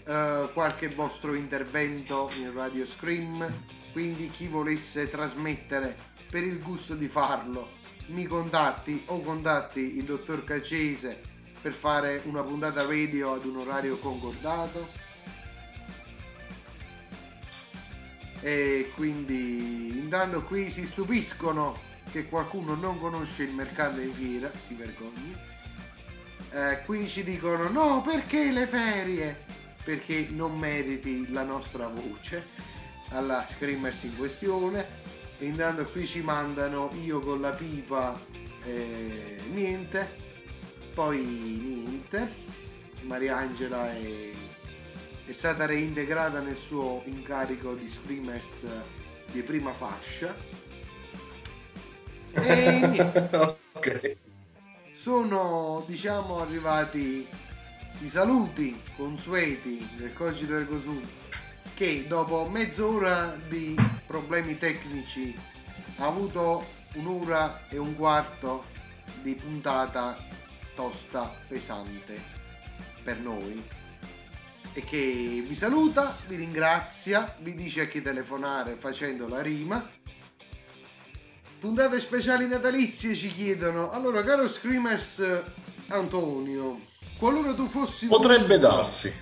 [0.04, 3.48] eh, qualche vostro intervento in Radio Scream,
[3.92, 7.68] quindi chi volesse trasmettere per il gusto di farlo
[8.06, 11.20] mi contatti o contatti il dottor Cacese
[11.60, 14.88] per fare una puntata radio ad un orario concordato.
[18.40, 21.78] E quindi intanto qui si stupiscono
[22.10, 25.36] che qualcuno non conosce il mercante in fiera, si vergogni.
[26.50, 29.44] Eh, qui ci dicono no perché le ferie?
[29.84, 32.46] Perché non meriti la nostra voce
[33.10, 35.01] alla Screamers in questione.
[35.42, 38.16] E intanto qui ci mandano io con la pipa
[38.64, 40.08] eh, niente.
[40.94, 42.32] Poi niente.
[43.02, 44.30] Mariangela è,
[45.24, 48.66] è stata reintegrata nel suo incarico di Screamers
[49.32, 50.32] di prima fascia.
[52.30, 53.28] E niente.
[53.74, 54.16] ok.
[54.92, 57.26] Sono, diciamo, arrivati
[57.98, 61.02] i saluti consueti del Cogito Ergo Sum
[61.74, 63.74] che dopo mezz'ora di
[64.06, 65.34] problemi tecnici
[65.98, 68.64] ha avuto un'ora e un quarto
[69.22, 70.16] di puntata
[70.74, 72.20] tosta, pesante
[73.02, 73.62] per noi
[74.74, 80.00] e che vi saluta, vi ringrazia, vi dice a chi telefonare facendo la rima
[81.62, 83.92] Puntate speciali natalizie ci chiedono.
[83.92, 85.22] Allora, caro Screamers
[85.90, 86.80] Antonio,
[87.18, 89.12] qualora tu fossi Potrebbe munito- darsi.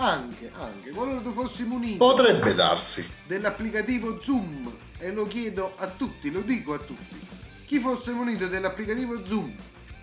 [0.00, 3.04] Anche, anche, qualora tu fossi munito Potrebbe darsi.
[3.26, 7.18] dell'applicativo Zoom, e lo chiedo a tutti, lo dico a tutti,
[7.66, 9.52] chi fosse munito dell'applicativo Zoom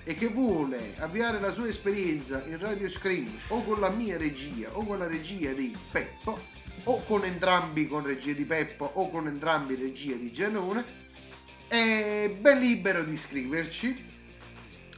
[0.04, 4.68] e che vuole avviare la sua esperienza in Radio Scream o con la mia regia
[4.74, 6.38] o con la regia di Peppo
[6.84, 10.86] o con entrambi con regia di Peppo o con entrambi regia di Gianone
[11.70, 14.06] è ben libero di scriverci.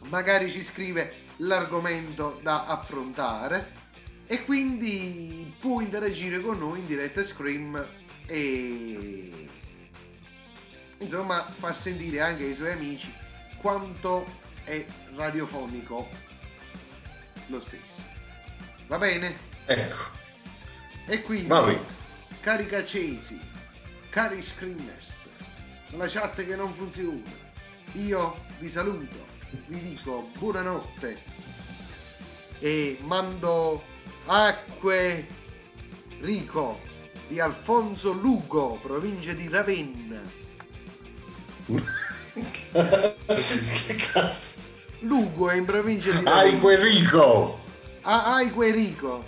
[0.09, 3.85] Magari ci scrive l'argomento da affrontare
[4.27, 7.85] e quindi può interagire con noi in diretta Scream
[8.27, 9.31] e
[10.99, 13.11] insomma far sentire anche ai suoi amici
[13.57, 14.25] quanto
[14.63, 14.85] è
[15.15, 16.07] radiofonico
[17.47, 18.03] lo stesso
[18.87, 19.35] va bene?
[19.65, 20.15] ecco
[21.05, 21.79] e quindi Va bene.
[22.41, 23.39] cari cacesi
[24.09, 25.27] cari screamers
[25.91, 27.21] la chat che non funziona
[27.93, 29.25] io vi saluto
[29.67, 31.21] vi dico buonanotte
[32.59, 33.83] e mando
[34.27, 35.27] acque
[36.19, 36.79] Rico
[37.27, 40.21] di Alfonso Lugo provincia di Ravenna
[43.85, 44.59] che cazzo?
[44.99, 47.65] Lugo è in provincia di Ai Ravenna Querico!
[48.09, 49.25] Ah, Aique Rico.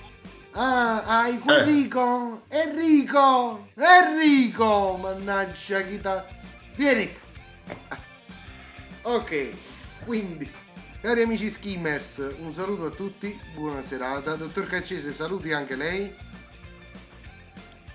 [0.54, 2.44] Ah, Aique Rico.
[2.48, 3.68] Enrico.
[3.76, 4.98] Enrico.
[5.02, 6.26] Mannaggia chi ta...
[6.78, 7.14] Vieni.
[9.02, 9.50] Ok,
[10.06, 10.50] quindi,
[11.02, 14.36] cari amici skimmers, un saluto a tutti, buona serata.
[14.36, 16.14] Dottor Caccese, saluti anche lei.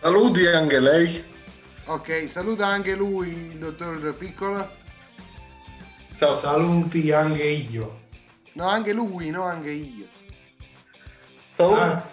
[0.01, 1.25] Saluti anche lei.
[1.87, 4.71] Ok, saluta anche lui, il dottor Piccola.
[6.13, 8.03] Saluti anche io.
[8.53, 10.07] No, anche lui, no, anche io.
[11.53, 12.05] Saluti, Ah,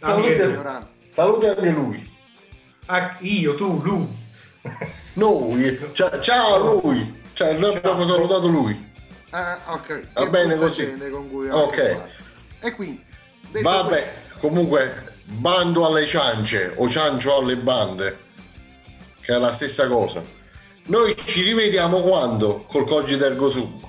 [0.00, 0.88] saluti, Ignorante.
[1.10, 2.10] saluti anche lui.
[2.86, 4.08] ah, io, tu, lui.
[5.14, 7.20] Noi, cioè, ciao lui.
[7.34, 8.91] Cioè, noi abbiamo salutato lui.
[9.34, 10.00] Ah, ok.
[10.12, 10.96] Va Che bene così.
[11.10, 11.96] con cui Ok.
[12.60, 13.02] E quindi,
[13.60, 18.18] Vabbè, questo, comunque, bando alle ciance o ciancio alle bande,
[19.20, 20.22] che è la stessa cosa.
[20.84, 23.80] Noi ci rivediamo quando col Cogito Ergo Sum?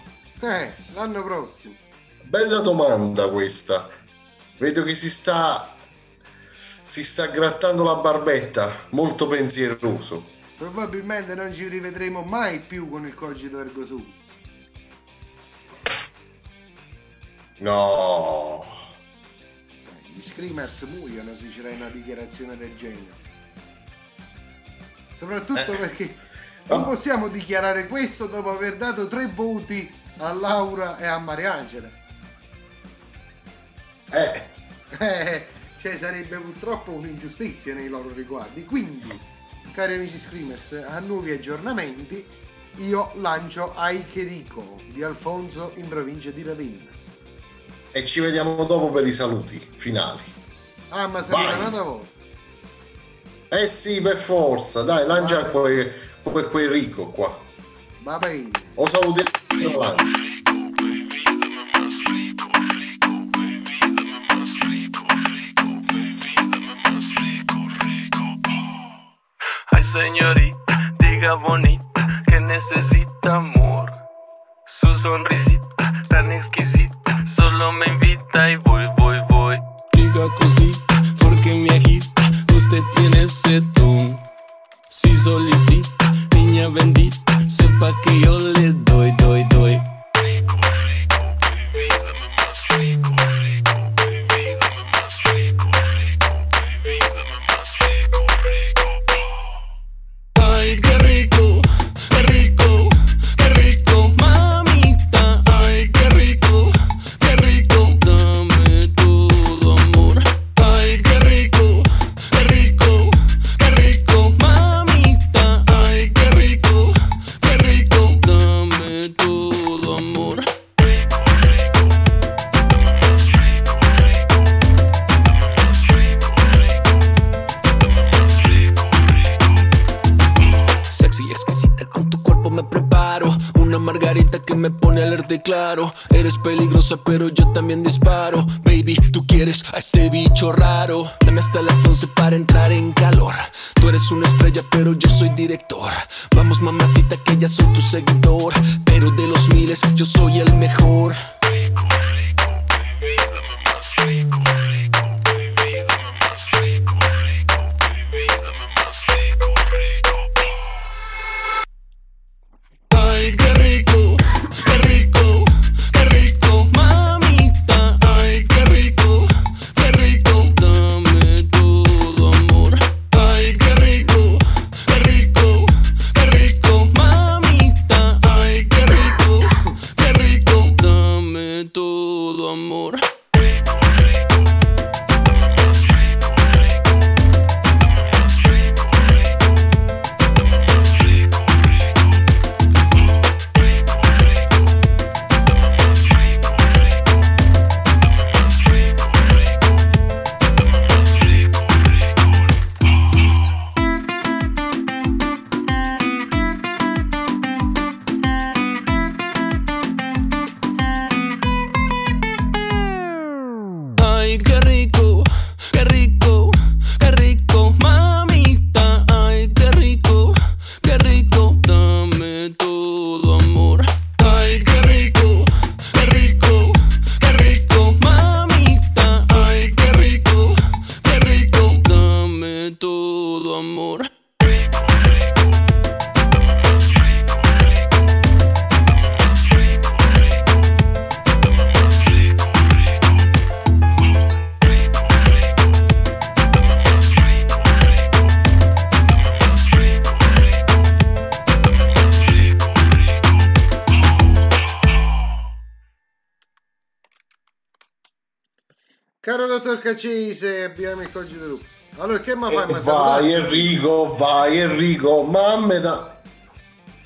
[0.41, 1.75] eh, l'anno prossimo.
[2.23, 3.89] Bella domanda questa.
[4.57, 5.71] Vedo che si sta
[6.83, 10.23] si sta grattando la barbetta, molto pensieroso.
[10.57, 14.05] Probabilmente non ci rivedremo mai più con il cogito ergo sum.
[17.63, 18.65] No.
[20.13, 23.21] Gli screamers muoiono se c'era una dichiarazione del genere.
[25.15, 25.77] Soprattutto Eh.
[25.77, 26.15] perché
[26.65, 26.85] non No.
[26.87, 31.89] possiamo dichiarare questo dopo aver dato tre voti a Laura e a Mariangela.
[34.11, 34.51] Eh,
[34.99, 35.47] Eh,
[35.79, 38.63] cioè sarebbe purtroppo un'ingiustizia nei loro riguardi.
[38.65, 39.07] Quindi,
[39.73, 42.23] cari amici screamers, a nuovi aggiornamenti,
[42.77, 46.91] io lancio Aicherico di Alfonso in provincia di Ravenna.
[47.93, 50.19] E ci vediamo dopo per i saluti finali.
[50.89, 51.45] Ah, ma Vai.
[51.45, 52.07] un'altra volta.
[53.49, 55.93] Eh sì, per forza, dai, lancia quel,
[56.23, 57.37] quel, quel ricco qua.
[57.99, 58.49] Va bene.
[58.75, 60.31] O salutiamo lo lancio.
[69.93, 73.91] Señorita, diga bonita que necesita amor.
[74.65, 76.92] Su sonrisita tan exquisita
[77.63, 78.57] solo me invita y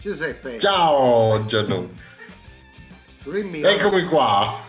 [0.07, 0.57] Giuseppe.
[0.57, 1.93] Ciao Gianlu.
[3.21, 3.67] Sono in mio.
[3.67, 4.65] Eccomi qua.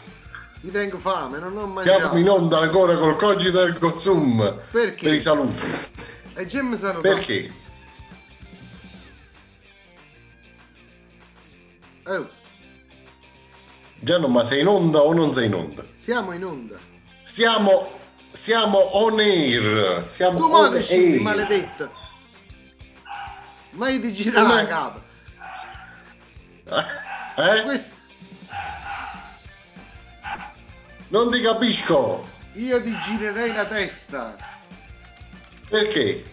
[0.62, 1.98] Mi tengo fame, non ho mangiato.
[2.00, 4.60] Siamo in onda ancora col cogito ergo sum.
[4.72, 5.04] Perché?
[5.04, 5.62] Per i saluti.
[6.34, 7.02] E già mi saluto.
[7.02, 7.52] Perché?
[12.06, 12.28] Oh,
[14.00, 15.84] Gianlu, ma sei in onda o non sei in onda?
[15.94, 16.76] siamo in onda.
[17.22, 17.92] Siamo,
[18.32, 20.04] siamo on air.
[20.08, 21.20] Siamo Tu on air.
[21.20, 21.92] maledetto.
[23.72, 25.06] Ma io ti girare la capa.
[26.70, 27.62] Eh?
[27.64, 27.96] Questo-
[31.08, 32.26] Non ti capisco.
[32.54, 34.36] Io ti girerei la testa.
[35.68, 36.24] Perché?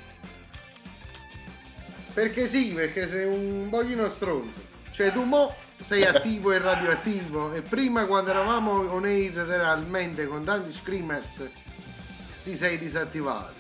[2.14, 4.62] Perché sì, perché sei un pochino stronzo.
[4.92, 10.44] Cioè tu mo sei attivo e radioattivo e prima quando eravamo on air realmente con
[10.44, 11.50] tanti screamers
[12.44, 13.54] ti sei disattivato.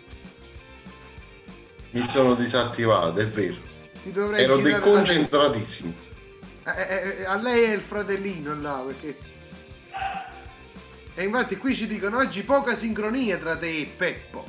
[1.91, 3.55] Mi sono disattivato, è vero.
[4.03, 5.93] Ti dovrei Ero deconcentratissimo.
[6.67, 9.17] Eh, eh, eh, a lei è il fratellino là perché...
[11.13, 14.45] E infatti qui ci dicono oggi poca sincronia tra te e Peppo.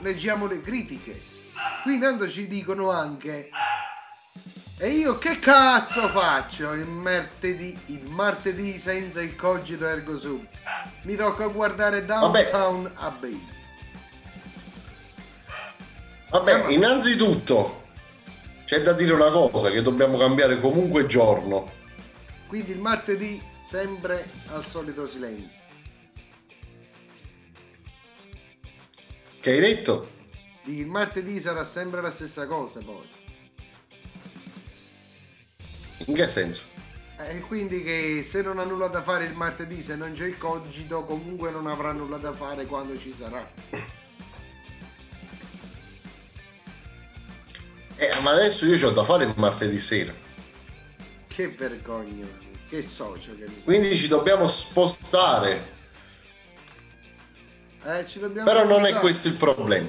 [0.00, 1.22] Leggiamo le critiche.
[1.84, 3.48] Qui intanto ci dicono anche
[4.78, 10.46] E io che cazzo faccio il martedì, il martedì senza il cogito ergo sum?
[11.04, 13.48] Mi tocca guardare Downtown Abbey.
[16.28, 17.85] Vabbè, innanzitutto
[18.66, 21.72] c'è da dire una cosa, che dobbiamo cambiare comunque giorno.
[22.48, 25.60] Quindi il martedì sempre al solito silenzio.
[29.40, 30.10] Che hai detto?
[30.64, 33.08] Il martedì sarà sempre la stessa cosa poi.
[36.06, 36.62] In che senso?
[37.18, 40.38] E quindi che se non ha nulla da fare il martedì, se non c'è il
[40.38, 43.48] cogito, comunque non avrà nulla da fare quando ci sarà.
[47.96, 50.12] Eh, ma adesso io ho da fare il martedì sera.
[51.26, 52.26] Che vergogna,
[52.68, 55.74] che socio che mi Quindi ci dobbiamo spostare.
[57.84, 59.00] Eh, ci dobbiamo Però non è spostare.
[59.00, 59.88] questo il problema.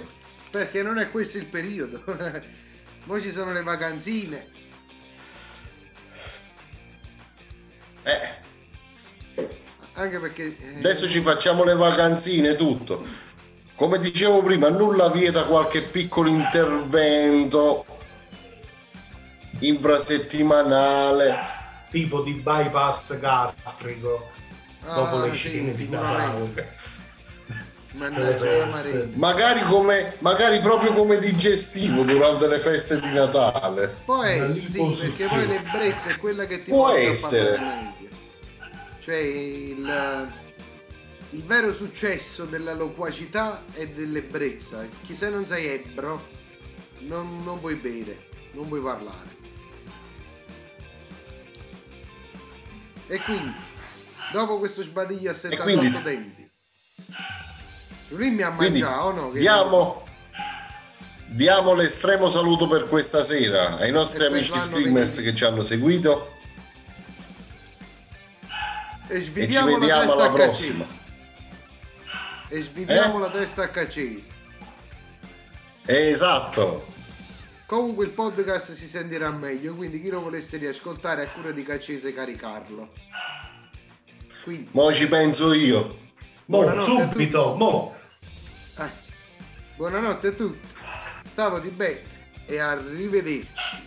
[0.49, 2.01] Perché non è questo il periodo.
[3.05, 4.47] Poi ci sono le vacanzine.
[8.03, 8.35] Eh,
[9.93, 10.55] Anche perché...
[10.57, 13.03] eh, adesso ci facciamo le vacanzine tutto.
[13.75, 17.85] Come dicevo prima, nulla vieta qualche piccolo intervento
[19.59, 21.35] infrasettimanale.
[21.89, 24.29] Tipo di bypass gastrico
[24.81, 25.87] dopo Ah, le sì, cene di.
[25.87, 26.73] Natale.
[27.93, 29.07] Marina.
[29.15, 33.95] Magari, come, magari proprio come digestivo durante le feste di Natale.
[34.05, 37.55] Può essere, sì, perché poi l'ebbrezza è quella che ti Può porta essere.
[37.55, 38.15] a parlare meglio.
[38.99, 40.33] Cioè il,
[41.31, 44.83] il vero successo della loquacità è dell'ebbrezza.
[45.03, 46.27] Chi se non sei ebbro
[46.99, 49.36] non, non puoi bere, non puoi parlare.
[53.07, 53.53] E quindi,
[54.31, 56.49] dopo questo sbadiglio a 78 quindi- denti,
[58.09, 59.31] Giulini mi ha mangiato, no?
[59.31, 60.05] Che- diamo,
[61.27, 65.23] diamo l'estremo saluto per questa sera ai nostri amici screamers 20.
[65.23, 66.33] che ci hanno seguito
[69.09, 70.85] E e ci vediamo testa alla prossima.
[70.85, 71.05] Caccese.
[72.49, 73.21] E svidiamo Eh?
[73.21, 74.27] la testa a Caccese.
[75.85, 76.85] Esatto.
[77.67, 82.13] Comunque il podcast si sentirà meglio, quindi chi lo volesse riascoltare a cura di Caccese
[82.13, 82.93] caricarlo.
[84.45, 84.69] Quindi.
[84.71, 85.97] Mo ci penso io.
[86.45, 87.93] Mo, subito, mo.
[88.75, 88.89] Ah.
[89.75, 90.65] Buonanotte a tutti.
[91.25, 92.03] Stavo di bene
[92.45, 93.83] e arrivederci.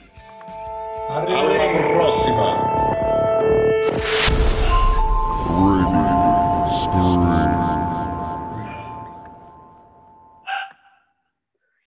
[1.09, 1.77] Arrivederci.
[1.79, 2.69] Alla prossima.
[6.69, 7.60] Scream.